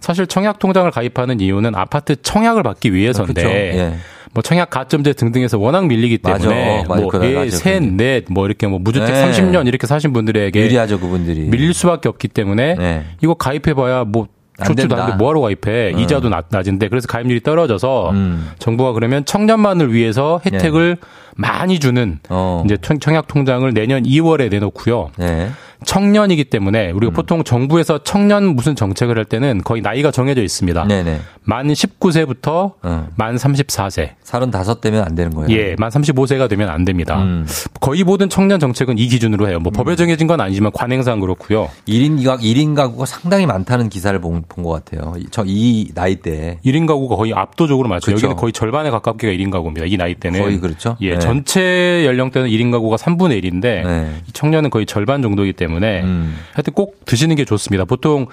사실 0.00 0.26
청약 0.26 0.58
통장을 0.58 0.90
가입하는 0.90 1.40
이유는 1.40 1.74
아파트 1.74 2.16
청약을 2.22 2.62
받기 2.62 2.94
위해서인데 2.94 3.42
그렇죠. 3.42 3.54
예. 3.56 3.94
뭐 4.32 4.42
청약 4.42 4.70
가점제 4.70 5.12
등등에서 5.14 5.58
워낙 5.58 5.86
밀리기. 5.86 6.18
때문에 6.18 6.84
맞아. 6.88 7.00
뭐 7.00 7.08
그거 7.10 7.26
예. 7.44 7.50
셋, 7.50 7.82
넷, 7.82 8.24
뭐 8.30 8.46
이렇게 8.46 8.66
뭐 8.66 8.78
무주택 8.78 9.10
네. 9.12 9.30
30년 9.30 9.66
이렇게 9.66 9.86
사신 9.86 10.12
분들에게 10.12 10.58
유리하죠 10.60 11.00
그분들이. 11.00 11.40
밀릴 11.48 11.74
수밖에 11.74 12.08
없기 12.08 12.28
때문에 12.28 12.76
네. 12.76 13.04
이거 13.22 13.34
가입해봐야 13.34 14.04
뭐 14.04 14.28
안 14.60 14.66
좋지도 14.68 14.88
된다. 14.88 15.04
않은데 15.04 15.16
뭐하러 15.18 15.40
가입해 15.40 15.92
이자도 15.98 16.28
낮, 16.28 16.46
낮은데 16.50 16.88
그래서 16.88 17.06
가입률이 17.08 17.40
떨어져서 17.42 18.10
음. 18.10 18.50
정부가 18.58 18.92
그러면 18.92 19.24
청년만을 19.24 19.92
위해서 19.92 20.40
혜택을 20.46 20.96
많이 21.36 21.78
주는 21.78 22.18
어. 22.28 22.62
이제 22.66 22.76
청- 22.82 22.98
청약 23.00 23.26
통장을 23.26 23.72
내년 23.72 24.02
2월에 24.02 24.50
내놓고요. 24.50 25.10
네. 25.16 25.50
청년이기 25.84 26.44
때문에 26.44 26.90
음. 26.90 26.96
우리가 26.96 27.12
보통 27.12 27.44
정부에서 27.44 28.02
청년 28.04 28.54
무슨 28.56 28.74
정책을 28.76 29.16
할 29.18 29.24
때는 29.24 29.62
거의 29.64 29.82
나이가 29.82 30.10
정해져 30.10 30.42
있습니다. 30.42 30.84
네네. 30.84 31.20
만 31.44 31.66
19세부터 31.68 32.74
어. 32.82 33.08
만 33.16 33.36
34세. 33.36 34.10
35 34.22 34.80
되면 34.80 35.04
안 35.04 35.14
되는 35.14 35.32
거예요. 35.34 35.50
예, 35.50 35.74
만 35.78 35.90
35세가 35.90 36.48
되면 36.48 36.68
안 36.68 36.84
됩니다. 36.84 37.22
음. 37.22 37.46
거의 37.80 38.04
모든 38.04 38.28
청년 38.28 38.60
정책은 38.60 38.98
이 38.98 39.08
기준으로 39.08 39.48
해요. 39.48 39.58
뭐 39.60 39.72
법에 39.72 39.96
정해진 39.96 40.26
건 40.26 40.40
아니지만 40.40 40.70
관행상 40.72 41.20
그렇고요. 41.20 41.68
1인 41.88 42.24
가 42.24 42.36
1인 42.36 42.74
가구가 42.76 43.06
상당히 43.06 43.46
많다는 43.46 43.88
기사를 43.88 44.18
본 44.20 44.42
것 44.42 44.84
같아요. 44.84 45.14
저 45.30 45.44
이 45.46 45.90
나이 45.94 46.16
때 46.16 46.58
1인 46.64 46.86
가구가 46.86 47.16
거의 47.16 47.32
압도적으로 47.34 47.88
많죠. 47.88 48.06
그렇죠. 48.06 48.26
여기는 48.26 48.36
거의 48.40 48.52
절반에 48.52 48.90
가깝게가 48.90 49.32
1인 49.32 49.50
가구입니다. 49.50 49.86
이 49.86 49.96
나이 49.96 50.14
때는. 50.14 50.40
거의 50.40 50.60
그렇죠. 50.60 50.96
예, 51.00 51.14
네. 51.14 51.18
전체 51.18 52.04
연령대는 52.06 52.48
1인 52.48 52.70
가구가 52.70 52.96
3분의 52.96 53.42
1인데 53.42 53.62
네. 53.62 54.10
이 54.28 54.32
청년은 54.32 54.70
거의 54.70 54.86
절반 54.86 55.22
정도이기 55.22 55.54
때문에 55.54 55.69
음. 55.78 56.36
하여튼 56.52 56.72
꼭 56.72 57.04
드시는 57.04 57.36
게 57.36 57.44
좋습니다. 57.44 57.84
보통 57.84 58.26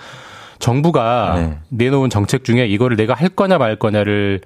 정부가 0.59 1.33
네. 1.35 1.57
내놓은 1.69 2.09
정책 2.09 2.43
중에 2.43 2.65
이거를 2.65 2.97
내가 2.97 3.13
할 3.13 3.29
거냐 3.29 3.57
말 3.57 3.75
거냐를 3.75 4.41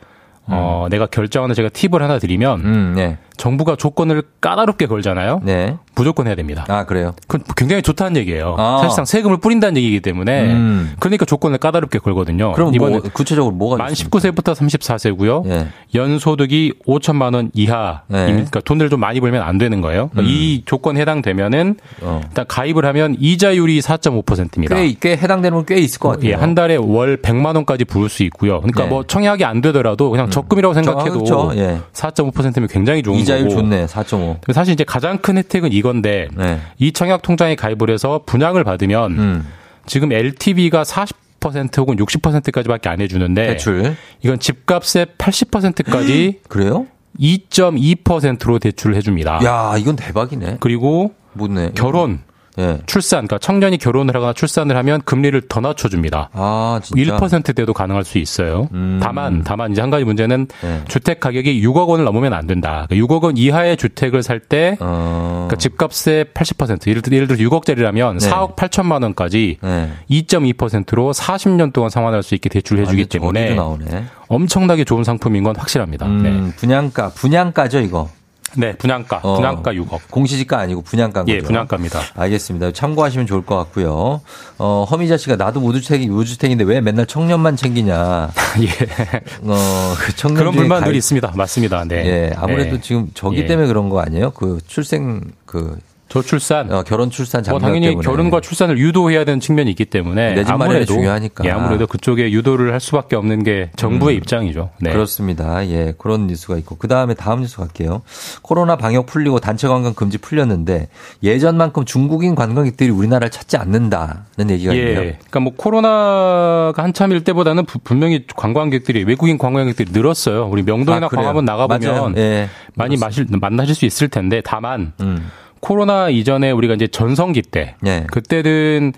어, 0.47 0.87
내가 0.89 1.05
결정하는 1.05 1.55
제가 1.55 1.69
팁을 1.69 2.01
하나 2.01 2.19
드리면 2.19 2.59
음, 2.61 2.93
네. 2.95 3.17
정부가 3.37 3.75
조건을 3.75 4.23
까다롭게 4.41 4.85
걸잖아요. 4.85 5.41
네. 5.43 5.77
무조건 5.95 6.27
해야 6.27 6.35
됩니다. 6.35 6.65
아, 6.69 6.85
그래요. 6.85 7.13
그건 7.27 7.43
굉장히 7.55 7.81
좋다는 7.81 8.17
얘기예요. 8.17 8.55
아. 8.57 8.79
사실상 8.81 9.05
세금을 9.05 9.37
뿌린다는 9.37 9.77
얘기이기 9.77 9.99
때문에 10.01 10.51
음. 10.53 10.93
그러니까 10.99 11.25
조건을 11.25 11.57
까다롭게 11.57 11.99
걸거든요. 11.99 12.53
그럼 12.53 12.73
이번에 12.75 12.99
뭐 12.99 13.01
구체적으로 13.13 13.53
뭐가 13.55 13.77
만 13.77 13.91
있습니까? 13.91 14.19
19세부터 14.19 14.55
34세고요. 14.55 15.47
예. 15.49 15.67
연소득이 15.95 16.73
5천만 16.87 17.33
원 17.35 17.49
이하, 17.53 18.01
네. 18.07 18.25
그러니까 18.25 18.59
돈을 18.61 18.89
좀 18.89 18.99
많이 18.99 19.19
벌면 19.19 19.41
안 19.41 19.57
되는 19.57 19.81
거예요. 19.81 20.09
그러니까 20.11 20.31
이 20.33 20.63
조건 20.65 20.97
해당되면은 20.97 21.77
어. 22.01 22.21
일단 22.23 22.45
가입을 22.47 22.85
하면 22.85 23.15
이자율이 23.19 23.79
4.5%입니다. 23.81 24.75
꽤, 24.75 24.93
꽤 24.99 25.11
해당되는 25.17 25.55
건 25.57 25.65
꽤 25.71 25.77
있을 25.79 25.99
것 25.99 26.09
같아요. 26.09 26.29
예, 26.31 26.33
한 26.33 26.53
달에 26.55 26.75
월 26.75 27.17
100만 27.17 27.55
원까지 27.55 27.85
부을 27.85 28.09
수 28.09 28.23
있고요. 28.23 28.59
그러니까 28.59 28.83
네. 28.83 28.89
뭐 28.89 29.03
청약이 29.03 29.45
안 29.45 29.61
되더라도 29.61 30.09
그냥 30.09 30.29
적금이라고 30.29 30.73
생각해도 30.73 31.23
그렇죠. 31.23 31.51
예. 31.55 31.79
4.5%면 31.93 32.67
굉장히 32.67 33.03
좋은 33.03 33.20
이자율 33.21 33.47
거고. 33.49 33.61
좋네. 33.61 33.85
4.5. 33.85 34.53
사실 34.53 34.73
이제 34.73 34.83
가장 34.83 35.17
큰 35.19 35.37
혜택은 35.37 35.71
이건데 35.73 36.27
네. 36.35 36.59
이 36.77 36.91
청약 36.91 37.21
통장에 37.21 37.55
가입을 37.55 37.89
해서 37.89 38.21
분양을 38.25 38.63
받으면 38.63 39.11
음. 39.19 39.47
지금 39.85 40.11
LTV가 40.11 40.83
40% 40.83 41.77
혹은 41.79 41.95
60%까지밖에 41.97 42.89
안 42.89 43.01
해주는데 43.01 43.47
대출. 43.47 43.95
이건 44.21 44.39
집값의 44.39 45.07
80%까지 45.17 46.39
그래요? 46.47 46.87
2.2%로 47.19 48.59
대출을 48.59 48.95
해줍니다. 48.95 49.41
야, 49.43 49.75
이건 49.77 49.95
대박이네. 49.95 50.57
그리고 50.59 51.13
뭐네. 51.33 51.71
결혼, 51.75 52.19
예. 52.59 52.79
출산, 52.85 53.27
그러니까 53.27 53.37
청년이 53.37 53.77
결혼을 53.77 54.15
하거나 54.15 54.33
출산을 54.33 54.75
하면 54.77 55.01
금리를 55.03 55.41
더 55.47 55.61
낮춰줍니다. 55.61 56.29
아, 56.33 56.79
진짜. 56.83 57.17
1%대도 57.17 57.73
가능할 57.73 58.03
수 58.03 58.17
있어요. 58.17 58.67
음. 58.73 58.99
다만, 59.01 59.43
다만 59.43 59.71
이제 59.71 59.81
한 59.81 59.89
가지 59.89 60.03
문제는 60.03 60.47
네. 60.61 60.81
주택 60.87 61.19
가격이 61.19 61.61
6억 61.65 61.87
원을 61.87 62.05
넘으면 62.05 62.33
안 62.33 62.47
된다. 62.47 62.85
그러니까 62.89 63.07
6억 63.07 63.23
원 63.23 63.37
이하의 63.37 63.77
주택을 63.77 64.23
살때 64.23 64.77
어. 64.79 65.47
그러니까 65.47 65.55
집값의 65.57 66.25
80% 66.33 66.87
예를 66.87 67.01
들어 67.01 67.15
예를 67.15 67.27
들어 67.27 67.37
6억짜리라면 67.49 68.19
네. 68.19 68.29
4억 68.29 68.55
8천만 68.55 69.03
원까지 69.03 69.57
네. 69.61 69.91
2.2%로 70.09 71.11
40년 71.13 71.73
동안 71.73 71.89
상환할 71.89 72.23
수 72.23 72.35
있게 72.35 72.49
대출을 72.49 72.83
해주기 72.83 73.01
완전 73.01 73.19
때문에. 73.33 74.05
엄청나게 74.27 74.85
좋은 74.85 75.03
상품인 75.03 75.43
건 75.43 75.55
확실합니다. 75.57 76.07
네. 76.07 76.29
음, 76.29 76.53
분양가, 76.55 77.09
분양가죠, 77.09 77.79
이거. 77.79 78.09
네, 78.57 78.73
분양가, 78.75 79.21
어. 79.23 79.35
분양가 79.37 79.71
6억. 79.71 79.99
공시지가 80.09 80.59
아니고 80.59 80.81
분양가인 80.81 81.25
예, 81.29 81.35
거죠. 81.37 81.47
분양가입니다. 81.47 82.01
알겠습니다. 82.15 82.71
참고하시면 82.73 83.25
좋을 83.25 83.45
것 83.45 83.55
같고요. 83.55 84.19
어, 84.57 84.85
허미자 84.91 85.15
씨가 85.15 85.37
나도 85.37 85.61
무주택이 85.61 86.07
무주택인데 86.07 86.65
왜 86.65 86.81
맨날 86.81 87.05
청년만 87.05 87.55
챙기냐. 87.55 88.29
예. 88.61 89.17
어, 89.43 89.93
그 89.97 90.15
청년 90.17 90.37
그런 90.37 90.53
중에 90.53 90.61
불만들이 90.63 90.91
가입- 90.91 90.97
있습니다. 90.97 91.31
맞습니다. 91.33 91.85
네. 91.85 92.05
예, 92.05 92.33
아무래도 92.35 92.75
네. 92.75 92.81
지금 92.81 93.07
저기 93.13 93.37
예. 93.37 93.45
때문에 93.45 93.67
그런 93.67 93.89
거 93.89 94.01
아니에요? 94.01 94.31
그 94.31 94.59
출생 94.67 95.21
그 95.45 95.77
저출산. 96.11 96.71
어, 96.71 96.83
결혼 96.83 97.09
출산 97.09 97.39
뭐 97.47 97.59
장려 97.59 97.59
당연히 97.59 97.87
때문에 97.89 98.05
결혼과 98.05 98.41
출산을 98.41 98.77
유도해야 98.77 99.23
되는 99.25 99.39
측면이 99.39 99.69
있기 99.71 99.85
때문에 99.85 100.33
내 100.33 100.43
집 100.43 100.51
마련이 100.51 100.63
아무래도 100.63 100.93
중요하니까. 100.93 101.45
예, 101.45 101.51
아무래도 101.51 101.87
그쪽에 101.87 102.31
유도를 102.31 102.73
할 102.73 102.79
수밖에 102.79 103.15
없는 103.15 103.43
게 103.43 103.71
정부의 103.77 104.15
음. 104.15 104.17
입장이죠. 104.17 104.69
네. 104.79 104.91
그렇습니다. 104.91 105.65
예, 105.69 105.93
그런 105.97 106.27
뉴스가 106.27 106.57
있고 106.57 106.75
그 106.77 106.87
다음에 106.87 107.13
다음 107.13 107.41
뉴스 107.41 107.57
갈게요. 107.57 108.01
코로나 108.41 108.75
방역 108.75 109.05
풀리고 109.05 109.39
단체 109.39 109.67
관광 109.67 109.93
금지 109.93 110.17
풀렸는데 110.17 110.89
예전만큼 111.23 111.85
중국인 111.85 112.35
관광객들이 112.35 112.89
우리나라를 112.89 113.29
찾지 113.31 113.57
않는다는 113.57 114.49
얘기가 114.49 114.75
예. 114.75 114.79
있네요. 114.79 114.95
그러니까 114.99 115.39
뭐 115.39 115.53
코로나가 115.55 116.83
한참일 116.83 117.23
때보다는 117.23 117.65
부- 117.65 117.79
분명히 117.79 118.25
관광객들이 118.35 119.03
외국인 119.03 119.37
관광객들이 119.37 119.91
늘었어요. 119.91 120.47
우리 120.51 120.63
명동이나 120.63 121.05
아? 121.05 121.09
광화문 121.09 121.45
나가 121.45 121.67
맞아요. 121.67 122.01
보면 122.01 122.17
예, 122.17 122.49
많이 122.75 122.97
마실 122.97 123.25
만나실 123.29 123.75
수 123.75 123.85
있을 123.85 124.07
텐데 124.09 124.41
다만 124.43 124.93
음, 125.01 125.29
코로나 125.61 126.09
이전에 126.09 126.51
우리가 126.51 126.73
이제 126.73 126.87
전성기 126.87 127.43
때 127.43 127.75
예, 127.85 128.05
그때는 128.11 128.93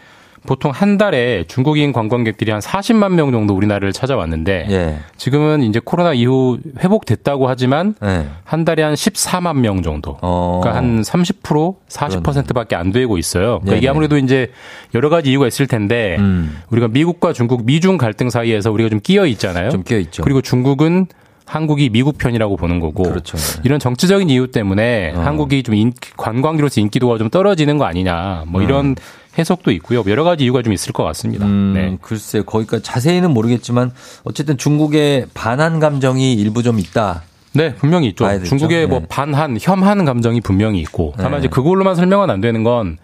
보통 0.45 0.71
한 0.71 0.97
달에 0.97 1.45
중국인 1.47 1.93
관광객들이 1.93 2.51
한 2.51 2.59
40만 2.59 3.13
명 3.13 3.31
정도 3.31 3.55
우리나라를 3.55 3.93
찾아왔는데 3.93 4.67
예, 4.69 4.97
지금은 5.15 5.63
이제 5.63 5.79
코로나 5.83 6.13
이후 6.13 6.57
회복됐다고 6.79 7.47
하지만 7.47 7.95
예. 8.03 8.25
한 8.43 8.65
달에 8.65 8.83
한 8.83 8.93
14만 8.93 9.59
명 9.59 9.81
정도. 9.83 10.17
어, 10.21 10.59
그러니까 10.61 10.81
한 10.81 11.01
30%, 11.01 11.75
40%밖에 11.87 12.75
안 12.75 12.91
되고 12.91 13.17
있어요. 13.17 13.59
그러니까 13.59 13.75
이게 13.75 13.81
네네. 13.81 13.89
아무래도 13.89 14.17
이제 14.17 14.51
여러 14.93 15.09
가지 15.09 15.31
이유가 15.31 15.47
있을 15.47 15.67
텐데 15.67 16.17
음, 16.19 16.57
우리가 16.71 16.89
미국과 16.89 17.31
중국 17.33 17.65
미중 17.65 17.97
갈등 17.97 18.29
사이에서 18.29 18.71
우리가 18.71 18.89
좀 18.89 18.99
끼어 19.01 19.25
있잖아요. 19.27 19.69
좀 19.69 19.83
끼어 19.83 19.99
있죠. 19.99 20.23
그리고 20.23 20.41
중국은 20.41 21.07
한국이 21.45 21.89
미국 21.89 22.17
편이라고 22.17 22.55
보는 22.57 22.79
거고 22.79 23.03
그렇죠. 23.03 23.37
이런 23.63 23.79
정치적인 23.79 24.29
이유 24.29 24.47
때문에 24.51 25.13
어. 25.15 25.19
한국이 25.21 25.63
좀 25.63 25.75
인, 25.75 25.93
관광지로서 26.17 26.81
인기도가 26.81 27.17
좀 27.17 27.29
떨어지는 27.29 27.77
거 27.77 27.85
아니냐 27.85 28.43
뭐 28.47 28.61
이런 28.61 28.95
해석도 29.37 29.71
있고요. 29.71 30.03
여러 30.07 30.23
가지 30.23 30.43
이유가 30.43 30.61
좀 30.61 30.73
있을 30.73 30.93
것 30.93 31.03
같습니다. 31.03 31.45
음, 31.45 31.73
네. 31.75 31.97
글쎄 32.01 32.43
거기까지 32.45 32.83
자세히는 32.83 33.31
모르겠지만 33.31 33.91
어쨌든 34.23 34.57
중국의 34.57 35.27
반한 35.33 35.79
감정이 35.79 36.33
일부 36.33 36.63
좀 36.63 36.79
있다. 36.79 37.23
네, 37.55 37.75
분명히 37.75 38.07
있죠. 38.09 38.27
중국의 38.43 38.87
뭐 38.87 38.99
네. 38.99 39.05
반한, 39.09 39.57
혐한 39.61 40.05
감정이 40.05 40.41
분명히 40.41 40.79
있고 40.79 41.13
다만 41.17 41.33
네. 41.33 41.39
이제 41.39 41.47
그걸로만 41.49 41.95
설명은 41.95 42.29
안 42.29 42.41
되는 42.41 42.63
건 42.63 42.97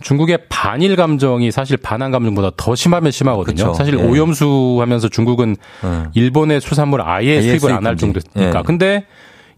중국의 0.00 0.38
반일 0.48 0.96
감정이 0.96 1.50
사실 1.50 1.76
반한 1.76 2.10
감정보다 2.10 2.50
더 2.56 2.74
심하면 2.74 3.10
심하거든요. 3.10 3.56
그쵸. 3.56 3.74
사실 3.74 3.98
예. 3.98 4.02
오염수 4.02 4.78
하면서 4.80 5.08
중국은 5.08 5.56
음. 5.84 6.06
일본의 6.14 6.60
수산물 6.60 7.02
아예 7.02 7.38
아예 7.38 7.58
수입을 7.58 7.76
안 7.76 7.86
할. 7.86 7.96
정도니까. 7.96 8.40
예. 8.40 8.62
근데 8.64 9.06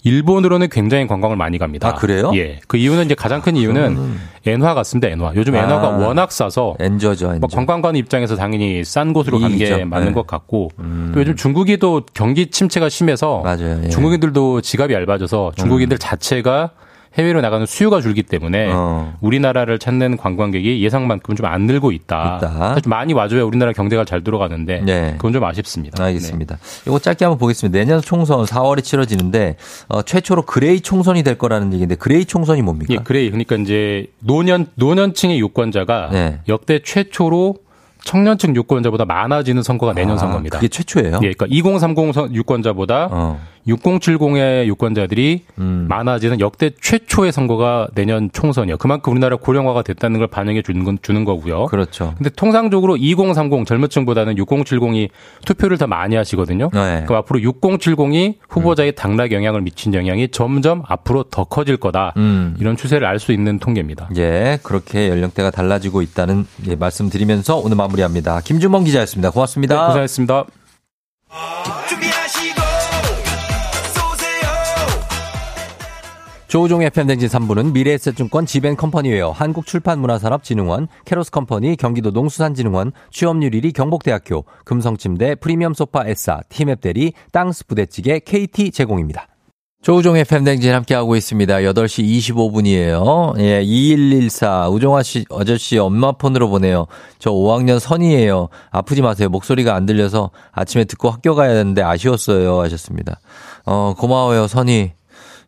일본으로는 0.05 0.69
굉장히 0.71 1.09
관광을 1.09 1.37
많이 1.37 1.59
갑니다. 1.59 1.89
아, 1.89 1.95
그래요? 1.95 2.31
예. 2.35 2.61
그 2.69 2.77
이유는 2.77 3.07
이제 3.07 3.15
가장 3.15 3.41
큰 3.43 3.57
이유는 3.57 4.17
엔화 4.47 4.75
같습니다. 4.75 5.09
엔화. 5.09 5.33
요즘 5.35 5.57
아. 5.57 5.59
엔화가 5.59 5.89
워낙 5.89 6.31
싸서 6.31 6.77
엔저죠, 6.79 7.27
엔저. 7.27 7.39
뭐 7.41 7.49
관광 7.53 7.83
가는 7.83 7.99
입장에서 7.99 8.37
당연히 8.37 8.85
싼 8.85 9.13
곳으로 9.13 9.41
가는 9.41 9.59
게. 9.59 9.85
맞는 9.85 10.09
네. 10.09 10.13
것 10.13 10.27
같고 10.27 10.71
또 11.13 11.21
요즘 11.21 11.35
중국이 11.35 11.79
또 11.79 12.03
경기 12.15 12.47
침체가 12.47 12.89
심해서 12.89 13.41
맞아요. 13.43 13.81
예. 13.85 13.89
중국인들도 13.89 14.61
지갑이 14.61 14.95
얇아져서 14.95 15.53
중국인들 15.57 15.99
자체가 15.99 16.71
해외로 17.17 17.41
나가는 17.41 17.65
수요가 17.67 18.01
줄기 18.01 18.23
때문에 18.23 18.71
어. 18.73 19.15
우리나라를 19.21 19.79
찾는 19.79 20.17
관광객이 20.19 20.83
예상만큼 20.85 21.35
좀 21.37 21.47
안 21.49 21.63
늘고 21.63 21.93
있다. 21.93 22.37
있다. 22.39 22.49
사실 22.51 22.83
좀 22.83 22.91
많이 22.91 23.15
와줘야 23.15 23.43
우리나라 23.45 23.73
경제가 23.73 24.05
잘 24.05 24.23
돌아가는데 24.23 24.83
네. 24.85 25.13
그건 25.17 25.33
좀 25.33 25.43
아쉽습니다. 25.45 26.03
알겠습니다. 26.05 26.59
이거 26.87 26.99
짧게 26.99 27.25
한번 27.25 27.39
보겠습니다. 27.39 27.79
내년 27.79 28.03
총선 28.03 28.45
4월에 28.45 28.85
치러지는데 28.85 29.57
어, 29.89 30.03
최초로 30.03 30.43
gray 30.43 30.81
총선이 30.81 31.23
될 31.23 31.39
거라는 31.39 31.73
얘기인데 31.73 31.95
gray 31.95 32.27
총선이 32.27 32.61
뭡니까? 32.63 32.93
예, 32.93 32.99
그래. 33.03 33.25
그러니까 33.31 33.57
이제 33.57 34.07
노년 34.21 34.67
노년층의 34.75 35.41
유권자가 35.41 36.11
네. 36.13 36.41
역대 36.49 36.81
최초로 36.85 37.57
청년층 38.05 38.55
유권자보다 38.55 39.05
많아지는 39.07 39.63
선거가 39.63 39.93
내년 39.93 40.15
아, 40.15 40.19
선거입니다. 40.19 40.59
그게 40.59 40.69
최초예요? 40.69 41.15
예, 41.23 41.33
그러니까 41.33 41.47
2030 41.49 42.13
선- 42.15 42.35
유권자보다 42.35 43.09
어. 43.11 43.41
6070의 43.67 44.67
유권자들이 44.67 45.45
많아지는 45.57 46.41
역대 46.41 46.71
최초의 46.81 47.33
선거가 47.33 47.89
내년 47.95 48.31
총선이요. 48.33 48.79
그만큼 48.79 49.13
우리나라 49.13 49.37
고령화가 49.37 49.83
됐다는 49.83 50.19
걸 50.19 50.29
반영해 50.29 50.63
주는 50.63 50.85
건 50.85 50.99
주는 51.03 51.25
거고요. 51.25 51.67
그렇죠. 51.67 52.15
근데 52.17 52.31
통상적으로 52.31 52.97
2030 52.97 53.67
젊은층보다는 53.67 54.37
6070이 54.37 55.09
투표를 55.45 55.77
더 55.77 55.87
많이 55.87 56.17
하시거든요. 56.17 56.71
네. 56.73 57.05
그럼 57.07 57.19
앞으로 57.19 57.41
6070이 57.41 58.37
후보자의 58.49 58.95
당락 58.95 59.33
영향을 59.33 59.61
미친 59.61 59.93
영향이 59.95 60.29
점점 60.29 60.83
앞으로 60.87 61.25
더 61.25 61.45
커질 61.45 61.77
거다. 61.77 62.15
음. 62.17 62.57
이런 62.59 62.77
추세를 62.77 63.07
알 63.07 63.19
수 63.19 63.33
있는 63.33 63.59
통계입니다. 63.59 64.11
예, 64.17 64.61
그렇게 64.63 65.09
연령대가 65.09 65.51
달라지고 65.51 66.03
있다는 66.03 66.47
예, 66.69 66.77
말씀드리면서 66.77 67.57
오늘 67.57 67.77
마무리합니다. 67.77 68.41
김준범 68.43 68.85
기자였습니다. 68.85 69.31
고맙습니다. 69.31 69.75
네, 69.75 69.87
고생하셨습니다. 69.89 70.45
조우종 76.49 76.81
FM 76.83 77.07
댕진 77.09 77.29
3부는 77.29 77.73
미래에셋증권 77.73 78.47
지벤컴퍼니웨어 78.47 79.33
한국출판문화산업진흥원 79.33 80.89
캐로스컴퍼니 81.05 81.77
경기도 81.77 82.11
농수산진흥원 82.11 82.93
취업률 83.11 83.51
1위 83.51 83.75
경북대학교 83.75 84.47
금성침대 84.65 85.35
프리미엄 85.35 85.75
소파 85.75 86.07
S사 86.07 86.41
티맵대리 86.49 87.13
땅스 87.33 87.67
부대찌개 87.67 88.21
KT 88.21 88.71
제공입니다. 88.71 89.29
조우종 89.83 90.17
FM 90.17 90.45
댕진 90.45 90.73
함께하고 90.73 91.17
있습니다. 91.17 91.55
8시 91.55 92.35
25분이에요. 92.35 93.39
예, 93.41 93.61
2114 93.63 94.71
우종아 94.71 95.03
씨 95.03 95.27
아저씨 95.31 95.77
엄마 95.77 96.13
폰으로 96.13 96.49
보내요. 96.49 96.87
저 97.19 97.31
5학년 97.31 97.79
선이에요. 97.79 98.49
아프지 98.71 99.03
마세요. 99.03 99.29
목소리가 99.29 99.75
안 99.75 99.85
들려서 99.85 100.31
아침에 100.53 100.85
듣고 100.85 101.11
학교 101.11 101.35
가야 101.35 101.53
되는데 101.53 101.83
아쉬웠어요 101.83 102.59
하셨습니다. 102.63 103.21
어, 103.67 103.95
고마워요, 103.99 104.49
선이. 104.49 104.93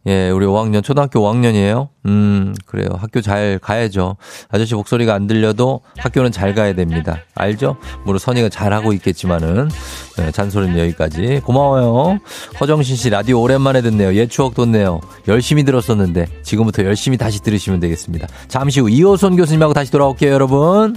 예, 0.06 0.30
우리 0.30 0.46
5학년, 0.46 0.82
초등학교 0.82 1.20
5학년이에요? 1.20 1.88
음, 2.06 2.54
그래요. 2.64 2.88
학교 2.96 3.20
잘 3.20 3.58
가야죠. 3.60 4.16
아저씨 4.48 4.74
목소리가 4.74 5.12
안 5.12 5.26
들려도 5.26 5.82
학교는 5.98 6.32
잘 6.32 6.54
가야 6.54 6.74
됩니다. 6.74 7.18
알죠? 7.34 7.76
물론 8.04 8.18
선이가 8.18 8.48
잘 8.48 8.72
하고 8.72 8.94
있겠지만은, 8.94 9.68
네, 10.16 10.30
잔소리는 10.30 10.78
여기까지. 10.78 11.42
고마워요. 11.44 12.18
허정신 12.58 12.96
씨 12.96 13.10
라디오 13.10 13.42
오랜만에 13.42 13.82
듣네요. 13.82 14.14
옛 14.14 14.28
추억 14.28 14.54
돋네요. 14.54 15.00
열심히 15.28 15.64
들었었는데, 15.64 16.26
지금부터 16.42 16.82
열심히 16.84 17.18
다시 17.18 17.42
들으시면 17.42 17.80
되겠습니다. 17.80 18.26
잠시 18.48 18.80
후 18.80 18.88
이호선 18.88 19.36
교수님하고 19.36 19.74
다시 19.74 19.92
돌아올게요, 19.92 20.32
여러분. 20.32 20.96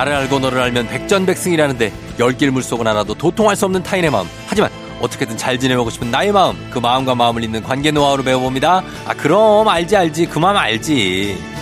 나를 0.00 0.14
알고 0.14 0.38
너를 0.38 0.62
알면 0.62 0.88
백전백승이라는데 0.88 1.92
열길 2.18 2.50
물속은 2.52 2.86
알아도 2.86 3.12
도통할 3.14 3.54
수 3.54 3.66
없는 3.66 3.82
타인의 3.82 4.10
마음. 4.10 4.26
하지만 4.46 4.70
어떻게든 5.02 5.36
잘 5.36 5.58
지내보고 5.58 5.90
싶은 5.90 6.10
나의 6.10 6.32
마음. 6.32 6.56
그 6.70 6.78
마음과 6.78 7.14
마음을 7.14 7.44
잇는 7.44 7.62
관계 7.62 7.90
노하우를 7.90 8.24
배워봅니다. 8.24 8.82
아 9.06 9.14
그럼 9.14 9.68
알지 9.68 9.96
알지 9.96 10.26
그 10.26 10.38
마음 10.38 10.56
알지. 10.56 11.59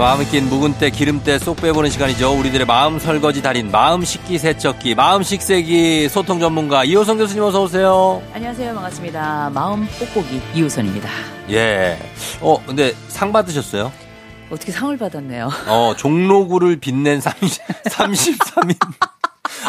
마음이 0.00 0.24
낀 0.30 0.48
묵은 0.48 0.78
때 0.78 0.88
기름때 0.88 1.38
쏙 1.38 1.58
빼보는 1.58 1.90
시간이죠. 1.90 2.32
우리들의 2.32 2.66
마음 2.66 2.98
설거지 2.98 3.42
달인 3.42 3.70
마음 3.70 4.02
식기 4.02 4.38
세척기 4.38 4.94
마음 4.94 5.22
식세기 5.22 6.08
소통 6.08 6.40
전문가 6.40 6.84
이호성 6.84 7.18
교수님 7.18 7.42
어서 7.42 7.64
오세요. 7.64 8.22
안녕하세요. 8.32 8.72
반갑습니다. 8.72 9.50
마음 9.52 9.86
뽁뽁이 9.98 10.40
이우선입니다. 10.54 11.06
예. 11.50 11.98
어 12.40 12.56
근데 12.64 12.94
상 13.08 13.30
받으셨어요? 13.30 13.92
어떻게 14.50 14.72
상을 14.72 14.96
받았네요. 14.96 15.50
어, 15.68 15.92
종로구를 15.94 16.76
빛낸 16.76 17.20
30, 17.20 17.62
33인. 17.84 18.76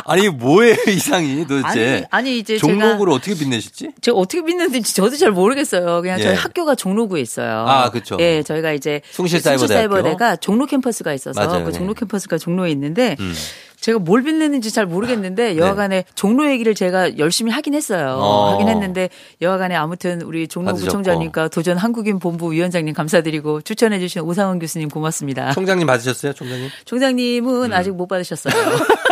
아니, 0.06 0.30
뭐예요, 0.30 0.76
이상이 0.88 1.46
도대체? 1.48 2.06
아니, 2.10 2.30
아니 2.30 2.38
이제 2.40 2.58
종로구를 2.58 3.14
어떻게 3.14 3.36
빛내셨지? 3.36 3.92
제가 4.02 4.18
어떻게 4.18 4.42
믿는지 4.42 4.82
저도 4.94 5.16
잘 5.16 5.32
모르겠어요. 5.32 6.02
그냥 6.02 6.20
예. 6.20 6.24
저희 6.24 6.36
학교가 6.36 6.76
종로구에 6.76 7.22
있어요. 7.22 7.66
아, 7.68 7.90
그쵸. 7.90 8.18
예, 8.20 8.44
저희가 8.44 8.72
이제. 8.74 9.02
숭실사이버대가 9.12 10.36
종로 10.38 10.66
캠퍼스가 10.66 11.14
있어서 11.14 11.46
맞아요, 11.46 11.64
그 11.66 11.72
네. 11.72 11.78
종로 11.78 11.94
캠퍼스가 11.94 12.38
종로에 12.38 12.72
있는데 12.72 13.16
음. 13.20 13.34
제가 13.80 13.98
뭘 13.98 14.22
빛냈는지 14.22 14.72
잘 14.72 14.86
모르겠는데 14.86 15.58
여하간에 15.58 16.06
종로 16.14 16.48
얘기를 16.50 16.76
제가 16.76 17.18
열심히 17.18 17.52
하긴 17.52 17.74
했어요. 17.74 18.06
네. 18.06 18.14
어. 18.14 18.54
하긴 18.54 18.70
했는데 18.70 19.10
여하간에 19.42 19.76
아무튼 19.76 20.22
우리 20.22 20.48
종로구 20.48 20.74
받으셨고. 20.74 20.92
총장님과 20.92 21.48
도전 21.48 21.78
한국인 21.78 22.20
본부 22.20 22.52
위원장님 22.54 22.94
감사드리고 22.94 23.62
추천해 23.62 24.00
주신 24.00 24.22
오상원 24.22 24.60
교수님 24.60 24.90
고맙습니다. 24.90 25.52
총장님 25.54 25.88
받으셨어요, 25.88 26.34
총장님? 26.34 26.70
총장님은 26.86 27.64
음. 27.66 27.74
아직 27.74 27.92
못 27.92 28.06
받으셨어요. 28.08 28.54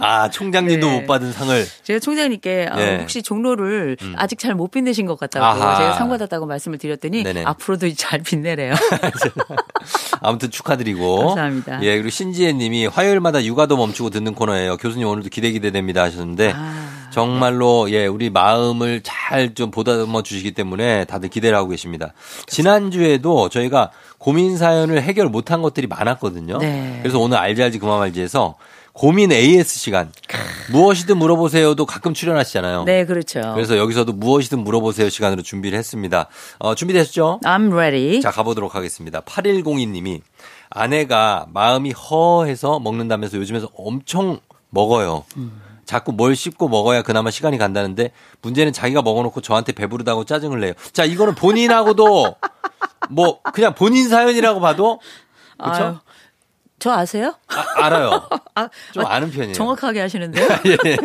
아, 0.00 0.28
총장님도 0.30 0.86
네. 0.86 1.00
못 1.00 1.06
받은 1.06 1.32
상을. 1.32 1.64
제가 1.82 1.98
총장님께 2.00 2.68
아, 2.70 2.80
예. 2.80 2.96
혹시 3.00 3.22
종로를 3.22 3.96
음. 4.02 4.14
아직 4.16 4.38
잘 4.38 4.54
못 4.54 4.70
빛내신 4.70 5.06
것 5.06 5.18
같다고 5.18 5.44
아하. 5.46 5.76
제가 5.78 5.92
상 5.94 6.08
받았다고 6.08 6.46
말씀을 6.46 6.78
드렸더니 6.78 7.22
네네. 7.22 7.44
앞으로도 7.44 7.92
잘 7.94 8.20
빛내래요. 8.20 8.74
아무튼 10.20 10.50
축하드리고. 10.50 11.26
감사합니다. 11.28 11.82
예, 11.82 11.94
그리고 11.96 12.10
신지혜 12.10 12.52
님이 12.52 12.86
화요일마다 12.86 13.44
육아도 13.44 13.76
멈추고 13.76 14.10
듣는 14.10 14.34
코너예요. 14.34 14.76
교수님 14.78 15.06
오늘도 15.06 15.28
기대 15.30 15.50
기대됩니다 15.50 16.02
하셨는데. 16.02 16.52
아. 16.54 16.88
정말로 17.10 17.90
예 17.90 18.06
우리 18.06 18.28
마음을 18.28 19.00
잘 19.02 19.54
좀 19.54 19.70
보다듬어 19.70 20.22
주시기 20.22 20.52
때문에 20.52 21.04
다들 21.06 21.30
기대를 21.30 21.56
하고 21.56 21.68
계십니다. 21.70 22.12
지난 22.46 22.90
주에도 22.90 23.48
저희가 23.48 23.90
고민 24.18 24.56
사연을 24.58 25.00
해결 25.02 25.28
못한 25.28 25.62
것들이 25.62 25.86
많았거든요. 25.86 26.58
네. 26.58 26.98
그래서 27.02 27.18
오늘 27.18 27.38
알지 27.38 27.62
알지 27.62 27.78
그만 27.78 28.00
알지에서 28.02 28.56
고민 28.98 29.30
AS 29.30 29.78
시간 29.78 30.10
무엇이든 30.72 31.18
물어보세요도 31.18 31.86
가끔 31.86 32.14
출연하시잖아요. 32.14 32.82
네, 32.82 33.06
그렇죠. 33.06 33.40
그래서 33.54 33.78
여기서도 33.78 34.12
무엇이든 34.12 34.58
물어보세요 34.58 35.08
시간으로 35.08 35.42
준비를 35.42 35.78
했습니다. 35.78 36.26
어, 36.58 36.74
준비되셨죠? 36.74 37.38
I'm 37.44 37.72
ready. 37.72 38.20
자, 38.20 38.32
가보도록 38.32 38.74
하겠습니다. 38.74 39.20
8102님이 39.20 40.20
아내가 40.68 41.46
마음이 41.52 41.92
허해서 41.92 42.80
먹는다면서 42.80 43.38
요즘에서 43.38 43.68
엄청 43.76 44.40
먹어요. 44.70 45.24
자꾸 45.84 46.10
뭘 46.10 46.34
씹고 46.34 46.68
먹어야 46.68 47.02
그나마 47.02 47.30
시간이 47.30 47.56
간다는데 47.56 48.10
문제는 48.42 48.72
자기가 48.72 49.02
먹어놓고 49.02 49.42
저한테 49.42 49.72
배부르다고 49.74 50.24
짜증을 50.24 50.58
내요. 50.58 50.72
자, 50.92 51.04
이거는 51.04 51.36
본인하고도 51.36 52.34
뭐 53.10 53.40
그냥 53.54 53.74
본인 53.74 54.08
사연이라고 54.08 54.58
봐도 54.58 54.98
그렇죠? 55.56 56.00
저 56.78 56.92
아세요? 56.92 57.34
아, 57.48 57.84
알아요. 57.84 58.28
아, 58.54 58.68
좀 58.92 59.04
아 59.06 59.18
는 59.18 59.30
편이에요. 59.30 59.52
정확하게 59.54 60.00
하시는데요. 60.00 60.46
예. 60.86 60.96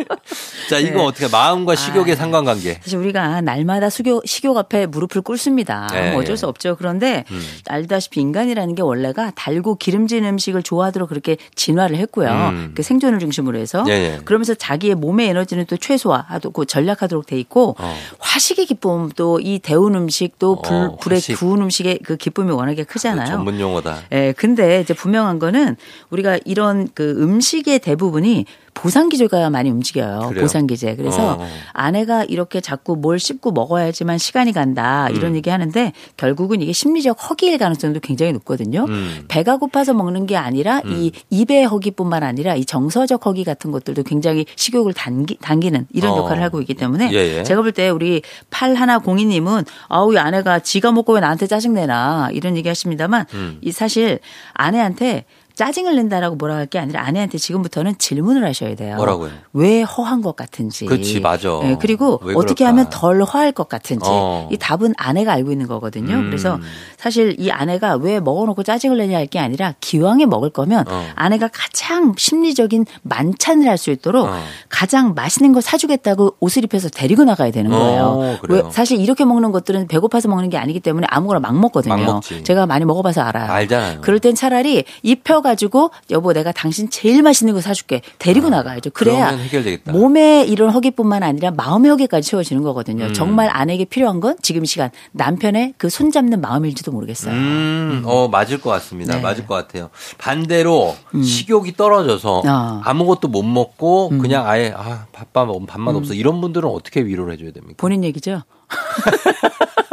자, 0.70 0.78
이거 0.78 0.98
네. 0.98 1.04
어떻게 1.04 1.28
마음과 1.28 1.74
식욕의 1.74 2.12
아. 2.12 2.16
상관관계. 2.16 2.80
사실 2.82 2.98
우리가 2.98 3.40
날마다 3.40 3.90
수교, 3.90 4.22
식욕 4.24 4.56
앞에 4.56 4.86
무릎을 4.86 5.22
꿇습니다. 5.22 5.88
네. 5.92 6.12
뭐 6.12 6.20
어쩔 6.20 6.36
수 6.36 6.46
없죠. 6.46 6.76
그런데 6.76 7.24
음. 7.30 7.42
알다시피 7.68 8.20
인간이라는 8.20 8.74
게 8.74 8.82
원래가 8.82 9.32
달고 9.34 9.76
기름진 9.76 10.24
음식을 10.24 10.62
좋아하도록 10.62 11.08
그렇게 11.08 11.36
진화를 11.56 11.96
했고요. 11.96 12.28
음. 12.30 12.72
그 12.76 12.82
생존을 12.82 13.18
중심으로 13.18 13.58
해서 13.58 13.84
예, 13.88 13.92
예. 13.92 14.20
그러면서 14.24 14.54
자기의 14.54 14.94
몸의 14.94 15.28
에너지는 15.28 15.66
또 15.66 15.76
최소화하고 15.76 16.64
전략하도록 16.66 17.26
돼 17.26 17.38
있고 17.38 17.74
어. 17.78 17.96
화식의 18.20 18.66
기쁨 18.66 19.10
또 19.16 19.34
이 19.40 19.58
데운 19.58 19.94
음식 19.96 20.38
또 20.38 20.62
불, 20.62 20.74
어, 20.76 20.96
불에. 21.00 21.18
구운 21.36 21.60
음식의 21.62 21.98
그 22.04 22.16
기쁨이 22.16 22.50
워낙에 22.52 22.84
크잖아요. 22.84 23.26
전문 23.26 23.58
용어다. 23.58 24.02
예, 24.12 24.32
근데 24.36 24.80
이제 24.80 24.94
분명한 24.94 25.38
거는 25.38 25.63
우리가 26.10 26.38
이런 26.44 26.88
그 26.94 27.16
음식의 27.20 27.80
대부분이 27.80 28.46
보상 28.74 29.08
기제가 29.08 29.50
많이 29.50 29.70
움직여요. 29.70 30.30
그래요? 30.30 30.42
보상 30.42 30.66
기제. 30.66 30.96
그래서 30.96 31.36
어. 31.38 31.46
아내가 31.72 32.24
이렇게 32.24 32.60
자꾸 32.60 32.96
뭘 32.96 33.20
씹고 33.20 33.52
먹어야지만 33.52 34.18
시간이 34.18 34.52
간다 34.52 35.08
이런 35.10 35.30
음. 35.32 35.36
얘기 35.36 35.48
하는데 35.48 35.92
결국은 36.16 36.60
이게 36.60 36.72
심리적 36.72 37.30
허기일 37.30 37.58
가능성도 37.58 38.00
굉장히 38.00 38.32
높거든요. 38.32 38.84
음. 38.88 39.26
배가 39.28 39.58
고파서 39.58 39.94
먹는 39.94 40.26
게 40.26 40.36
아니라 40.36 40.80
이 40.86 41.12
입의 41.30 41.66
허기뿐만 41.66 42.24
아니라 42.24 42.56
이 42.56 42.64
정서적 42.64 43.24
허기 43.26 43.44
같은 43.44 43.70
것들도 43.70 44.02
굉장히 44.02 44.44
식욕을 44.56 44.92
당기, 44.92 45.36
당기는 45.40 45.86
이런 45.92 46.12
어. 46.12 46.18
역할을 46.18 46.42
하고 46.42 46.60
있기 46.60 46.74
때문에 46.74 47.10
예, 47.12 47.38
예. 47.38 47.42
제가 47.44 47.62
볼 47.62 47.70
때 47.74 47.88
우리 47.90 48.22
팔 48.50 48.74
하나 48.74 48.98
공이님은 48.98 49.64
아우 49.88 50.12
이 50.14 50.18
아내가 50.18 50.58
지가 50.58 50.90
먹고 50.90 51.14
왜 51.14 51.20
나한테 51.20 51.46
짜증내나 51.46 52.30
이런 52.32 52.56
얘기 52.56 52.68
하십니다만 52.68 53.26
음. 53.34 53.58
이 53.62 53.70
사실 53.70 54.18
아내한테 54.52 55.24
짜증을 55.54 55.94
낸다라고 55.96 56.36
뭐라 56.36 56.56
할 56.56 56.64
게 56.66 56.78
아니라 56.78 57.02
아내한테 57.06 57.38
지금부터는 57.38 57.98
질문을 57.98 58.44
하셔야 58.44 58.74
돼요. 58.74 58.96
뭐라고요? 58.96 59.30
왜 59.52 59.82
허한 59.82 60.22
것 60.22 60.34
같은지. 60.34 60.86
그치, 60.86 61.20
맞아. 61.20 61.60
예, 61.64 61.76
그리고 61.80 62.18
왜 62.24 62.34
어떻게? 62.34 62.64
하면 62.64 62.88
덜 62.90 63.22
허할 63.22 63.52
것 63.52 63.68
같은지. 63.68 64.08
어. 64.10 64.48
이 64.50 64.56
답은 64.56 64.94
아내가 64.96 65.32
알고 65.34 65.52
있는 65.52 65.66
거거든요. 65.68 66.14
음. 66.16 66.26
그래서 66.26 66.58
사실 66.96 67.36
이 67.38 67.50
아내가 67.50 67.94
왜 67.96 68.18
먹어놓고 68.20 68.62
짜증을 68.62 68.96
내냐 68.98 69.18
할 69.18 69.26
게 69.26 69.38
아니라 69.38 69.74
기왕에 69.80 70.26
먹을 70.26 70.50
거면 70.50 70.84
어. 70.88 71.06
아내가 71.14 71.48
가장 71.52 72.14
심리적인 72.16 72.84
만찬을 73.02 73.68
할 73.68 73.78
수 73.78 73.90
있도록 73.90 74.26
어. 74.26 74.32
가장 74.68 75.14
맛있는 75.14 75.52
거 75.52 75.60
사주겠다고 75.60 76.36
옷을 76.40 76.64
입혀서 76.64 76.88
데리고 76.90 77.24
나가야 77.24 77.50
되는 77.50 77.70
거예요. 77.70 78.02
어, 78.04 78.38
그래요? 78.40 78.64
왜 78.64 78.70
사실 78.70 78.98
이렇게 79.00 79.24
먹는 79.24 79.52
것들은 79.52 79.88
배고파서 79.88 80.28
먹는 80.28 80.48
게 80.50 80.56
아니기 80.58 80.80
때문에 80.80 81.06
아무거나 81.10 81.40
막 81.40 81.58
먹거든요. 81.58 81.96
막 81.96 82.04
먹지. 82.04 82.42
제가 82.44 82.66
많이 82.66 82.84
먹어봐서 82.84 83.20
알아요. 83.22 83.50
알잖아요. 83.50 84.00
그럴 84.00 84.18
땐 84.20 84.34
차라리 84.34 84.84
입혀 85.02 85.40
가지고 85.44 85.92
여보 86.10 86.32
내가 86.32 86.50
당신 86.50 86.90
제일 86.90 87.22
맛있는 87.22 87.54
거 87.54 87.60
사줄게 87.60 88.02
데리고 88.18 88.48
나가야죠. 88.48 88.90
그래야 88.90 89.26
아, 89.26 89.26
그러면 89.28 89.44
해결되겠다. 89.44 89.92
몸의 89.92 90.50
이런 90.50 90.70
허기뿐만 90.70 91.22
아니라 91.22 91.52
마음의 91.52 91.90
허기까지 91.92 92.28
채워지는 92.28 92.64
거거든요. 92.64 93.04
음. 93.04 93.14
정말 93.14 93.48
아내에게 93.52 93.84
필요한 93.84 94.18
건 94.18 94.36
지금 94.42 94.64
이 94.64 94.66
시간 94.66 94.90
남편의 95.12 95.74
그 95.78 95.88
손잡는 95.88 96.40
마음일지도 96.40 96.90
모르겠어요. 96.90 97.32
음, 97.32 98.02
어, 98.06 98.26
맞을 98.26 98.60
것 98.60 98.70
같습니다. 98.70 99.14
네. 99.14 99.22
맞을 99.22 99.46
것 99.46 99.54
같아요. 99.54 99.90
반대로 100.18 100.96
식욕이 101.22 101.74
떨어져서 101.76 102.42
아. 102.46 102.80
아무것도 102.84 103.28
못 103.28 103.42
먹고 103.44 104.08
그냥 104.08 104.48
아예 104.48 104.74
아, 104.76 105.06
밥밥 105.12 105.48
밥만 105.66 105.94
없어 105.94 106.14
이런 106.14 106.40
분들은 106.40 106.68
어떻게 106.68 107.04
위로를 107.04 107.34
해줘야 107.34 107.52
됩니까? 107.52 107.74
본인 107.76 108.02
얘기죠. 108.02 108.42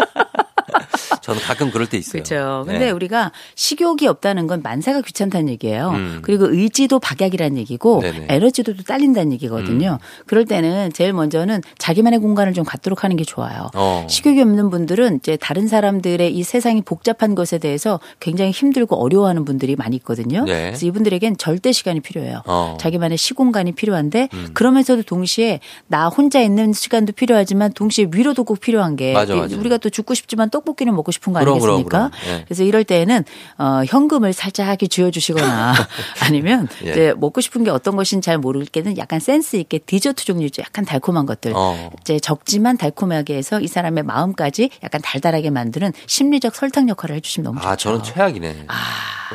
가끔 1.62 1.72
그럴 1.72 1.88
때 1.88 1.98
있어요. 1.98 2.24
그렇죠. 2.24 2.64
네. 2.66 2.74
근데 2.74 2.92
우리가 2.92 3.32
식욕이 3.56 4.08
없다는 4.08 4.48
건 4.48 4.62
만사가 4.64 5.02
귀찮다는 5.02 5.50
얘기예요. 5.50 5.90
음. 5.92 6.20
그리고 6.24 6.48
의지도 6.50 7.00
박약이라는 7.00 7.58
얘기고 7.58 8.02
네네. 8.02 8.18
음. 8.18 8.26
에너지도 8.30 8.76
또 8.76 8.84
딸린다는 8.84 9.32
얘기거든요. 9.34 10.00
그럴 10.26 10.46
때는 10.46 10.92
제일 10.94 11.14
먼저는 11.14 11.62
자기만의 11.78 12.20
공간을 12.20 12.54
좀 12.54 12.66
갖도록 12.66 13.04
하는 13.04 13.16
게 13.16 13.24
좋아요. 13.24 13.70
어. 13.76 14.08
식욕이 14.10 14.42
없는 14.42 14.70
분들은 14.70 15.18
이제 15.18 15.38
다른 15.38 15.68
사람들의 15.68 16.36
이 16.36 16.44
세상이 16.44 16.82
복잡한 16.82 17.36
것에 17.36 17.60
대해서 17.60 18.00
굉장히 18.20 18.52
힘들고 18.52 18.96
어려워하는 18.96 19.46
분들이 19.46 19.76
많이 19.76 19.96
있거든요. 19.98 20.44
네. 20.46 20.68
그래서 20.68 20.86
이분들에겐 20.86 21.38
절대 21.38 21.72
시간이 21.72 22.00
필요해요. 22.00 22.42
어. 22.46 22.74
음. 22.74 22.78
자기만의 22.80 23.18
시공간이 23.18 23.74
필요한데 23.74 24.30
그러면서도 24.54 25.04
동시에 25.04 25.60
나 25.88 26.08
혼자 26.08 26.42
있는 26.42 26.74
시간도 26.74 27.14
필요하지만 27.14 27.74
동시에 27.74 28.08
위로도 28.12 28.44
꼭 28.44 28.60
필요한 28.60 28.96
게 28.96 29.14
맞아, 29.14 29.36
맞아. 29.36 29.56
우리가 29.56 29.78
또 29.78 29.90
죽고 29.90 30.14
싶지만 30.14 30.50
떡볶이는 30.50 30.96
먹고 30.96 31.12
싶은 31.12 31.34
거 31.34 31.40
그럼, 31.40 31.51
아니겠습니까? 31.56 32.12
예. 32.28 32.44
그래서 32.46 32.64
이럴 32.64 32.84
때에는 32.84 33.24
어, 33.58 33.82
현금을 33.88 34.34
살짝 34.34 34.68
이렇게 34.68 34.88
쥐어 34.88 35.12
주시거나 35.12 35.74
아니면 36.24 36.68
예. 36.86 36.92
이제 36.92 37.14
먹고 37.18 37.42
싶은 37.42 37.64
게 37.64 37.70
어떤 37.72 37.96
것인지 37.96 38.26
잘 38.26 38.38
모르겠는 38.38 38.98
약간 38.98 39.20
센스 39.20 39.56
있게 39.58 39.78
디저트 39.80 40.26
종류 40.26 40.50
좀 40.50 40.64
약간 40.64 40.86
달콤한 40.86 41.26
것들 41.26 41.54
어. 41.56 41.90
이제 42.02 42.20
적지만 42.20 42.78
달콤하게 42.78 43.36
해서 43.36 43.60
이 43.60 43.68
사람의 43.68 44.04
마음까지 44.04 44.70
약간 44.84 45.02
달달하게 45.02 45.50
만드는 45.50 45.94
심리적 46.08 46.56
설탕 46.56 46.90
역할을 46.90 47.16
해주시면 47.18 47.44
너무 47.46 47.60
좋죠. 47.60 47.70
아, 47.70 47.76
저는 47.76 48.04
최악이네. 48.04 48.68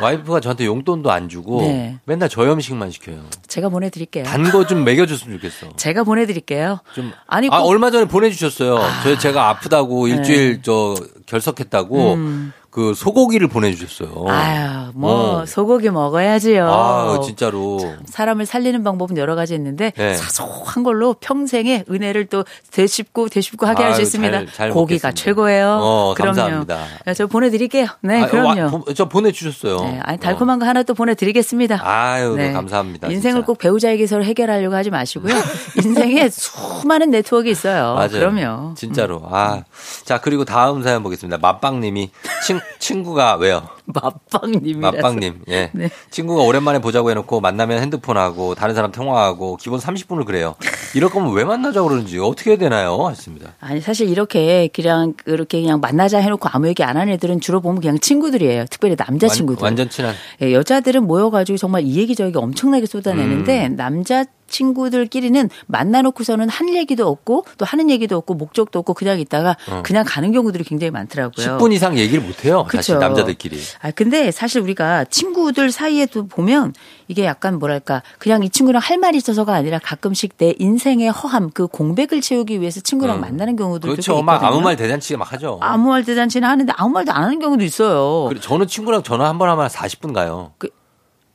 와이프가 0.01 0.41
저한테 0.41 0.67
용돈도 0.67 1.11
안 1.11 1.29
주고 1.31 1.63
네. 1.63 1.97
맨날 2.05 2.29
저염식만 2.29 2.91
시켜요. 2.91 3.25
제가 3.49 3.71
보내드릴게요. 3.71 4.25
단 4.25 4.43
거 4.51 4.67
좀 4.67 4.85
먹여줬으면 4.85 5.39
좋겠어. 5.39 5.75
제가 5.77 6.05
보내드릴게요. 6.05 6.81
좀 6.95 7.13
아니 7.27 7.49
아, 7.51 7.61
꼭- 7.63 7.69
얼마 7.69 7.91
전에 7.91 8.05
보내주셨어요. 8.07 8.79
저 9.03 9.19
제가 9.19 9.49
아프다고 9.49 10.07
일주일 10.09 10.61
저 10.63 10.95
결석했다고 11.27 12.15
음. 12.15 12.53
그 12.77 12.93
소고기를 12.93 13.49
보내주셨어요. 13.49 14.27
아유 14.29 14.91
뭐 14.95 15.39
어. 15.41 15.47
소고기 15.47 15.89
먹어야지요. 15.89 16.69
아, 16.71 17.21
진짜로. 17.25 17.81
사람을 18.05 18.45
살리는 18.45 18.85
방법은 18.85 19.17
여러 19.17 19.35
가지 19.35 19.55
있는데 19.55 19.93
네. 19.97 20.15
사소한 20.15 20.85
걸로 20.85 21.15
평생의 21.19 21.87
은혜를 21.91 22.27
또 22.27 22.45
되씹고 22.73 23.31
되씹고 23.31 23.65
하게 23.65 23.83
할 23.83 23.95
수 23.95 24.03
있습니다. 24.03 24.31
잘- 24.31 24.47
잘 24.53 24.71
고기가 24.73 25.09
먹겠습니다. 25.09 25.13
최고예요. 25.15 25.79
어, 25.81 26.15
그럼요. 26.15 26.37
감사합니다. 26.37 26.79
야, 27.07 27.15
저 27.15 27.27
보내드릴게요. 27.27 27.87
네, 28.03 28.25
아, 28.25 28.27
그럼요. 28.27 28.61
와, 28.65 28.69
보- 28.71 28.93
저 28.93 29.09
보내주셨어요. 29.09 29.81
네, 29.81 29.99
아니 30.03 30.19
달콤한 30.21 30.59
거 30.59 30.67
하나 30.67 30.83
또 30.83 30.93
보내드리겠습니다. 30.93 31.81
아유, 31.83 32.35
네. 32.37 32.53
감사합니다. 32.53 33.09
인생을 33.09 33.37
진짜. 33.41 33.47
꼭 33.47 33.57
배우자에게서 33.57 34.21
해결하려고 34.21 34.75
하지 34.77 34.91
마시고요. 34.91 35.33
인생에 35.83 36.29
수많은 36.29 37.11
네트워크 37.11 37.49
있어요. 37.49 37.95
맞아요. 37.95 38.11
그럼요. 38.11 38.75
진짜로. 38.75 39.23
아. 39.31 39.63
자, 40.05 40.21
그리고 40.21 40.45
다음 40.45 40.83
사연 40.83 41.03
보겠습니다. 41.03 41.39
맛빵님이 41.39 42.11
친, 42.47 42.61
친구가 42.79 43.37
왜요? 43.37 43.69
맛빵님이라서. 43.87 44.97
맛빵님. 44.97 45.43
예. 45.49 45.71
네. 45.75 45.91
친구가 46.11 46.43
오랜만에 46.43 46.81
보자고 46.81 47.11
해놓고 47.11 47.41
만나면 47.41 47.81
핸드폰하고 47.83 48.55
다른 48.55 48.75
사람 48.75 48.93
통화하고 48.93 49.57
기본 49.57 49.79
30분을 49.81 50.25
그래요. 50.25 50.55
이럴 50.95 51.11
거면 51.11 51.33
왜 51.33 51.45
만나자고 51.45 51.89
그러는지 51.89 52.19
어떻게 52.19 52.51
해야 52.51 52.59
되나요? 52.59 53.07
하십니다. 53.07 53.55
아니 53.61 53.81
사실 53.81 54.09
이렇게 54.09 54.69
그냥 54.73 55.15
그렇게 55.25 55.61
그냥 55.61 55.81
만나자 55.81 56.19
해놓고 56.19 56.49
아무 56.53 56.69
얘기 56.69 56.83
안 56.83 56.97
하는 56.97 57.13
애들은 57.15 57.41
주로 57.41 57.61
보면 57.61 57.81
그냥 57.81 57.99
친구들이에요. 57.99 58.67
특별히 58.71 58.97
남자 58.97 59.29
친구들. 59.29 59.63
완, 59.63 59.77
전 59.77 59.89
친한. 59.89 60.15
예, 60.43 60.53
여자들은 60.53 61.07
모여가지고 61.07 61.59
정말 61.59 61.83
이 61.83 61.97
얘기 61.97 62.15
저 62.15 62.27
얘기 62.27 62.37
엄청나게 62.39 62.87
쏟아내는데 62.87 63.67
음. 63.69 63.77
남자 63.77 64.25
친구들끼리는 64.49 65.49
만나놓고서는 65.67 66.49
한 66.49 66.75
얘기도 66.75 67.09
없고 67.09 67.45
또 67.59 67.65
하는 67.65 67.91
얘기도 67.91 68.17
없고 68.17 68.35
목적도 68.35 68.79
없고 68.81 68.95
그냥 68.95 69.19
있다가 69.21 69.57
어. 69.71 69.83
그냥 69.85 70.05
가는 70.07 70.33
경우들이 70.33 70.65
굉장히 70.65 70.91
많더라고요. 70.91 71.59
10분 71.59 71.73
이상 71.73 71.97
얘기를 71.99 72.23
못 72.25 72.45
해요. 72.45 72.67
사실 72.73 72.95
그쵸. 72.97 73.07
남자들끼리. 73.07 73.61
아 73.83 73.91
근데 73.91 74.31
사실 74.31 74.61
우리가 74.61 75.05
친구들 75.05 75.71
사이에도 75.71 76.27
보면 76.27 76.75
이게 77.09 77.25
약간 77.25 77.59
뭐랄까 77.59 78.03
그냥 78.19 78.43
이 78.43 78.51
친구랑 78.51 78.81
할 78.83 78.99
말이 78.99 79.17
있어서가 79.19 79.55
아니라 79.55 79.79
가끔씩 79.79 80.37
내 80.39 80.55
인생의 80.59 81.11
허함 81.11 81.51
그 81.51 81.67
공백을 81.67 82.21
채우기 82.21 82.61
위해서 82.61 82.81
친구랑 82.81 83.17
음. 83.17 83.21
만나는 83.21 83.57
경우들도 83.57 83.93
그렇죠. 83.93 84.17
꽤 84.17 84.23
막. 84.23 84.43
아무 84.43 84.61
말 84.61 84.77
대잔치 84.77 85.17
막 85.17 85.33
하죠. 85.33 85.59
아무 85.63 85.91
말 85.91 86.05
대잔치는 86.05 86.49
하는데 86.49 86.73
아무 86.77 86.91
말도 86.91 87.13
안 87.13 87.25
하는 87.25 87.39
경우도 87.39 87.65
있어요. 87.65 88.31
저는 88.41 88.67
친구랑 88.67 89.03
전화 89.03 89.27
한 89.29 89.37
번 89.39 89.51
하면 89.51 89.67
40분 89.69 90.15
가요. 90.15 90.53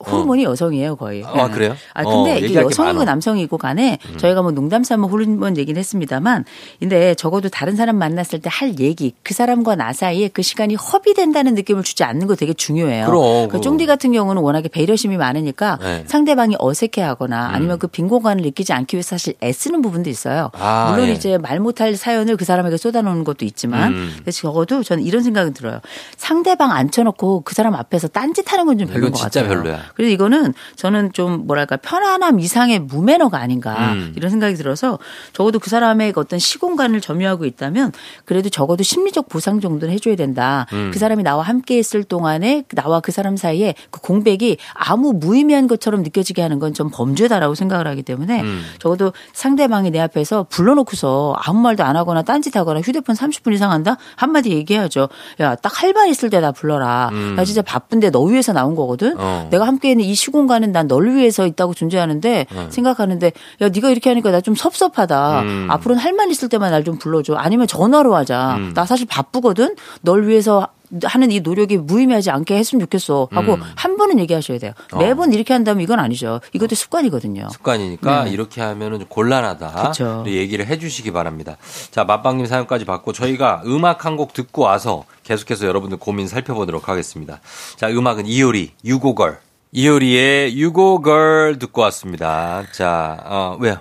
호르몬이 0.10 0.44
여성이에요 0.44 0.96
거의. 0.96 1.24
아, 1.26 1.48
네. 1.48 1.54
그래요? 1.54 1.76
아 1.94 2.04
어, 2.04 2.10
근데 2.24 2.38
이게 2.38 2.46
얘기할 2.48 2.64
게 2.66 2.70
여성이고. 2.72 3.02
음. 3.02 3.06
남성이고 3.06 3.58
간에 3.58 3.98
저희가 4.18 4.42
뭐 4.42 4.52
농담 4.52 4.84
삼아 4.84 5.08
호르몬 5.08 5.58
얘기는 5.58 5.78
했습니다만, 5.80 6.46
근데 6.80 7.16
적어도 7.16 7.50
다른 7.50 7.76
사람 7.76 7.98
만났을 7.98 8.40
때 8.40 8.50
할 8.52 8.80
얘기, 8.80 9.14
그 9.24 9.34
사람과 9.34 9.76
나 9.76 9.94
사이에 9.94 10.28
그 10.28 10.42
시간이 10.42 10.76
허비된다는 10.76 11.56
느낌을 11.56 11.84
주지 11.84 12.04
않는 12.04 12.28
거 12.28 12.36
되게 12.36 12.54
중요해요. 12.54 13.06
그럼, 13.06 13.48
그. 13.50 13.62
쫑디 13.62 13.86
같은 13.86 14.12
경우는 14.12 14.42
워낙에 14.42 14.68
배려심이 14.68 15.16
많으니까 15.18 15.78
네. 15.82 16.04
상대방이 16.08 16.56
어색해하거나 16.60 17.50
음. 17.50 17.56
아니면 17.56 17.80
그 17.80 17.88
빈 17.88 18.08
공간을 18.08 18.44
느끼지 18.44 18.74
않기 18.74 18.96
위해서 18.96 19.10
사실 19.18 19.34
애쓰는 19.44 19.82
부분도 19.82 20.10
있어요. 20.10 20.50
아, 20.54 20.92
물론 20.92 21.10
예. 21.10 21.14
이제 21.14 21.38
말 21.38 21.60
못할 21.60 21.96
사연을 21.96 22.38
그 22.38 22.46
사람에게 22.46 22.78
쏟아놓는 22.78 23.24
것도 23.24 23.46
있지만, 23.46 23.94
음. 23.94 24.16
그래서 24.22 24.42
적어도 24.42 24.82
저는 24.84 25.04
이런 25.04 25.24
생각이 25.24 25.54
들어요. 25.54 25.80
상대방 26.18 26.72
앉혀놓고 26.72 27.42
그 27.42 27.54
사람 27.56 27.76
앞에서 27.76 28.08
딴짓하는 28.08 28.66
건 28.66 28.78
좀 28.80 28.88
별로인 28.88 29.12
것 29.12 29.20
같아요. 29.22 29.48
별로야. 29.50 29.80
그래서 29.96 30.12
이거는 30.12 30.54
저는 30.76 31.14
좀 31.14 31.46
뭐랄까 31.48 31.78
편안함 31.78 32.40
이상의 32.40 32.80
무매너가 32.80 33.38
아닌가 33.38 33.94
음. 33.94 34.14
이런 34.16 34.30
생각이 34.32 34.56
들어서 34.56 35.00
적어도 35.34 35.60
그 35.60 35.70
사람의 35.70 36.14
어떤 36.16 36.40
시공간을 36.40 37.02
점유하고 37.02 37.46
있다면 37.46 37.92
그래도 38.26 38.50
적어도 38.50 38.84
심리적 38.84 39.30
보상 39.30 39.60
정도는 39.60 39.94
해줘야 39.94 40.16
된다. 40.16 40.66
음. 40.74 40.90
그 40.94 41.00
사람이 41.00 41.24
나와 41.24 41.44
함께 41.44 41.78
있을 41.80 42.04
동안에 42.04 42.64
나와 42.74 43.00
그 43.00 43.12
사람 43.12 43.38
사이에 43.38 43.76
그 43.92 44.02
공백이 44.02 44.58
아무 44.74 45.14
무의미한 45.14 45.68
것처럼 45.68 46.02
느껴지게 46.04 46.42
하는 46.42 46.60
건 46.60 46.72
좀 46.74 46.90
범죄다라고 46.90 47.54
생각을 47.54 47.86
하기 47.88 48.02
때문에 48.02 48.42
음. 48.42 48.64
적어도 48.80 49.12
상대방이 49.34 49.92
내 49.92 50.00
앞에서 50.00 50.46
불러놓고서 50.50 51.36
아무 51.38 51.60
말도 51.60 51.84
안 51.84 51.98
하거나 51.98 52.22
딴짓하거나 52.22 52.80
휴대폰 52.82 53.14
30분 53.16 53.54
이상 53.54 53.72
한다 53.72 53.98
한마디 54.16 54.52
얘기해야죠. 54.52 55.10
야 55.42 55.56
딱 55.56 55.84
할 55.84 55.92
말 55.94 56.08
있을 56.08 56.30
때 56.30 56.40
나 56.40 56.52
불러라. 56.54 57.10
음. 57.12 57.36
나 57.36 57.44
진짜 57.44 57.62
바쁜데 57.62 58.10
너 58.12 58.22
위해서 58.22 58.54
나온 58.54 58.74
거거든. 58.76 59.16
어. 59.20 59.48
내가 59.52 59.66
있는 59.90 60.06
이 60.06 60.14
시공간은 60.14 60.72
난 60.72 60.88
널 60.88 61.16
위해서 61.16 61.48
있다고 61.48 61.74
존재하는데 61.74 62.46
생각하는데 62.70 63.32
야 63.62 63.70
네가 63.70 63.90
이렇게 63.90 64.10
하니까 64.10 64.30
나 64.32 64.42
좀 64.42 64.56
섭섭하다. 64.56 65.42
음. 65.42 65.68
앞으로는 65.70 66.02
할 66.02 66.14
말 66.14 66.30
있을 66.32 66.50
때만 66.50 66.72
날 66.72 66.84
좀 66.84 66.98
불러줘. 66.98 67.36
아니면 67.36 67.68
전화로 67.68 68.16
하자. 68.16 68.56
음. 68.58 68.74
나 68.74 68.86
사실 68.86 69.06
바쁘거든. 69.08 69.76
널 70.02 70.28
위해서 70.28 70.68
하는 71.06 71.32
이 71.32 71.40
노력이 71.40 71.78
무의미하지 71.78 72.32
않게 72.32 72.54
했으면 72.58 72.82
좋겠어 72.82 73.30
하고 73.32 73.54
음. 73.54 73.62
한 73.78 73.96
번은 73.96 74.20
얘기하셔야 74.20 74.58
돼요. 74.58 74.74
매번 75.00 75.32
이렇게 75.32 75.54
한다면 75.54 75.82
이건 75.84 76.00
아니죠. 76.00 76.42
이것도 76.52 76.76
습관이거든요. 76.76 77.48
습관이니까 77.50 78.26
네. 78.26 78.32
이렇게 78.32 78.60
하면은 78.60 79.00
좀 79.00 79.08
곤란하다. 79.08 79.70
그쵸. 79.88 80.26
얘기를 80.28 80.68
해주시기 80.68 81.12
바랍니다. 81.12 81.56
자, 81.92 82.04
맛방님 82.04 82.46
사연까지 82.46 82.84
받고 82.84 83.14
저희가 83.14 83.62
음악 83.68 84.04
한 84.06 84.18
곡 84.18 84.34
듣고 84.34 84.64
와서 84.64 85.06
계속해서 85.24 85.66
여러분들 85.66 85.98
고민 85.98 86.28
살펴보도록 86.28 86.90
하겠습니다. 86.90 87.40
자, 87.78 87.88
음악은 87.90 88.26
이효리, 88.26 88.72
유고걸. 88.84 89.38
이효리의 89.74 90.58
유고걸 90.58 91.60
듣고 91.60 91.82
왔습니다. 91.84 92.64
자, 92.72 93.18
어, 93.26 93.58
왜요? 93.60 93.78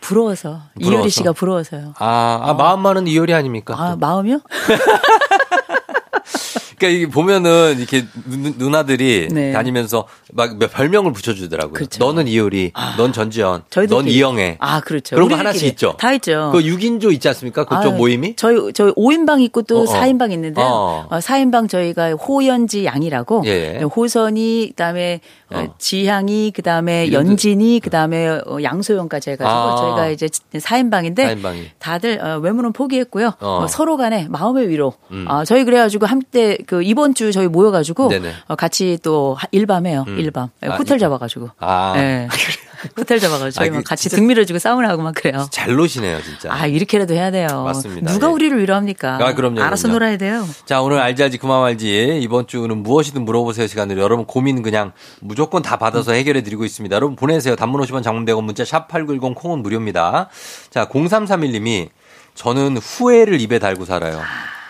부러워서 0.00 0.62
부러워서? 0.74 0.96
이효리 0.98 1.10
씨가 1.10 1.32
부러워서요. 1.32 1.94
아, 1.98 2.40
아 2.42 2.54
마음만은 2.54 3.06
이효리 3.06 3.34
아닙니까? 3.34 3.74
아 3.78 3.96
마음이요? 3.96 4.40
그러니까 6.82 6.88
이게 6.88 7.06
보면은 7.06 7.78
이렇게 7.78 8.04
누, 8.26 8.52
누나들이 8.58 9.28
네. 9.30 9.52
다니면서 9.52 10.08
막 10.32 10.58
별명을 10.58 11.12
붙여주더라고요. 11.12 11.74
그렇죠. 11.74 12.04
너는 12.04 12.26
이효리, 12.26 12.72
넌 12.96 13.12
전지현. 13.12 13.64
넌 13.88 14.08
이영애. 14.08 14.56
아 14.58 14.80
그렇죠. 14.80 15.14
그런 15.14 15.28
거 15.28 15.36
하나씩 15.36 15.68
있죠. 15.68 15.94
다 15.98 16.12
있죠. 16.14 16.50
그 16.52 16.60
6인조 16.60 17.12
있지 17.12 17.28
않습니까? 17.28 17.64
그쪽 17.64 17.92
아유, 17.92 17.92
모임이? 17.92 18.34
저희 18.36 18.72
저희 18.72 18.92
5인방 18.92 19.40
있고 19.42 19.62
또 19.62 19.80
어, 19.80 19.82
어. 19.82 19.84
4인방 19.84 20.32
있는데요. 20.32 20.64
어. 20.66 21.06
어. 21.08 21.18
4인방 21.18 21.68
저희가 21.68 22.12
호연지 22.12 22.84
양이라고 22.84 23.44
예. 23.46 23.78
호선이 23.82 24.68
그다음에 24.70 25.20
어, 25.52 25.58
어. 25.58 25.74
지향이 25.78 26.50
그다음에 26.52 27.12
연진이 27.12 27.80
그다음에 27.80 28.26
어, 28.28 28.58
양소영까지 28.62 29.30
해 29.30 29.36
가지고 29.36 29.56
아. 29.56 29.76
저희가 29.76 30.08
이제 30.08 30.26
4인방인데 30.26 31.16
4인방이. 31.16 31.64
다들 31.78 32.20
어, 32.24 32.38
외모는 32.38 32.72
포기했고요. 32.72 33.34
어. 33.40 33.62
어, 33.62 33.66
서로 33.68 33.96
간에 33.96 34.26
마음의 34.30 34.68
위로. 34.68 34.94
음. 35.10 35.26
아, 35.28 35.44
저희 35.44 35.64
그래 35.64 35.76
가지고 35.78 36.06
한때 36.06 36.56
그 36.72 36.82
이번 36.82 37.12
주 37.12 37.32
저희 37.32 37.48
모여 37.48 37.70
가지고 37.70 38.08
네네. 38.08 38.32
어, 38.48 38.56
같이 38.56 38.98
또 39.02 39.36
일밤해요. 39.50 40.06
음. 40.08 40.18
일밤. 40.18 40.48
예, 40.62 40.68
아, 40.68 40.76
호텔 40.76 40.94
일밤. 40.94 40.98
잡아 41.00 41.18
가지고. 41.18 41.50
아. 41.58 41.92
예. 41.98 42.26
호텔 42.96 43.20
잡아 43.20 43.38
가지고 43.38 43.50
저희 43.50 43.68
아, 43.68 43.72
막그 43.72 43.84
같이 43.84 44.08
등 44.08 44.26
밀어주고 44.26 44.58
사우나 44.58 44.88
하고 44.88 45.02
막 45.02 45.14
그래요. 45.14 45.46
잘 45.50 45.74
노시네요, 45.74 46.22
진짜. 46.22 46.50
아, 46.50 46.66
이렇게라도 46.66 47.12
해야 47.12 47.30
돼요. 47.30 47.64
맞습니다. 47.64 48.10
누가 48.10 48.28
예. 48.28 48.32
우리를 48.32 48.58
위로합니까? 48.58 49.18
아, 49.20 49.34
그럼요, 49.34 49.60
알아서 49.60 49.82
그럼요. 49.82 49.98
놀아야 49.98 50.16
돼요. 50.16 50.48
자, 50.64 50.80
오늘 50.80 50.98
알지 50.98 51.22
알지 51.22 51.36
그만 51.36 51.60
말지. 51.60 52.20
이번 52.22 52.46
주는 52.46 52.74
무엇이든 52.82 53.22
물어보세요 53.22 53.66
시간으로 53.66 54.00
여러분 54.00 54.24
고민 54.24 54.62
그냥 54.62 54.92
무조건 55.20 55.60
다 55.60 55.76
받아서 55.76 56.12
해결해 56.12 56.42
드리고 56.42 56.64
있습니다. 56.64 56.96
여러분 56.96 57.16
보내세요. 57.16 57.54
단문 57.54 57.82
50원 57.82 58.02
장문 58.02 58.24
100원 58.24 58.44
문자 58.44 58.64
샵 58.64 58.88
8910 58.88 59.34
콩은 59.34 59.62
무료입니다. 59.62 60.30
자, 60.70 60.86
0331님이 60.86 61.90
저는 62.34 62.78
후회를 62.78 63.42
입에 63.42 63.58
달고 63.58 63.84
살아요. 63.84 64.22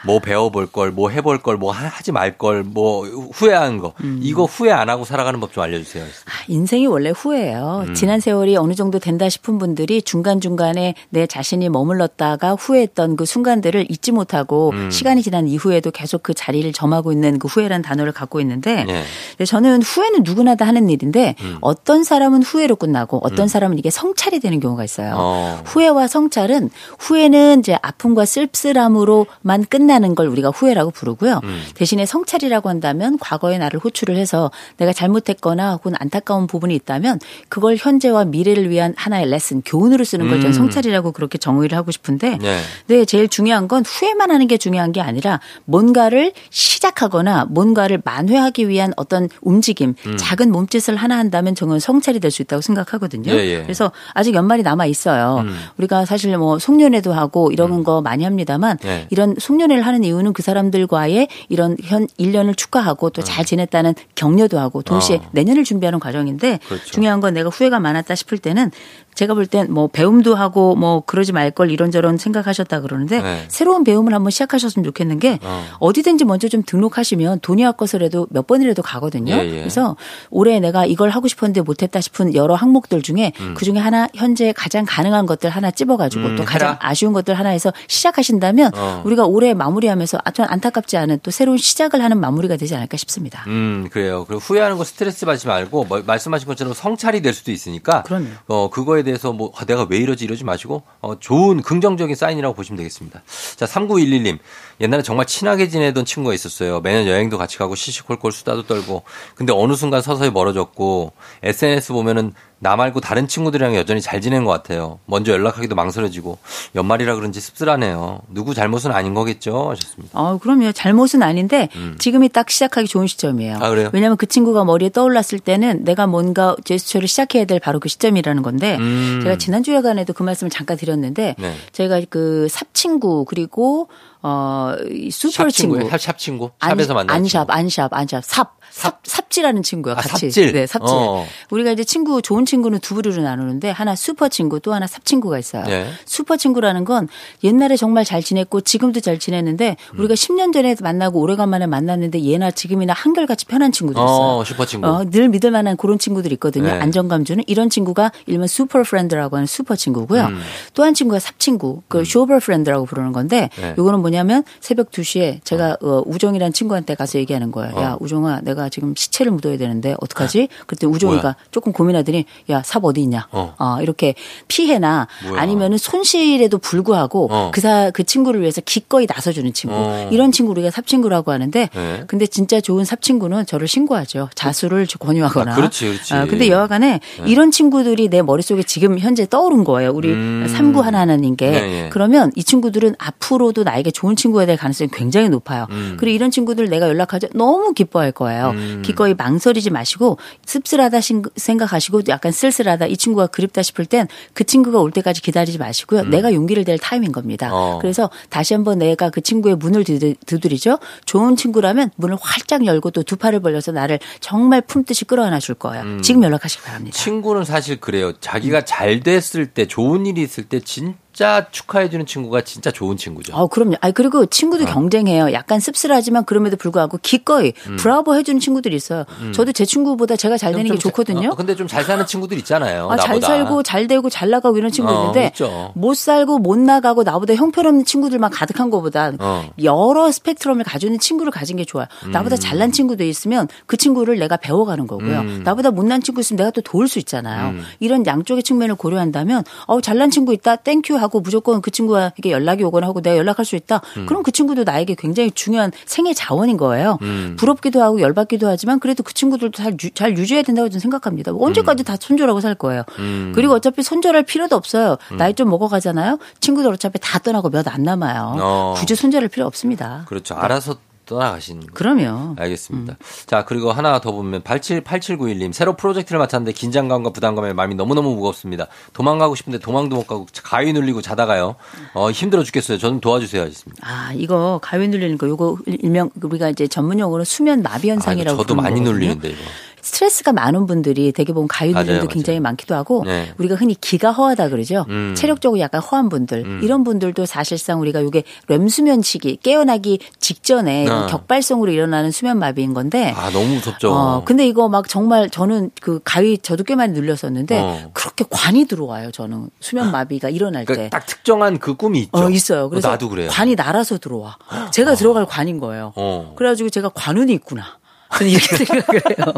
뭐 0.07 0.19
배워볼 0.21 0.67
걸, 0.67 0.91
뭐 0.91 1.11
해볼 1.11 1.39
걸, 1.39 1.57
뭐 1.57 1.73
하- 1.73 1.87
하지 1.87 2.13
말 2.13 2.37
걸, 2.39 2.63
뭐 2.63 3.05
후회하는 3.07 3.79
거. 3.79 3.93
음. 4.03 4.19
이거 4.23 4.45
후회 4.45 4.73
안 4.73 4.89
하고 4.89 5.05
살아가는 5.05 5.39
법 5.41 5.53
좀 5.53 5.63
알려주세요. 5.65 6.05
아, 6.05 6.09
인생이 6.49 6.87
원래 6.87 7.11
후회예요. 7.11 7.85
음. 7.89 7.95
지난 7.95 8.21
세월이 8.21 8.57
어느 8.57 8.75
정도 8.75 8.99
된다 8.99 9.29
싶은 9.29 9.59
분들이 9.59 10.01
중간중간에 10.03 10.95
내 11.11 11.27
자신이 11.27 11.69
머물렀다가 11.69 12.55
후회했던 12.55 13.17
그 13.17 13.25
순간들을 13.27 13.87
잊지 13.91 14.13
못하고 14.13 14.71
음. 14.73 14.91
시간이 14.91 15.23
지난 15.23 15.47
이후에도 15.47 15.91
계속 15.91 16.23
그 16.23 16.33
자리를 16.35 16.73
점하고 16.73 17.13
있는 17.13 17.39
그 17.39 17.49
후회라는 17.49 17.83
단어를 17.83 18.13
갖고 18.13 18.41
있는데 18.41 18.87
예. 18.89 19.03
근데 19.33 19.45
저는 19.45 19.83
후회는 19.83 20.23
누구나 20.25 20.55
다 20.55 20.67
하는 20.67 20.89
일인데 20.89 21.35
음. 21.43 21.59
어떤 21.61 22.03
사람은 22.05 22.43
후회로 22.43 22.77
끝나고 22.77 23.21
어떤 23.23 23.47
사람은 23.49 23.79
이게 23.79 23.91
성찰이 23.91 24.41
되는 24.41 24.59
경우가 24.61 24.85
있어요. 24.85 25.15
어. 25.19 25.63
후회와 25.67 26.07
성찰은 26.09 26.71
후회는 26.99 27.59
이제 27.61 27.77
아픔과 27.83 28.25
쓸쓸함으로만 28.25 29.67
끝나 29.69 29.92
는 29.99 30.15
걸 30.15 30.27
우리가 30.27 30.49
후회라고 30.51 30.91
부르고요. 30.91 31.41
음. 31.45 31.63
대신에 31.75 32.05
성찰이라고 32.05 32.69
한다면 32.69 33.19
과거의 33.21 33.59
나를 33.59 33.81
호출을 33.81 34.17
해서 34.17 34.51
내가 34.77 34.93
잘못했거나 34.93 35.75
혹은 35.75 35.93
안타까운 35.99 36.47
부분이 36.47 36.75
있다면 36.75 37.21
그걸 37.49 37.77
현재와 37.79 38.25
미래를 38.27 38.69
위한 38.69 38.93
하나의 38.97 39.31
레슨, 39.31 39.63
교훈으로 39.63 40.05
쓰는 40.05 40.29
걸 40.29 40.41
저는 40.41 40.51
음. 40.51 40.53
성찰이라고 40.53 41.13
그렇게 41.13 41.39
정의를 41.39 41.79
하고 41.79 41.91
싶은데 41.93 42.39
네. 42.41 42.59
네, 42.89 43.05
제일 43.05 43.29
중요한 43.29 43.69
건 43.69 43.85
후회만 43.87 44.31
하는 44.31 44.49
게 44.49 44.57
중요한 44.57 44.93
게 44.93 45.01
아니라 45.01 45.41
뭔가를 45.65 46.33
시작하거나 46.51 47.47
뭔가를 47.49 48.03
만회하기 48.05 48.69
위한 48.69 48.93
어떤 48.97 49.29
움직임, 49.41 49.95
음. 50.07 50.17
작은 50.17 50.51
몸짓을 50.51 50.97
하나 50.97 51.17
한다면 51.19 51.55
저는 51.55 51.79
성찰이 51.79 52.19
될 52.19 52.33
수 52.33 52.41
있다고 52.43 52.63
생각하거든요. 52.63 53.31
예, 53.31 53.37
예. 53.37 53.63
그래서 53.63 53.93
아직 54.15 54.35
연말이 54.35 54.63
남아 54.63 54.87
있어요. 54.87 55.45
음. 55.45 55.55
우리가 55.77 56.07
사실 56.07 56.37
뭐 56.39 56.59
송년회도 56.59 57.13
하고 57.13 57.53
이런 57.53 57.85
거 57.85 58.01
많이 58.01 58.25
합니다만 58.25 58.79
예. 58.87 59.07
이런 59.11 59.37
송년회를 59.39 59.82
하는 59.87 60.05
이유는 60.05 60.33
그 60.33 60.43
사람들과의 60.43 61.29
이런 61.49 61.77
현 61.83 62.07
1년을 62.19 62.57
축하하고 62.57 63.11
또 63.11 63.23
잘 63.23 63.45
지냈다는 63.45 63.95
격려도 64.15 64.59
하고 64.59 64.83
동시에 64.83 65.17
어. 65.17 65.29
내년을 65.33 65.65
준비하는 65.65 65.99
과정인데 66.01 66.59
그렇죠. 66.67 66.85
중요한 66.91 67.21
건 67.21 67.35
내가 67.35 67.49
후회가 67.51 67.79
많았다 67.81 68.15
싶을 68.15 68.39
때는 68.39 68.71
제가 69.15 69.35
볼 69.35 69.47
땐 69.47 69.67
뭐 69.71 69.89
배움도 69.89 70.35
하고 70.35 70.75
뭐 70.75 71.03
그러지 71.05 71.33
말 71.33 71.53
걸 71.53 71.71
이런저런 71.71 72.17
생각하셨다 72.17 72.81
그러는데 72.81 73.21
네. 73.21 73.45
새로운 73.49 73.85
배움을 73.85 74.15
한번 74.15 74.31
시작하셨으면 74.31 74.85
좋겠는 74.85 75.19
게 75.19 75.39
어. 75.43 75.65
어. 75.81 75.93
디든지 75.93 76.25
먼저 76.25 76.49
좀 76.49 76.63
등록하시면 76.65 77.41
돈이 77.41 77.65
아까서라도 77.67 78.27
몇 78.31 78.47
번이라도 78.47 78.81
가거든요. 78.83 79.35
예, 79.35 79.45
예. 79.47 79.59
그래서 79.59 79.97
올해 80.31 80.59
내가 80.61 80.87
이걸 80.87 81.11
하고 81.11 81.29
싶었는데 81.29 81.61
못했다 81.61 82.01
싶은 82.01 82.35
여러 82.35 82.55
항목들 82.55 83.03
중에 83.03 83.33
그 83.55 83.65
중에 83.65 83.79
하나 83.79 84.09
현재 84.15 84.53
가장 84.53 84.85
가능한 84.89 85.27
것들 85.27 85.51
하나 85.51 85.71
찝어가지고 85.71 86.25
음, 86.25 86.37
또 86.37 86.45
가장 86.45 86.69
해라. 86.71 86.79
아쉬운 86.81 87.13
것들 87.13 87.35
하나 87.39 87.51
해서 87.51 87.73
시작하신다면 87.89 88.73
어. 88.75 89.03
우리가 89.05 89.27
올해 89.27 89.53
마무리하면서 89.55 90.19
아, 90.25 90.31
전 90.31 90.47
안타깝지 90.49 90.97
않은 90.97 91.21
또 91.23 91.31
새로운 91.31 91.59
시작을 91.59 92.03
하는 92.03 92.19
마무리가 92.19 92.57
되지 92.57 92.75
않을까 92.75 92.97
싶습니다. 92.97 93.45
음, 93.49 93.89
그래요. 93.93 94.25
그리고 94.27 94.41
후회하는 94.41 94.79
거 94.79 94.85
스트레스 94.85 95.27
받지 95.27 95.47
말고 95.47 95.85
뭐, 95.85 96.03
말씀하신 96.07 96.47
것처럼 96.49 96.73
성찰이 96.75 97.21
될 97.23 97.35
수도 97.35 97.51
있으니까 97.53 98.03
그럼요. 98.05 98.27
어, 98.47 98.71
그거에 98.71 99.02
대해서 99.03 99.33
뭐 99.33 99.53
아, 99.57 99.65
내가 99.65 99.87
왜 99.89 99.99
이러지 99.99 100.25
이러지 100.25 100.45
마시고 100.45 100.83
어, 101.01 101.19
좋은 101.19 101.63
긍정적인 101.63 102.15
사인이라고 102.15 102.55
보시면 102.55 102.77
되겠습니다. 102.79 103.23
자, 103.57 103.67
3911님. 103.67 104.39
옛날에 104.81 105.03
정말 105.03 105.27
친하게 105.27 105.69
지내던 105.69 106.05
친구가 106.05 106.35
있었어요. 106.35 106.81
매년 106.81 107.07
여행도 107.07 107.39
같이 107.39 107.59
가고 107.59 107.75
시시콜콜 107.75 108.33
수다도 108.33 108.67
떨고. 108.67 109.03
근데 109.35 109.53
어느 109.53 109.75
순간 109.75 110.03
서서히 110.03 110.31
멀어졌고 110.31 111.13
SNS 111.43 111.93
보면은 111.93 112.33
나 112.63 112.77
말고 112.77 113.01
다른 113.01 113.27
친구들이랑 113.27 113.75
여전히 113.75 114.01
잘 114.01 114.21
지내는 114.21 114.45
것 114.45 114.53
같아요. 114.53 115.01
먼저 115.07 115.33
연락하기도 115.33 115.75
망설여지고 115.75 116.39
연말이라 116.77 117.17
그런지 117.17 117.41
씁쓸하네요. 117.41 118.21
누구 118.29 118.55
잘못은 118.55 118.93
아닌 118.93 119.15
거겠죠? 119.15 119.71
하셨습니다. 119.71 120.17
어, 120.17 120.39
그럼요. 120.39 120.71
잘못은 120.71 121.25
아닌데 121.25 121.69
지금이 121.99 122.29
딱 122.29 122.49
시작하기 122.51 122.87
좋은 122.87 123.09
시점이에요. 123.09 123.57
음. 123.57 123.63
아, 123.63 123.69
그래요? 123.69 123.91
왜냐하면 123.93 124.17
그 124.17 124.27
친구가 124.27 124.65
머리에 124.65 124.91
떠올랐을 124.91 125.41
때는 125.45 125.83
내가 125.83 126.07
뭔가 126.07 126.55
제스처를 126.65 127.09
시작해야 127.09 127.47
될 127.47 127.59
바로 127.59 127.81
그 127.81 127.89
시점이라는 127.89 128.43
건데 128.45 128.77
음. 128.79 129.19
제가 129.25 129.39
지난주 129.39 129.75
예간에도 129.75 130.13
그 130.13 130.23
말씀을 130.23 130.49
잠깐 130.49 130.77
드렸는데 130.77 131.35
네. 131.41 131.57
제가 131.73 132.01
그 132.11 132.47
삽친구 132.49 133.25
그리고 133.25 133.89
어, 134.23 134.75
이 134.89 135.11
슈퍼 135.11 135.33
샵 135.33 135.49
친구. 135.51 135.75
친구예요? 135.75 135.91
샵, 135.91 136.01
샵 136.01 136.17
친구? 136.17 136.51
샵에서 136.61 136.95
만난 136.95 137.17
안샵, 137.17 137.49
친구. 137.49 137.53
안샵, 137.53 137.93
안샵, 137.93 138.25
삽. 138.25 138.57
삽, 138.73 139.01
삽질하는 139.05 139.63
친구야, 139.63 139.93
아, 139.93 139.97
같이. 139.97 140.31
삽질? 140.31 140.53
네, 140.53 140.67
삽질. 140.67 140.89
어. 140.91 141.27
우리가 141.51 141.73
이제 141.73 141.85
친구, 141.85 142.23
좋은 142.23 142.47
친구는 142.47 142.79
두 142.81 142.95
부류로 142.95 143.23
나누는데 143.23 143.71
하나 143.71 143.95
슈퍼 143.95 144.31
친구 144.31 144.61
또 144.61 144.73
하나 144.73 144.87
삽 144.87 145.05
친구가 145.05 145.39
있어요. 145.39 145.65
예. 145.69 145.87
슈퍼 146.07 146.39
친구라는 146.39 146.87
건 146.87 147.07
옛날에 147.45 147.77
정말 147.77 148.07
잘 148.07 148.23
지냈고 148.23 148.63
지금도 148.63 149.01
잘 149.01 149.19
지내는데 149.19 149.77
음. 149.93 149.99
우리가 149.99 150.15
10년 150.15 150.55
전에 150.55 150.75
만나고 150.81 151.21
오래간만에 151.21 151.67
만났는데 151.67 152.25
예나 152.33 152.51
지금이나 152.51 152.95
한결같이 152.95 153.45
편한 153.45 153.73
친구들 153.73 154.01
있어요. 154.01 154.39
어, 154.39 154.45
슈퍼 154.45 154.65
친구. 154.65 154.89
어, 154.89 155.05
늘 155.05 155.29
믿을 155.29 155.51
만한 155.51 155.77
그런 155.77 155.99
친구들이 155.99 156.33
있거든요. 156.37 156.69
네. 156.69 156.81
안정감 156.81 157.27
주는 157.27 157.45
이런 157.47 157.69
친구가 157.69 158.11
일명 158.27 158.47
super 158.47 158.83
friend라고 158.83 159.37
하는 159.37 159.47
슈퍼 159.47 159.77
친구고요. 159.77 160.25
음. 160.25 160.41
또 160.73 160.84
한 160.84 160.95
친구가 160.95 161.19
삽 161.19 161.39
친구, 161.39 161.83
그 161.89 162.05
shovel 162.05 162.39
friend라고 162.39 162.87
부르는 162.87 163.13
건데 163.13 163.51
네. 163.61 163.75
요거는 163.77 164.01
뭐냐면 164.01 164.45
새벽 164.61 164.91
2시에 164.91 165.45
제가 165.45 165.77
어, 165.83 166.03
우정이라는 166.07 166.55
친구한테 166.55 166.95
가서 166.95 167.19
얘기하는 167.19 167.53
거예요. 167.53 167.77
야, 167.77 167.97
우정아, 168.01 168.41
내가 168.43 168.62
지금 168.69 168.95
시체를 168.97 169.33
묻어야 169.33 169.57
되는데 169.57 169.95
어떡하지? 170.01 170.49
그랬더니 170.67 170.93
우정이가 170.93 171.23
뭐야? 171.23 171.37
조금 171.51 171.73
고민하더니 171.73 172.25
야, 172.51 172.63
삽 172.65 172.85
어디 172.85 173.01
있냐? 173.03 173.29
어. 173.31 173.55
어, 173.59 173.79
이렇게 173.81 174.15
피해나 174.49 175.09
뭐야? 175.27 175.41
아니면은 175.41 175.79
손실에도 175.79 176.59
불구하고 176.59 177.29
어. 177.31 177.51
그 177.53 177.61
사, 177.61 177.91
그 177.91 178.05
친구를 178.05 178.41
위해서 178.41 178.61
기꺼이 178.61 179.07
나서주는 179.09 179.53
친구. 179.53 179.77
어. 179.77 180.09
이런 180.11 180.33
친구 180.33 180.53
우리가 180.53 180.71
삽 180.71 180.87
친구라고 180.87 181.33
하는데 181.33 181.69
네. 181.73 182.05
근데 182.07 182.27
진짜 182.27 182.61
좋은 182.61 182.85
삽 182.85 183.03
친구는 183.03 183.47
저를 183.47 183.69
신고하죠. 183.69 184.29
자수를 184.35 184.87
권유하거나. 184.99 185.53
아, 185.53 185.55
그렇지, 185.55 185.87
그렇지. 185.87 186.15
아, 186.15 186.27
근데 186.27 186.49
여하간에 186.49 187.01
이런 187.27 187.51
친구들이 187.51 188.09
내 188.09 188.23
머릿속에 188.23 188.63
지금 188.63 188.99
현재 188.99 189.27
떠오른 189.29 189.65
거예요. 189.65 189.91
우리 189.91 190.13
음. 190.13 190.47
삼구 190.49 190.81
하나하나님께. 190.81 191.51
네, 191.51 191.61
네. 191.61 191.89
그러면 191.91 192.31
이 192.37 192.45
친구들은 192.45 192.95
앞으로도 192.99 193.65
나에게 193.65 193.91
좋은 193.91 194.17
친구가 194.17 194.47
될 194.47 194.57
가능성이 194.57 194.91
굉장히 194.93 195.29
높아요. 195.29 195.67
음. 195.71 195.97
그리고 195.99 196.15
이런 196.15 196.31
친구들 196.31 196.69
내가 196.69 196.89
연락하죠 196.89 197.29
너무 197.35 197.73
기뻐할 197.73 198.13
거예요. 198.13 198.52
음. 198.53 198.83
기꺼이 198.85 199.15
망설이지 199.15 199.71
마시고 199.71 200.19
씁쓸하다 200.47 201.01
신- 201.01 201.23
생각하시고 201.37 202.03
약간 202.09 202.33
쓸쓸하다 202.33 202.87
이 202.87 202.97
친구가 202.97 203.29
그립다 203.29 203.63
싶을 203.63 203.85
땐 203.87 204.07
그 204.35 204.45
친구가 204.45 204.81
올 204.81 204.91
때까지 204.91 205.21
기다리지 205.23 205.59
마시고요. 205.59 206.05
내가 206.05 206.33
용기를 206.35 206.65
낼 206.65 206.79
타임인 206.79 207.13
겁니다. 207.13 207.49
음. 207.49 207.53
어. 207.53 207.79
그래서 207.81 208.11
다시 208.31 208.55
한번 208.55 208.79
내가 208.79 209.11
그 209.11 209.21
친구의 209.21 209.57
문을 209.57 209.85
두드- 209.85 210.15
두드리죠. 210.27 210.79
좋은 211.07 211.37
친구라면 211.37 211.91
문을 211.97 212.17
활짝 212.21 212.65
열고 212.67 212.91
또 212.91 213.03
두 213.03 213.17
팔을 213.17 213.41
벌려서 213.41 213.73
나를 213.73 213.99
정말 214.21 214.61
품듯이 214.63 215.05
끌어안아 215.05 215.39
줄 215.41 215.55
거예요. 215.57 215.83
음. 215.83 216.03
지금 216.03 216.23
연락하시기 216.23 216.63
바랍니다. 216.63 216.97
친구는 216.97 217.45
사실 217.45 217.79
그래요. 217.81 218.13
자기가 218.21 218.65
잘 218.65 219.01
됐을 219.01 219.47
때, 219.47 219.67
좋은 219.67 220.07
일이 220.07 220.23
있을 220.23 220.45
때 220.45 220.61
진 220.61 220.95
짜 221.13 221.47
축하해주는 221.51 222.07
친구가 222.07 222.41
진짜 222.43 222.71
좋은 222.71 222.97
친구죠. 222.97 223.35
어, 223.35 223.47
그럼요. 223.47 223.75
아 223.81 223.91
그리고 223.91 224.25
친구들 224.27 224.67
어. 224.67 224.73
경쟁해요. 224.73 225.33
약간 225.33 225.61
씁쓸하지만 225.61 226.25
그럼에도 226.25 226.57
불구하고 226.57 226.99
기꺼이 227.03 227.53
음. 227.69 227.77
브라보 227.77 228.15
해주는 228.15 228.41
친구들이 228.41 228.75
있어요. 228.77 229.05
저도 229.33 229.53
제 229.53 229.65
친구보다 229.65 230.17
제가 230.17 230.37
잘 230.39 230.53
되는 230.53 230.71
게 230.71 230.79
좋거든요. 230.79 231.31
어, 231.31 231.35
근데 231.35 231.55
좀 231.57 231.67
잘 231.73 231.85
사는 231.85 232.05
친구들 232.07 232.37
있잖아요. 232.39 232.91
아, 232.91 232.97
잘. 232.97 233.21
살고 233.21 233.63
잘 233.63 233.87
되고 233.87 234.11
잘 234.11 234.31
나가고 234.31 234.59
이런 234.59 234.71
친구 234.71 234.91
어, 234.93 234.99
있는데 235.01 235.27
있죠. 235.29 235.73
못 235.75 235.97
살고 235.97 236.39
못 236.39 236.59
나가고 236.59 237.03
나보다 237.03 237.35
형편없는 237.35 237.85
친구들만 237.85 238.31
가득한 238.31 238.69
것보다 238.71 239.13
어. 239.21 239.49
여러 239.63 240.11
스펙트럼을 240.11 240.65
가지고 240.65 240.89
있는 240.89 240.99
친구를 241.01 241.31
가진 241.33 241.57
게 241.57 241.65
좋아요. 241.65 241.87
나보다 242.11 242.37
잘난 242.37 242.73
친구도 242.73 243.05
있으면 243.05 243.49
그 243.67 243.77
친구를 243.77 244.19
내가 244.19 244.37
배워가는 244.37 244.87
거고요. 244.87 245.21
음. 245.21 245.43
나보다 245.45 245.71
못난 245.71 246.01
친구 246.03 246.21
있으면 246.21 246.39
내가 246.39 246.51
또 246.51 246.61
도울 246.63 246.89
수 246.89 246.99
있잖아요. 246.99 247.51
음. 247.51 247.63
이런 247.81 248.05
양쪽의 248.07 248.43
측면을 248.43 248.75
고려한다면 248.75 249.45
어 249.67 249.81
잘난 249.81 250.11
친구 250.11 250.33
있다 250.35 250.57
thank 250.57 250.82
you 250.82 250.97
하고 251.03 251.21
무조건 251.21 251.61
그 251.63 251.71
친구에게 251.71 252.31
연락이 252.31 252.63
오거나 252.65 252.87
하고 252.87 253.01
내가 253.01 253.17
연락할 253.17 253.45
수 253.45 253.57
있다. 253.57 253.81
음. 253.97 254.07
그럼 254.07 254.23
그 254.23 254.31
친구도 254.31 254.65
나에게 254.65 254.95
굉장히 254.95 255.31
중요한 255.31 255.73
생애 255.87 256.13
자원인 256.15 256.57
거예요. 256.57 256.99
음. 257.03 257.37
부럽기도 257.39 257.83
하고 257.83 258.01
열받기도 258.01 258.47
하지만 258.47 258.79
그래도 258.79 259.03
그 259.03 259.15
친구들도 259.15 259.57
잘, 259.57 259.77
유, 259.83 259.91
잘 259.91 260.17
유지해야 260.17 260.43
된다고 260.43 260.69
저는 260.69 260.81
생각합니다. 260.81 261.33
언제까지 261.35 261.85
다 261.85 261.97
손절하고 261.99 262.41
살 262.41 262.55
거예요. 262.55 262.85
음. 262.99 263.33
그리고 263.35 263.55
어차피 263.55 263.83
손절할 263.83 264.23
필요도 264.25 264.55
없어요. 264.57 264.97
나이 265.17 265.35
좀 265.35 265.49
먹어가잖아요. 265.51 266.19
친구들 266.41 266.71
어차피 266.73 266.99
다 267.01 267.19
떠나고 267.19 267.49
몇 267.51 267.63
안 267.73 267.83
남아요. 267.85 268.37
어. 268.39 268.75
굳이 268.77 268.95
손절할 268.95 269.29
필요 269.29 269.47
없습니다. 269.47 270.05
그렇죠. 270.09 270.35
알아서 270.35 270.77
떠나가시는 271.13 271.67
거. 271.67 271.73
그럼요. 271.75 272.37
알겠습니다. 272.39 272.97
자, 273.27 273.45
그리고 273.45 273.73
하나 273.73 274.01
더 274.01 274.13
보면 274.13 274.43
878791님 274.43 275.53
새로 275.53 275.75
프로젝트를 275.77 276.19
맡았는데 276.19 276.53
긴장감과 276.53 277.11
부담감에 277.11 277.53
마음이 277.53 277.75
너무너무 277.75 278.15
무겁습니다. 278.15 278.67
도망가고 278.93 279.35
싶은데 279.35 279.59
도망도 279.59 279.97
못 279.97 280.07
가고 280.07 280.27
가위 280.43 280.73
눌리고 280.73 281.03
자다가요. 281.03 281.57
어, 281.95 282.11
힘들어 282.11 282.43
죽겠어요. 282.43 282.79
저는 282.79 283.01
도와주세요 283.01 283.43
하셨습니다. 283.43 283.87
아, 283.87 284.13
이거 284.15 284.59
가위 284.63 284.89
눌리는 284.89 285.19
거, 285.19 285.29
요거 285.29 285.59
일명 285.67 286.11
우리가 286.23 286.51
이제 286.51 286.67
전문 286.69 286.99
용어로 286.99 287.25
수면 287.25 287.63
마비 287.63 287.91
아, 287.91 287.95
현상이라고 287.95 288.37
저도 288.39 288.55
부르는 288.55 288.63
많이 288.63 288.81
거거든요. 288.81 288.93
눌리는데 288.93 289.29
이거. 289.31 289.39
스트레스가 289.83 290.33
많은 290.33 290.67
분들이 290.67 291.13
되게 291.13 291.33
보면 291.33 291.49
가위 291.49 291.73
맞아요, 291.73 291.87
눌림도 291.87 292.05
맞아요. 292.07 292.15
굉장히 292.15 292.41
많기도 292.41 292.75
하고 292.75 293.03
네. 293.05 293.33
우리가 293.37 293.57
흔히 293.57 293.75
기가 293.75 294.13
허하다 294.13 294.49
그러죠. 294.49 294.87
음. 294.89 295.15
체력적으로 295.17 295.61
약간 295.61 295.81
허한 295.81 296.09
분들 296.09 296.61
이런 296.63 296.85
분들도 296.85 297.27
사실상 297.27 297.81
우리가 297.81 298.01
이게 298.01 298.23
렘 298.47 298.69
수면 298.69 299.03
시기 299.03 299.37
깨어나기 299.37 299.99
직전에 300.21 300.89
아. 300.89 301.07
격발성으로 301.07 301.73
일어나는 301.73 302.13
수면 302.13 302.39
마비인 302.39 302.75
건데 302.75 303.13
아, 303.17 303.31
너무 303.31 303.55
무섭죠. 303.55 303.93
어, 303.93 304.25
근데 304.25 304.47
이거 304.47 304.69
막 304.69 304.89
정말 304.89 305.29
저는 305.29 305.71
그 305.81 306.01
가위 306.05 306.39
저도 306.39 306.63
꽤 306.63 306.77
많이 306.77 306.93
눌렸었는데 306.93 307.59
어. 307.59 307.91
그렇게 307.93 308.25
관이 308.31 308.67
들어와요. 308.67 309.11
저는 309.11 309.51
수면 309.61 309.91
마비가 309.91 310.29
일어날 310.29 310.65
때. 310.65 310.75
그러니까 310.75 310.97
딱 310.99 311.07
특정한 311.07 311.59
그 311.59 311.75
꿈이 311.75 312.01
있죠. 312.03 312.11
어, 312.13 312.31
있어요. 312.31 312.71
그래서 312.71 312.89
나도 312.89 313.09
그래요. 313.09 313.29
관이 313.31 313.57
날아서 313.57 313.99
들어와. 313.99 314.37
제가 314.71 314.95
들어갈 314.95 315.27
관인 315.27 315.59
거예요. 315.59 315.93
어. 315.97 316.35
그래가지고 316.37 316.71
제가 316.71 316.91
관운이 316.95 317.33
있구나. 317.33 317.82
저는 318.19 318.33
이렇게 318.33 318.57
생각을 318.65 319.03
해요. 319.11 319.35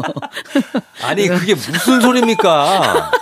아니, 1.03 1.27
그게 1.27 1.53
무슨 1.55 2.01
소리입니까? 2.01 3.11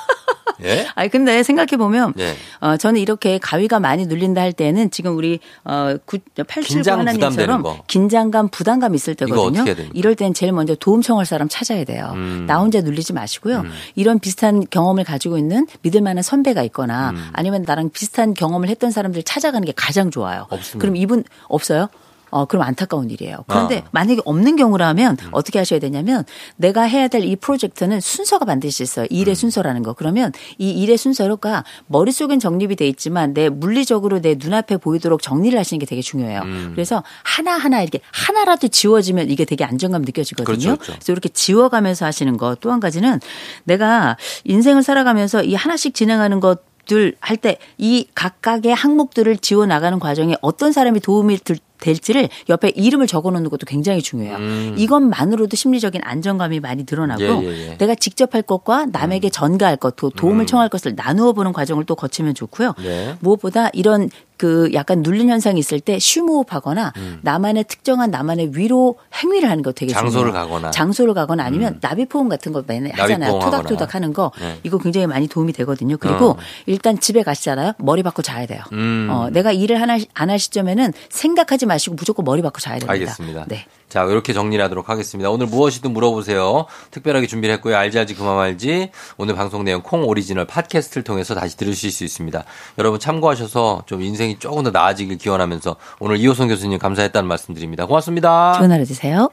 예? 0.64 0.88
아니 0.96 1.10
근데 1.10 1.44
생각해 1.44 1.76
보면 1.78 2.14
네. 2.16 2.36
어 2.62 2.78
저는 2.78 3.02
이렇게 3.02 3.38
가위가 3.38 3.80
많이 3.82 4.06
눌린다 4.06 4.40
할 4.40 4.54
때는 4.54 4.92
지금 4.92 5.18
우리 5.18 5.40
어 5.66 5.98
87구 6.06 6.64
긴장, 6.64 7.00
부담되는 7.00 7.22
하나님처럼 7.24 7.64
거. 7.64 7.84
긴장감, 7.88 8.48
부담감 8.50 8.96
있을 8.96 9.16
때거든요. 9.16 9.66
이럴 9.94 10.16
땐 10.16 10.34
제일 10.34 10.54
먼저 10.54 10.76
도움 10.76 11.02
청할 11.02 11.26
사람 11.26 11.50
찾아야 11.50 11.84
돼요. 11.84 12.12
음. 12.14 12.46
나 12.48 12.60
혼자 12.60 12.80
눌리지 12.80 13.12
마시고요. 13.14 13.64
이런 13.96 14.20
비슷한 14.20 14.64
경험을 14.70 15.04
가지고 15.04 15.38
있는 15.38 15.68
믿을 15.82 16.00
만한 16.02 16.24
선배가 16.24 16.62
있거나 16.64 17.10
음. 17.10 17.30
아니면 17.34 17.64
나랑 17.68 17.90
비슷한 17.90 18.34
경험을 18.34 18.70
했던 18.70 18.92
사람들 18.92 19.24
찾아가는 19.24 19.66
게 19.66 19.74
가장 19.76 20.12
좋아요. 20.12 20.46
없습니다. 20.50 20.80
그럼 20.80 20.96
이분 20.96 21.24
없어요? 21.50 21.90
어, 22.34 22.46
그럼 22.46 22.64
안타까운 22.64 23.10
일이에요. 23.10 23.46
그런데 23.48 23.78
아. 23.78 23.80
음. 23.80 23.88
만약에 23.92 24.22
없는 24.26 24.56
경우라면 24.56 25.18
어떻게 25.32 25.60
하셔야 25.60 25.80
되냐면 25.80 26.24
내가 26.58 26.82
해야 26.84 27.08
될 27.08 27.24
이 27.24 27.36
프로젝트는 27.36 28.02
순서가 28.02 28.46
반드시 28.46 28.84
있어요. 28.84 29.06
이 29.10 29.18
음. 29.18 29.22
일의 29.22 29.36
순서라는 29.36 29.82
거. 29.84 29.94
그러면 29.94 30.32
이 30.58 30.72
일의 30.72 30.98
순서가 30.98 31.64
머릿속엔 31.88 32.40
정립이 32.40 32.76
돼 32.76 32.88
있지만 32.88 33.34
내 33.34 33.50
물리적으로 33.50 34.20
내 34.22 34.36
눈앞에 34.38 34.78
보이도록 34.78 35.22
정리를 35.22 35.58
하시는 35.58 35.80
게 35.80 35.86
되게 35.86 36.02
중요해요. 36.02 36.42
음. 36.42 36.72
그래서 36.74 37.04
하나하나 37.24 37.82
이렇게 37.82 38.00
하나라도 38.12 38.68
지워지면 38.68 39.30
이게 39.30 39.46
되게 39.46 39.64
안정감 39.64 40.02
느껴지거든요. 40.02 40.46
그렇죠, 40.46 40.76
그렇죠. 40.76 40.94
그래서 40.94 41.12
이렇게 41.14 41.30
지워가면서 41.30 42.06
하시는 42.06 42.36
거. 42.38 42.56
또 42.56 42.72
한 42.74 42.80
가지는 42.80 43.20
내가 43.66 44.18
인생을 44.46 44.82
살아가면서 44.84 45.44
이 45.44 45.54
하나씩 45.54 45.94
진행하는 45.94 46.40
것 46.40 46.62
들할때 46.86 47.58
이 47.78 48.08
각각의 48.16 48.74
항목들을 48.74 49.38
지워 49.38 49.66
나가는 49.66 49.98
과정에 50.00 50.36
어떤 50.42 50.72
사람이 50.74 51.00
도움이 51.00 51.38
들, 51.40 51.58
될지를 51.84 52.30
옆에 52.50 52.70
이름을 52.70 53.06
적어 53.08 53.30
놓는 53.32 53.50
것도 53.50 53.66
굉장히 53.66 54.02
중요해요. 54.02 54.38
음. 54.38 54.76
이것만으로도 54.78 55.56
심리적인 55.56 56.02
안정감이 56.04 56.60
많이 56.62 56.86
늘어나고 56.90 57.22
예, 57.24 57.28
예, 57.44 57.70
예. 57.72 57.78
내가 57.78 57.94
직접 57.96 58.34
할 58.34 58.42
것과 58.42 58.88
남에게 58.92 59.30
전가할 59.30 59.78
것, 59.78 59.96
도- 59.96 60.10
도움을 60.10 60.46
청할 60.46 60.70
것을 60.70 60.96
나누어 60.96 61.34
보는 61.34 61.54
과정을 61.54 61.84
또 61.86 61.96
거치면 61.96 62.34
좋고요. 62.36 62.74
네. 62.82 63.16
무엇보다 63.20 63.70
이런 63.74 64.10
그 64.38 64.72
약간 64.74 65.04
눌린 65.04 65.30
현상이 65.30 65.60
있을 65.60 65.80
때 65.80 66.00
쉬호흡하거나 66.00 66.92
나만의 67.22 67.66
특정한 67.66 68.10
나만의 68.12 68.52
위로 68.58 68.98
행위를 69.22 69.50
하는 69.50 69.64
거 69.64 69.72
되게 69.72 69.94
음. 69.94 69.94
장소를 69.94 70.32
중요해요. 70.32 70.48
가거나. 70.50 70.70
음. 70.70 70.72
장소를 70.72 71.14
가거나 71.14 71.44
아니면 71.46 71.78
나비포옹 71.82 72.30
같은 72.30 72.52
거 72.52 72.64
맨날 72.66 72.92
하잖아요. 73.00 73.40
토닥토닥 73.40 73.96
하는 73.96 74.12
거 74.12 74.32
네. 74.40 74.58
이거 74.64 74.78
굉장히 74.80 75.08
많이 75.08 75.28
도움이 75.28 75.54
되거든요. 75.54 75.98
그리고 75.98 76.32
어. 76.32 76.38
일단 76.66 77.00
집에 77.00 77.24
가시잖아요. 77.24 77.74
머리 77.78 78.04
받고 78.04 78.22
자야 78.22 78.46
돼요. 78.48 78.62
음. 78.74 79.08
어, 79.12 79.30
내가 79.30 79.52
일을 79.52 79.80
하나 79.80 79.98
안 80.14 80.30
할 80.34 80.40
시점에는 80.40 80.94
생각하지 81.10 81.66
마 81.68 81.73
시고 81.80 81.96
무조건 81.96 82.26
머리 82.26 82.42
받고 82.42 82.60
자야 82.60 82.76
됩니다. 82.76 82.92
알겠습니다. 82.92 83.46
네. 83.48 83.66
자, 83.90 84.04
이렇게 84.04 84.34
정리를 84.34 84.64
하도록 84.66 84.90
하겠습니다. 84.90 85.30
오늘 85.30 85.46
무엇이든 85.48 85.92
물어보세요. 85.94 86.66
특별하게 86.92 87.28
준비를 87.28 87.56
했고요. 87.56 87.78
알지 87.78 88.00
알지 88.00 88.16
그 88.16 88.28
맘 88.28 88.40
알지. 88.40 88.92
오늘 89.18 89.36
방송 89.36 89.64
내용 89.64 89.82
콩 89.84 90.04
오리지널 90.08 90.46
팟캐스트를 90.46 91.04
통해서 91.04 91.36
다시 91.36 91.56
들으실 91.58 91.92
수 91.92 92.04
있습니다. 92.04 92.44
여러분 92.80 93.00
참고하셔서 93.00 93.84
좀 93.86 94.02
인생이 94.02 94.40
조금 94.40 94.64
더 94.64 94.72
나아지길 94.72 95.18
기원하면서 95.18 95.76
오늘 96.00 96.18
이호선 96.18 96.48
교수님 96.48 96.80
감사했다는 96.80 97.28
말씀드립니다. 97.28 97.86
고맙습니다. 97.86 98.54
좋은 98.58 98.72
하루 98.72 98.86
되세요. 98.86 99.30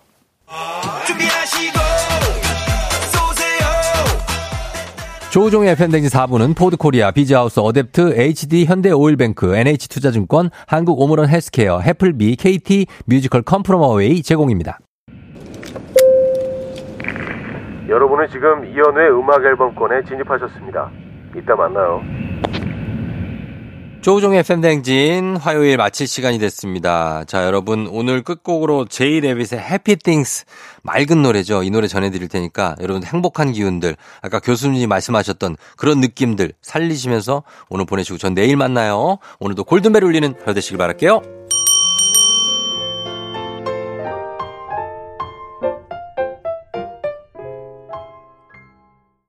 준비하시고 1.07 1.90
조우종의 5.31 5.77
FM대행진 5.77 6.09
4부는 6.09 6.57
포드코리아, 6.57 7.13
비즈하우스, 7.13 7.61
어댑트, 7.61 8.19
HD, 8.19 8.65
현대오일뱅크, 8.65 9.55
NH투자증권, 9.55 10.51
한국오므론 10.67 11.29
헬스케어, 11.29 11.79
해플비, 11.79 12.35
KT, 12.35 12.87
뮤지컬 13.07 13.43
Come 13.43 13.69
From 13.69 13.96
Away 13.96 14.23
제공입니다. 14.23 14.81
여러분은 17.89 18.29
지금 18.33 18.65
이연우의 18.65 19.11
음악 19.13 19.45
앨범권에 19.45 20.03
진입하셨습니다. 20.09 20.91
이따 21.37 21.55
만나요. 21.55 22.03
조우종의 24.01 24.45
팬댕진 24.45 25.37
화요일 25.37 25.77
마칠 25.77 26.07
시간이 26.07 26.39
됐습니다. 26.39 27.23
자, 27.27 27.45
여러분 27.45 27.87
오늘 27.87 28.23
끝곡으로 28.23 28.87
제이 28.87 29.21
레빗의 29.21 29.61
해피 29.61 29.97
띵스 29.97 30.47
맑은 30.83 31.21
노래죠. 31.21 31.63
이 31.63 31.71
노래 31.71 31.87
전해드릴 31.87 32.29
테니까 32.29 32.77
여러분 32.81 33.05
행복한 33.05 33.53
기운들 33.53 33.97
아까 34.23 34.41
교수님이 34.41 34.87
말씀하셨던 34.87 35.57
그런 35.77 36.01
느낌들 36.01 36.55
살리시면서 36.63 37.43
오늘 37.69 37.85
보내시고 37.85 38.17
전 38.17 38.33
내일 38.33 38.57
만나요. 38.57 39.19
오늘도 39.39 39.65
골든벨 39.65 40.03
울리는 40.03 40.35
하루 40.41 40.55
되시길 40.55 40.79
바랄게요. 40.79 41.21